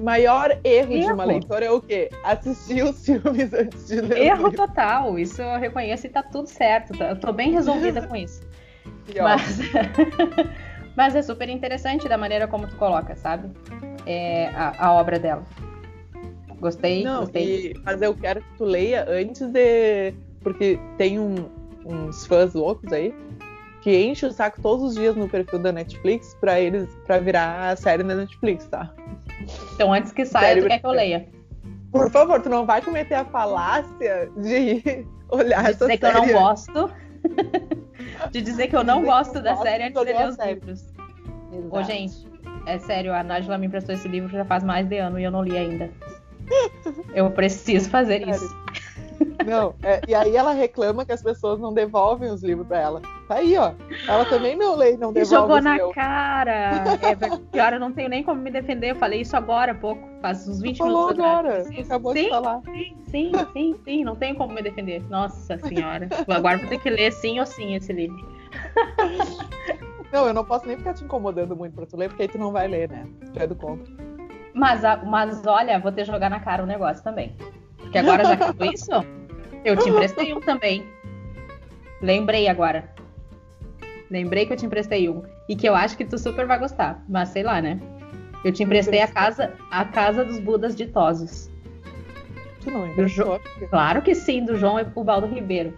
maior 0.00 0.50
erro, 0.64 0.92
erro, 0.92 1.06
de 1.06 1.12
uma 1.12 1.24
leitora 1.24 1.64
é 1.66 1.70
o 1.70 1.80
quê? 1.80 2.10
Assistir 2.24 2.84
os 2.84 3.04
filmes 3.04 3.52
antes 3.52 3.86
de 3.86 4.00
ler. 4.00 4.26
Erro 4.26 4.52
total, 4.52 5.18
isso 5.18 5.40
eu 5.42 5.58
reconheço 5.58 6.06
e 6.06 6.10
tá 6.10 6.22
tudo 6.22 6.48
certo. 6.48 6.96
Tá? 6.96 7.10
Eu 7.10 7.20
tô 7.20 7.32
bem 7.32 7.52
resolvida 7.52 8.06
com 8.06 8.16
isso. 8.16 8.42
Mas... 9.20 9.58
Mas 10.96 11.14
é 11.14 11.22
super 11.22 11.48
interessante 11.48 12.08
da 12.08 12.18
maneira 12.18 12.48
como 12.48 12.66
tu 12.66 12.76
coloca, 12.76 13.14
sabe? 13.16 13.48
É, 14.04 14.48
a, 14.48 14.86
a, 14.88 14.92
obra 14.92 15.18
dela. 15.18 15.44
Gostei, 16.58 17.04
Não, 17.04 17.20
gostei. 17.20 17.70
E, 17.70 17.80
mas 17.84 18.02
eu 18.02 18.14
quero 18.14 18.42
que 18.42 18.58
tu 18.58 18.64
leia 18.64 19.06
antes 19.08 19.48
de. 19.48 20.12
Porque 20.42 20.78
tem 20.98 21.18
um, 21.18 21.36
uns 21.86 22.26
fãs 22.26 22.54
loucos 22.54 22.92
aí 22.92 23.14
que 23.80 23.96
enche 24.04 24.26
o 24.26 24.32
saco 24.32 24.60
todos 24.60 24.90
os 24.90 24.94
dias 24.94 25.16
no 25.16 25.28
perfil 25.28 25.58
da 25.58 25.72
Netflix 25.72 26.36
para 26.38 26.60
eles 26.60 26.88
para 27.06 27.18
virar 27.18 27.70
a 27.70 27.76
série 27.76 28.02
da 28.02 28.14
Netflix, 28.14 28.66
tá? 28.66 28.92
Então 29.74 29.92
antes 29.92 30.12
que 30.12 30.24
saia, 30.24 30.60
tu 30.60 30.68
quer 30.68 30.78
que 30.78 30.86
eu 30.86 30.90
leia? 30.90 31.28
Por 31.92 32.10
favor, 32.10 32.40
tu 32.40 32.48
não 32.48 32.64
vai 32.64 32.80
cometer 32.80 33.14
a 33.14 33.24
falácia 33.24 34.30
de 34.36 35.06
olhar 35.28 35.64
de 35.64 35.70
essa 35.70 35.86
série. 35.86 35.98
que 35.98 36.06
eu 36.06 36.14
não 36.14 36.28
gosto. 36.28 36.90
de 38.30 38.40
dizer 38.40 38.68
que 38.68 38.76
eu 38.76 38.84
não 38.84 39.04
gosto 39.04 39.40
da 39.40 39.56
série 39.56 39.84
antes 39.84 40.00
de 40.00 40.12
ler 40.12 40.28
os 40.28 40.38
livros. 40.38 40.94
Ô, 41.70 41.82
gente, 41.82 42.26
é 42.66 42.78
sério, 42.78 43.12
a 43.12 43.22
Nájila 43.22 43.58
me 43.58 43.66
emprestou 43.66 43.94
esse 43.94 44.06
livro 44.06 44.30
já 44.30 44.44
faz 44.44 44.62
mais 44.62 44.86
de 44.86 44.98
ano 44.98 45.18
e 45.18 45.24
eu 45.24 45.30
não 45.30 45.42
li 45.42 45.56
ainda. 45.56 45.90
Eu 47.14 47.30
preciso 47.30 47.88
fazer 47.90 48.18
sério. 48.18 48.34
isso. 48.34 48.56
Não, 49.44 49.74
é, 49.82 50.00
e 50.06 50.14
aí 50.14 50.36
ela 50.36 50.52
reclama 50.52 51.04
que 51.04 51.12
as 51.12 51.22
pessoas 51.22 51.58
não 51.58 51.72
devolvem 51.72 52.30
os 52.30 52.42
livros 52.42 52.66
pra 52.66 52.78
ela. 52.78 53.02
Tá 53.28 53.36
aí, 53.36 53.56
ó. 53.56 53.72
Ela 54.08 54.24
também 54.24 54.56
não 54.56 54.76
lê 54.76 54.94
e 54.94 54.96
não 54.96 55.12
devolve. 55.12 55.34
Jogou 55.34 55.62
na 55.62 55.76
meu. 55.76 55.90
cara. 55.90 56.96
É, 57.02 57.14
pior, 57.52 57.72
eu 57.72 57.80
não 57.80 57.92
tenho 57.92 58.08
nem 58.08 58.22
como 58.22 58.40
me 58.40 58.50
defender. 58.50 58.90
Eu 58.90 58.96
falei 58.96 59.20
isso 59.20 59.36
agora 59.36 59.72
há 59.72 59.74
pouco, 59.74 60.02
faz 60.20 60.46
uns 60.48 60.60
20 60.60 60.78
falou 60.78 61.08
minutos 61.08 61.24
agora. 61.24 61.64
Você 61.64 61.80
acabou 61.80 62.12
sim, 62.12 62.24
de 62.24 62.28
falar. 62.28 62.60
Sim, 62.64 62.96
sim, 63.10 63.32
sim, 63.52 63.76
sim. 63.84 64.04
Não 64.04 64.16
tenho 64.16 64.36
como 64.36 64.54
me 64.54 64.62
defender. 64.62 65.02
Nossa 65.08 65.58
senhora. 65.58 66.08
Agora 66.28 66.58
vou 66.58 66.68
ter 66.68 66.78
que 66.78 66.90
ler 66.90 67.12
sim 67.12 67.40
ou 67.40 67.46
sim 67.46 67.74
esse 67.74 67.92
livro. 67.92 68.18
Não, 70.12 70.26
eu 70.26 70.34
não 70.34 70.44
posso 70.44 70.66
nem 70.66 70.76
ficar 70.76 70.94
te 70.94 71.04
incomodando 71.04 71.54
muito 71.54 71.74
pra 71.74 71.86
tu 71.86 71.96
ler, 71.96 72.08
porque 72.08 72.22
aí 72.22 72.28
tu 72.28 72.38
não 72.38 72.50
vai 72.50 72.66
ler, 72.66 72.90
né? 72.90 73.06
Tu 73.32 73.38
é 73.38 73.46
do 73.46 73.54
conto. 73.54 73.90
Mas, 74.52 74.82
mas 75.06 75.46
olha, 75.46 75.78
vou 75.78 75.92
ter 75.92 76.04
que 76.04 76.10
jogar 76.10 76.28
na 76.28 76.40
cara 76.40 76.62
o 76.62 76.64
um 76.64 76.68
negócio 76.68 77.02
também. 77.04 77.34
Porque 77.90 77.98
agora 77.98 78.24
já 78.24 78.34
acabou 78.34 78.72
isso, 78.72 78.88
eu 79.64 79.76
te 79.76 79.88
emprestei 79.88 80.32
um 80.32 80.40
também. 80.40 80.86
Lembrei 82.00 82.46
agora. 82.46 82.88
Lembrei 84.08 84.46
que 84.46 84.52
eu 84.52 84.56
te 84.56 84.64
emprestei 84.64 85.08
um. 85.08 85.24
E 85.48 85.56
que 85.56 85.68
eu 85.68 85.74
acho 85.74 85.96
que 85.96 86.04
tu 86.04 86.16
super 86.16 86.46
vai 86.46 86.56
gostar. 86.56 87.04
Mas 87.08 87.30
sei 87.30 87.42
lá, 87.42 87.60
né? 87.60 87.80
Eu 88.44 88.52
te 88.52 88.62
emprestei 88.62 89.00
a 89.00 89.08
casa, 89.08 89.54
a 89.72 89.84
casa 89.84 90.24
dos 90.24 90.38
Budas 90.38 90.76
ditosos. 90.76 91.50
Tu 92.60 92.70
não 92.70 92.86
emprestou? 92.86 93.40
Jo... 93.58 93.68
Claro 93.68 94.02
que 94.02 94.14
sim, 94.14 94.44
do 94.44 94.54
João 94.56 94.78
e 94.78 94.86
o 94.94 95.02
Baldo 95.02 95.26
Ribeiro. 95.26 95.76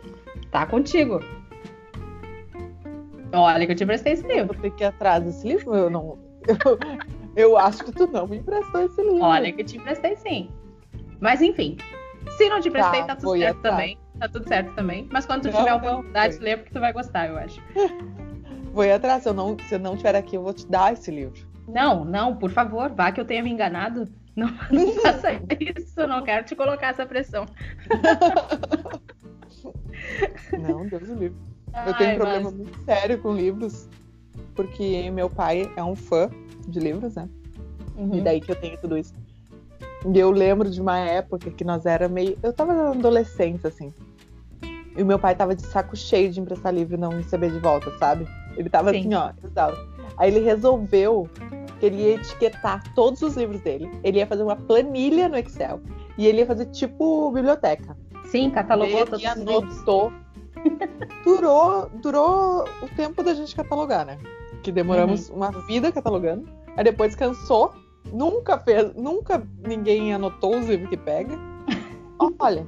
Tá 0.50 0.66
contigo. 0.66 1.18
Olha 3.32 3.64
que 3.64 3.72
eu 3.72 3.76
te 3.76 3.84
emprestei 3.84 4.12
esse 4.12 4.26
livro. 4.26 4.38
Eu 4.38 4.46
vou 4.48 4.56
ter 4.56 4.70
que 4.72 4.84
ir 4.84 4.86
atrás 4.88 5.24
desse 5.24 5.48
livro. 5.48 5.74
Eu 5.74 5.88
não. 5.88 6.18
Eu, 6.46 6.78
eu 7.52 7.56
acho 7.56 7.82
que 7.82 7.92
tu 7.92 8.06
não 8.06 8.26
me 8.26 8.36
emprestou 8.36 8.84
esse 8.84 9.00
livro. 9.00 9.22
Olha 9.22 9.50
que 9.50 9.62
eu 9.62 9.66
te 9.66 9.78
emprestei 9.78 10.14
sim. 10.16 10.50
Mas 11.18 11.40
enfim, 11.40 11.78
se 12.30 12.48
não 12.48 12.60
te 12.60 12.70
prestei, 12.70 13.00
tá, 13.00 13.08
tá 13.08 13.16
tudo 13.16 13.38
certo 13.38 13.58
atrás. 13.58 13.76
também. 13.76 13.98
Tá 14.18 14.28
tudo 14.28 14.48
certo 14.48 14.74
também. 14.74 15.08
Mas 15.10 15.26
quando 15.26 15.42
tu 15.42 15.50
não, 15.50 15.58
tiver 15.58 15.70
a 15.70 15.76
oportunidade, 15.76 16.38
lê 16.38 16.56
porque 16.56 16.72
tu 16.72 16.80
vai 16.80 16.92
gostar, 16.92 17.28
eu 17.28 17.36
acho. 17.38 17.60
Vou 18.72 18.84
ir 18.84 18.92
atrás. 18.92 19.22
Se 19.22 19.28
eu, 19.28 19.34
não, 19.34 19.56
se 19.58 19.74
eu 19.74 19.78
não 19.78 19.96
tiver 19.96 20.14
aqui, 20.14 20.36
eu 20.36 20.42
vou 20.42 20.54
te 20.54 20.66
dar 20.66 20.92
esse 20.92 21.10
livro. 21.10 21.46
Não, 21.68 22.04
não, 22.04 22.36
por 22.36 22.50
favor, 22.50 22.90
vá 22.90 23.12
que 23.12 23.20
eu 23.20 23.24
tenha 23.24 23.42
me 23.42 23.50
enganado. 23.50 24.08
Não, 24.34 24.48
não 24.72 24.92
faça 24.94 25.32
isso, 25.60 26.00
eu 26.00 26.08
não 26.08 26.22
quero 26.22 26.44
te 26.44 26.56
colocar 26.56 26.88
essa 26.88 27.04
pressão. 27.04 27.46
Não, 30.58 30.86
Deus 30.86 31.08
o 31.08 31.14
livre. 31.14 31.36
Ai, 31.72 31.88
eu 31.88 31.96
tenho 31.96 32.12
um 32.12 32.16
problema 32.16 32.44
mas... 32.44 32.54
muito 32.54 32.84
sério 32.84 33.18
com 33.20 33.34
livros, 33.34 33.88
porque 34.54 35.10
meu 35.10 35.30
pai 35.30 35.70
é 35.76 35.84
um 35.84 35.94
fã 35.94 36.28
de 36.66 36.80
livros, 36.80 37.14
né? 37.14 37.28
Uhum. 37.96 38.14
E 38.14 38.20
daí 38.20 38.40
que 38.40 38.50
eu 38.50 38.56
tenho 38.56 38.76
tudo 38.78 38.98
isso. 38.98 39.14
E 40.04 40.18
eu 40.18 40.30
lembro 40.30 40.68
de 40.68 40.80
uma 40.80 40.98
época 40.98 41.50
que 41.50 41.64
nós 41.64 41.86
era 41.86 42.08
meio. 42.08 42.36
Eu 42.42 42.52
tava 42.52 42.72
na 42.72 42.90
adolescência, 42.90 43.68
assim. 43.68 43.92
E 44.96 45.02
o 45.02 45.06
meu 45.06 45.18
pai 45.18 45.34
tava 45.34 45.54
de 45.54 45.62
saco 45.62 45.96
cheio 45.96 46.30
de 46.30 46.40
emprestar 46.40 46.74
livro 46.74 46.96
e 46.96 46.98
não 46.98 47.10
receber 47.10 47.50
de 47.50 47.58
volta, 47.58 47.90
sabe? 47.98 48.26
Ele 48.56 48.68
tava 48.68 48.90
Sim. 48.90 48.98
assim, 48.98 49.14
ó, 49.14 49.32
Aí 50.18 50.30
ele 50.30 50.40
resolveu 50.40 51.28
que 51.80 51.86
ele 51.86 52.02
ia 52.02 52.14
etiquetar 52.14 52.82
todos 52.94 53.22
os 53.22 53.36
livros 53.36 53.60
dele. 53.60 53.90
Ele 54.04 54.18
ia 54.18 54.26
fazer 54.26 54.42
uma 54.42 54.56
planilha 54.56 55.28
no 55.28 55.36
Excel. 55.36 55.80
E 56.18 56.26
ele 56.26 56.38
ia 56.38 56.46
fazer 56.46 56.66
tipo 56.66 57.30
biblioteca. 57.30 57.96
Sim, 58.26 58.50
catalogou 58.50 59.00
ele 59.00 59.10
todos 59.10 59.24
anotou. 59.24 60.12
durou, 61.24 61.90
durou 62.02 62.64
o 62.82 62.88
tempo 62.96 63.22
da 63.22 63.34
gente 63.34 63.54
catalogar, 63.54 64.04
né? 64.04 64.18
Que 64.62 64.70
demoramos 64.70 65.28
uhum. 65.30 65.36
uma 65.36 65.50
vida 65.66 65.90
catalogando. 65.90 66.48
Aí 66.76 66.84
depois 66.84 67.14
cansou. 67.14 67.72
Nunca 68.10 68.58
fez, 68.58 68.94
nunca 68.94 69.42
ninguém 69.66 70.14
anotou 70.14 70.58
os 70.58 70.68
livros 70.68 70.88
que 70.90 70.96
pega. 70.96 71.38
Olha. 72.38 72.66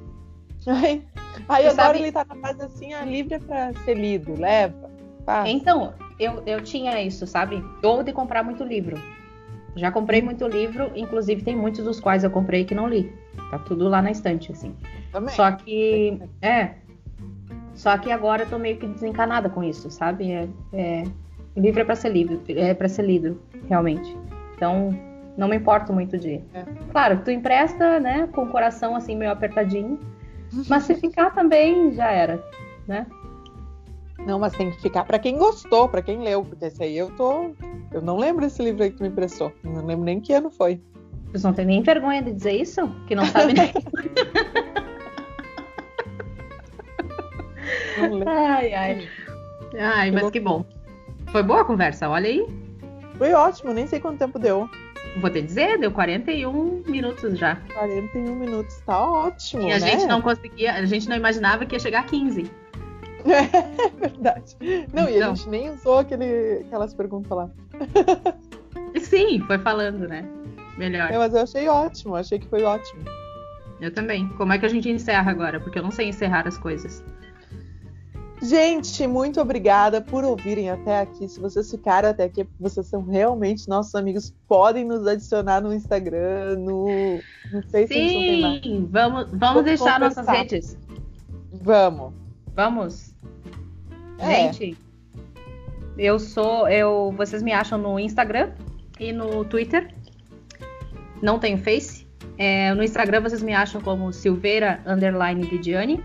Aí, 0.66 1.02
aí 1.48 1.66
agora 1.66 1.88
sabe... 1.88 1.98
ele 1.98 2.12
tá 2.12 2.24
na 2.24 2.36
fase 2.36 2.62
assim, 2.62 2.94
ah, 2.94 3.04
livre 3.04 3.34
é 3.34 3.38
pra 3.38 3.72
ser 3.84 3.94
lido, 3.94 4.38
leva. 4.38 4.90
Passa. 5.26 5.48
Então, 5.48 5.94
eu, 6.18 6.42
eu 6.46 6.62
tinha 6.62 7.00
isso, 7.02 7.26
sabe? 7.26 7.62
Ou 7.82 8.02
de 8.02 8.12
comprar 8.12 8.42
muito 8.42 8.64
livro. 8.64 8.96
Já 9.76 9.90
comprei 9.90 10.22
hum. 10.22 10.26
muito 10.26 10.46
livro, 10.46 10.90
inclusive 10.94 11.42
tem 11.42 11.56
muitos 11.56 11.84
dos 11.84 12.00
quais 12.00 12.24
eu 12.24 12.30
comprei 12.30 12.64
que 12.64 12.74
não 12.74 12.88
li. 12.88 13.12
Tá 13.50 13.58
tudo 13.58 13.88
lá 13.88 14.00
na 14.00 14.10
estante, 14.10 14.52
assim. 14.52 14.74
Também. 15.12 15.34
Só 15.34 15.50
que. 15.52 16.20
É. 16.40 16.74
Só 17.74 17.98
que 17.98 18.12
agora 18.12 18.44
eu 18.44 18.48
tô 18.48 18.58
meio 18.58 18.76
que 18.76 18.86
desencanada 18.86 19.48
com 19.48 19.62
isso, 19.62 19.90
sabe? 19.90 20.30
É, 20.30 20.48
é, 20.72 21.04
livro 21.56 21.80
é 21.80 21.84
pra 21.84 21.96
ser 21.96 22.10
lido, 22.10 22.40
é 22.48 22.72
para 22.72 22.88
ser 22.88 23.04
lido, 23.04 23.40
realmente. 23.68 24.16
Então, 24.54 24.96
não 25.36 25.48
me 25.48 25.56
importo 25.56 25.92
muito 25.92 26.16
de. 26.16 26.40
É. 26.54 26.64
Claro, 26.90 27.20
tu 27.24 27.30
empresta, 27.30 28.00
né, 28.00 28.28
com 28.32 28.44
o 28.44 28.48
coração 28.48 28.94
assim 28.94 29.16
meio 29.16 29.32
apertadinho. 29.32 29.98
Mas 30.68 30.84
se 30.84 30.94
ficar 30.94 31.30
também, 31.30 31.92
já 31.92 32.10
era, 32.10 32.42
né? 32.86 33.06
Não, 34.26 34.38
mas 34.38 34.54
tem 34.54 34.70
que 34.70 34.80
ficar 34.80 35.04
para 35.04 35.18
quem 35.18 35.36
gostou, 35.36 35.88
para 35.88 36.00
quem 36.00 36.22
leu, 36.22 36.42
porque 36.42 36.64
esse 36.64 36.82
aí 36.82 36.96
eu 36.96 37.10
tô. 37.10 37.54
Eu 37.92 38.00
não 38.00 38.16
lembro 38.16 38.46
esse 38.46 38.62
livro 38.62 38.82
aí 38.82 38.90
que 38.90 38.96
tu 38.96 39.02
me 39.02 39.10
emprestou. 39.10 39.52
Não 39.62 39.84
lembro 39.84 40.04
nem 40.04 40.18
que 40.18 40.32
ano 40.32 40.50
foi. 40.50 40.80
Vocês 41.26 41.42
não 41.42 41.52
tem 41.52 41.66
nem 41.66 41.82
vergonha 41.82 42.22
de 42.22 42.32
dizer 42.32 42.52
isso? 42.52 42.88
Que 43.06 43.14
não 43.14 43.26
sabe 43.26 43.52
nem. 43.52 43.70
ai, 48.26 48.72
ai. 48.72 49.08
Ai, 49.78 50.10
mas 50.10 50.30
que 50.30 50.40
bom. 50.40 50.64
Foi 51.26 51.42
boa 51.42 51.60
a 51.60 51.64
conversa, 51.64 52.08
olha 52.08 52.28
aí. 52.28 52.46
Foi 53.18 53.32
ótimo, 53.32 53.74
nem 53.74 53.86
sei 53.86 54.00
quanto 54.00 54.18
tempo 54.18 54.38
deu. 54.38 54.68
Vou 55.20 55.30
te 55.30 55.40
dizer, 55.40 55.78
deu 55.78 55.92
41 55.92 56.82
minutos 56.86 57.38
já. 57.38 57.56
41 57.74 58.34
minutos, 58.34 58.76
tá 58.84 58.98
ótimo. 58.98 59.62
E 59.62 59.72
a 59.72 59.78
né? 59.78 59.90
gente 59.90 60.06
não 60.06 60.20
conseguia, 60.20 60.72
a 60.72 60.84
gente 60.84 61.08
não 61.08 61.16
imaginava 61.16 61.64
que 61.64 61.74
ia 61.74 61.78
chegar 61.78 62.00
a 62.00 62.04
15. 62.04 62.50
É 63.24 63.88
verdade. 63.98 64.54
Não, 64.92 65.04
então, 65.04 65.08
e 65.08 65.14
a 65.14 65.16
então. 65.16 65.36
gente 65.36 65.48
nem 65.48 65.70
usou 65.70 65.98
aquele, 65.98 66.62
aquelas 66.66 66.92
perguntas 66.92 67.30
lá. 67.30 67.48
Sim, 69.00 69.40
foi 69.46 69.56
falando, 69.58 70.06
né? 70.06 70.28
Melhor. 70.76 71.10
É, 71.10 71.16
mas 71.16 71.32
eu 71.32 71.40
achei 71.40 71.66
ótimo, 71.66 72.16
achei 72.16 72.38
que 72.38 72.46
foi 72.46 72.62
ótimo. 72.62 73.02
Eu 73.80 73.92
também. 73.92 74.28
Como 74.30 74.52
é 74.52 74.58
que 74.58 74.66
a 74.66 74.68
gente 74.68 74.90
encerra 74.90 75.30
agora? 75.30 75.58
Porque 75.58 75.78
eu 75.78 75.82
não 75.82 75.90
sei 75.90 76.08
encerrar 76.08 76.46
as 76.46 76.58
coisas. 76.58 77.02
Gente, 78.44 79.06
muito 79.06 79.40
obrigada 79.40 80.02
por 80.02 80.22
ouvirem 80.22 80.68
até 80.68 81.00
aqui. 81.00 81.26
Se 81.26 81.40
vocês 81.40 81.70
ficaram 81.70 82.10
até 82.10 82.24
aqui, 82.24 82.46
vocês 82.60 82.86
são 82.86 83.02
realmente 83.02 83.66
nossos 83.66 83.94
amigos. 83.94 84.34
Podem 84.46 84.84
nos 84.84 85.06
adicionar 85.06 85.62
no 85.62 85.72
Instagram, 85.72 86.56
no. 86.58 86.86
Não 87.50 87.62
sei 87.68 87.86
Sim, 87.86 88.86
vamos, 88.90 89.28
vamos 89.32 89.64
deixar 89.64 89.98
nossas 89.98 90.26
redes. 90.26 90.76
Vamos. 91.62 92.12
Vamos. 92.54 93.14
É. 94.18 94.52
Gente, 94.52 94.76
eu 95.96 96.18
sou. 96.18 96.68
Eu, 96.68 97.14
vocês 97.16 97.42
me 97.42 97.52
acham 97.52 97.78
no 97.78 97.98
Instagram 97.98 98.52
e 99.00 99.10
no 99.10 99.42
Twitter. 99.46 99.94
Não 101.22 101.38
tenho 101.38 101.56
Face. 101.56 102.06
É, 102.36 102.74
no 102.74 102.82
Instagram 102.82 103.22
vocês 103.22 103.42
me 103.42 103.54
acham 103.54 103.80
como 103.80 104.12
Silveira 104.12 104.82
Underline 104.86 105.42
Lidiane. 105.44 106.04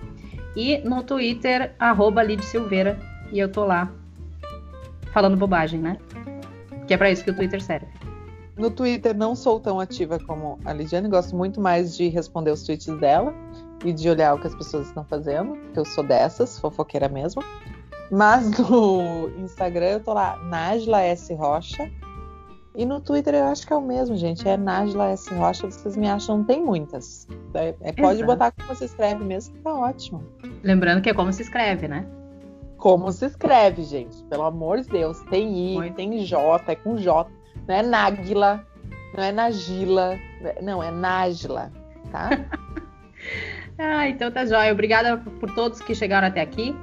E 0.60 0.78
no 0.80 1.02
Twitter, 1.04 1.74
arroba 1.80 2.22
Lid 2.22 2.44
Silveira. 2.44 3.00
E 3.32 3.40
eu 3.40 3.50
tô 3.50 3.64
lá 3.64 3.90
falando 5.14 5.38
bobagem, 5.38 5.80
né? 5.80 5.98
Que 6.86 6.94
é 6.94 6.98
para 6.98 7.10
isso 7.10 7.24
que 7.24 7.32
o 7.32 7.34
Twitter 7.34 7.64
serve. 7.64 7.88
No 8.58 8.70
Twitter 8.70 9.16
não 9.16 9.38
sou 9.38 9.58
tão 9.58 9.80
ativa 9.80 10.20
como 10.20 10.60
a 10.66 10.74
Lidiane, 10.74 11.08
gosto 11.08 11.34
muito 11.34 11.62
mais 11.62 11.96
de 11.96 12.10
responder 12.10 12.52
os 12.52 12.64
tweets 12.64 12.94
dela 12.98 13.34
e 13.86 13.94
de 13.94 14.10
olhar 14.10 14.36
o 14.36 14.38
que 14.38 14.48
as 14.48 14.56
pessoas 14.56 14.88
estão 14.88 15.06
fazendo, 15.06 15.56
porque 15.56 15.80
eu 15.80 15.86
sou 15.86 16.04
dessas, 16.04 16.60
fofoqueira 16.60 17.08
mesmo. 17.08 17.42
Mas 18.12 18.50
no 18.60 19.30
Instagram 19.38 19.86
eu 19.86 20.00
tô 20.02 20.14
lá, 20.14 20.36
Najla 20.44 21.04
S. 21.04 21.34
Rocha. 21.36 21.90
E 22.80 22.86
no 22.86 23.02
Twitter 23.02 23.36
eu 23.36 23.44
acho 23.44 23.68
que 23.68 23.74
é 23.74 23.76
o 23.76 23.82
mesmo, 23.82 24.16
gente. 24.16 24.48
É 24.48 24.56
Najla 24.56 25.10
S. 25.10 25.34
Rocha, 25.34 25.70
vocês 25.70 25.98
me 25.98 26.08
acham, 26.08 26.38
não 26.38 26.46
tem 26.46 26.64
muitas. 26.64 27.28
É, 27.54 27.76
é 27.82 27.92
pode 27.92 28.24
botar 28.24 28.54
como 28.54 28.70
você 28.70 28.86
escreve 28.86 29.22
mesmo, 29.22 29.54
que 29.54 29.60
tá 29.60 29.74
ótimo. 29.74 30.24
Lembrando 30.64 31.02
que 31.02 31.10
é 31.10 31.14
como 31.14 31.34
se 31.34 31.42
escreve, 31.42 31.90
né? 31.90 32.08
Como 32.78 33.12
se 33.12 33.26
escreve, 33.26 33.84
gente. 33.84 34.24
Pelo 34.30 34.44
amor 34.44 34.80
de 34.80 34.88
Deus. 34.88 35.20
Tem 35.30 35.74
I, 35.74 35.76
Muito. 35.76 35.96
tem 35.96 36.24
J, 36.24 36.72
é 36.72 36.76
com 36.78 36.96
J. 36.96 37.30
Não 37.68 37.76
é 37.76 37.84
Nagila, 37.84 38.66
não 39.14 39.24
é 39.26 39.32
Nagila. 39.34 40.18
Não, 40.62 40.82
é 40.82 40.90
Najla, 40.90 41.74
tá? 42.14 42.30
ah, 43.78 44.08
então 44.08 44.32
tá 44.32 44.46
jóia. 44.46 44.72
Obrigada 44.72 45.18
por 45.18 45.54
todos 45.54 45.82
que 45.82 45.94
chegaram 45.94 46.30
até 46.30 46.40
aqui 46.40 46.74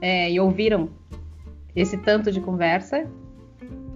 é, 0.00 0.30
e 0.30 0.40
ouviram 0.40 0.88
esse 1.76 1.98
tanto 1.98 2.32
de 2.32 2.40
conversa. 2.40 3.06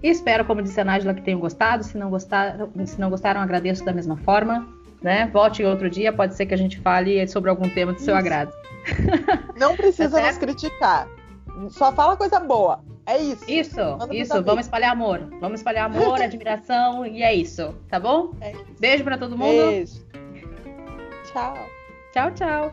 E 0.03 0.09
espero, 0.09 0.45
como 0.45 0.63
disse 0.63 0.81
a 0.81 0.85
Nájila, 0.85 1.15
que 1.15 1.23
tenham 1.23 1.41
gostado. 1.41 1.85
Se 1.85 1.99
não 1.99 2.11
gostaram, 2.11 2.71
se 2.85 3.01
não 3.01 3.11
gostaram, 3.11 3.41
agradeço 3.41 3.85
da 3.85 3.93
mesma 3.93 4.17
forma. 4.17 4.67
Né? 5.03 5.29
Volte 5.33 5.63
outro 5.65 5.89
dia, 5.89 6.13
pode 6.13 6.35
ser 6.35 6.47
que 6.47 6.55
a 6.55 6.57
gente 6.57 6.79
fale 6.81 7.27
sobre 7.29 7.51
algum 7.51 7.69
tema 7.69 7.93
do 7.93 8.01
seu 8.01 8.17
agrado. 8.17 8.53
Não 9.57 9.77
precisa 9.77 10.21
tá 10.21 10.27
nos 10.27 10.39
criticar. 10.39 11.09
Só 11.71 11.93
fala 11.93 12.17
coisa 12.17 12.41
boa. 12.41 12.81
É 13.07 13.17
isso. 13.17 13.45
Isso, 13.49 13.81
isso. 14.11 14.43
Vamos 14.43 14.67
espalhar 14.67 14.93
amor. 14.93 15.21
Vamos 15.41 15.61
espalhar 15.61 15.87
amor, 15.87 16.21
admiração 16.23 17.07
e 17.07 17.23
é 17.23 17.35
isso. 17.35 17.75
Tá 17.89 17.99
bom? 17.99 18.33
É 18.41 18.53
isso. 18.53 18.67
Beijo 18.79 19.05
para 19.05 19.17
todo 19.17 19.37
mundo. 19.37 19.71
Beijo. 19.71 20.05
Tchau. 21.33 21.57
Tchau, 22.13 22.31
tchau. 22.33 22.73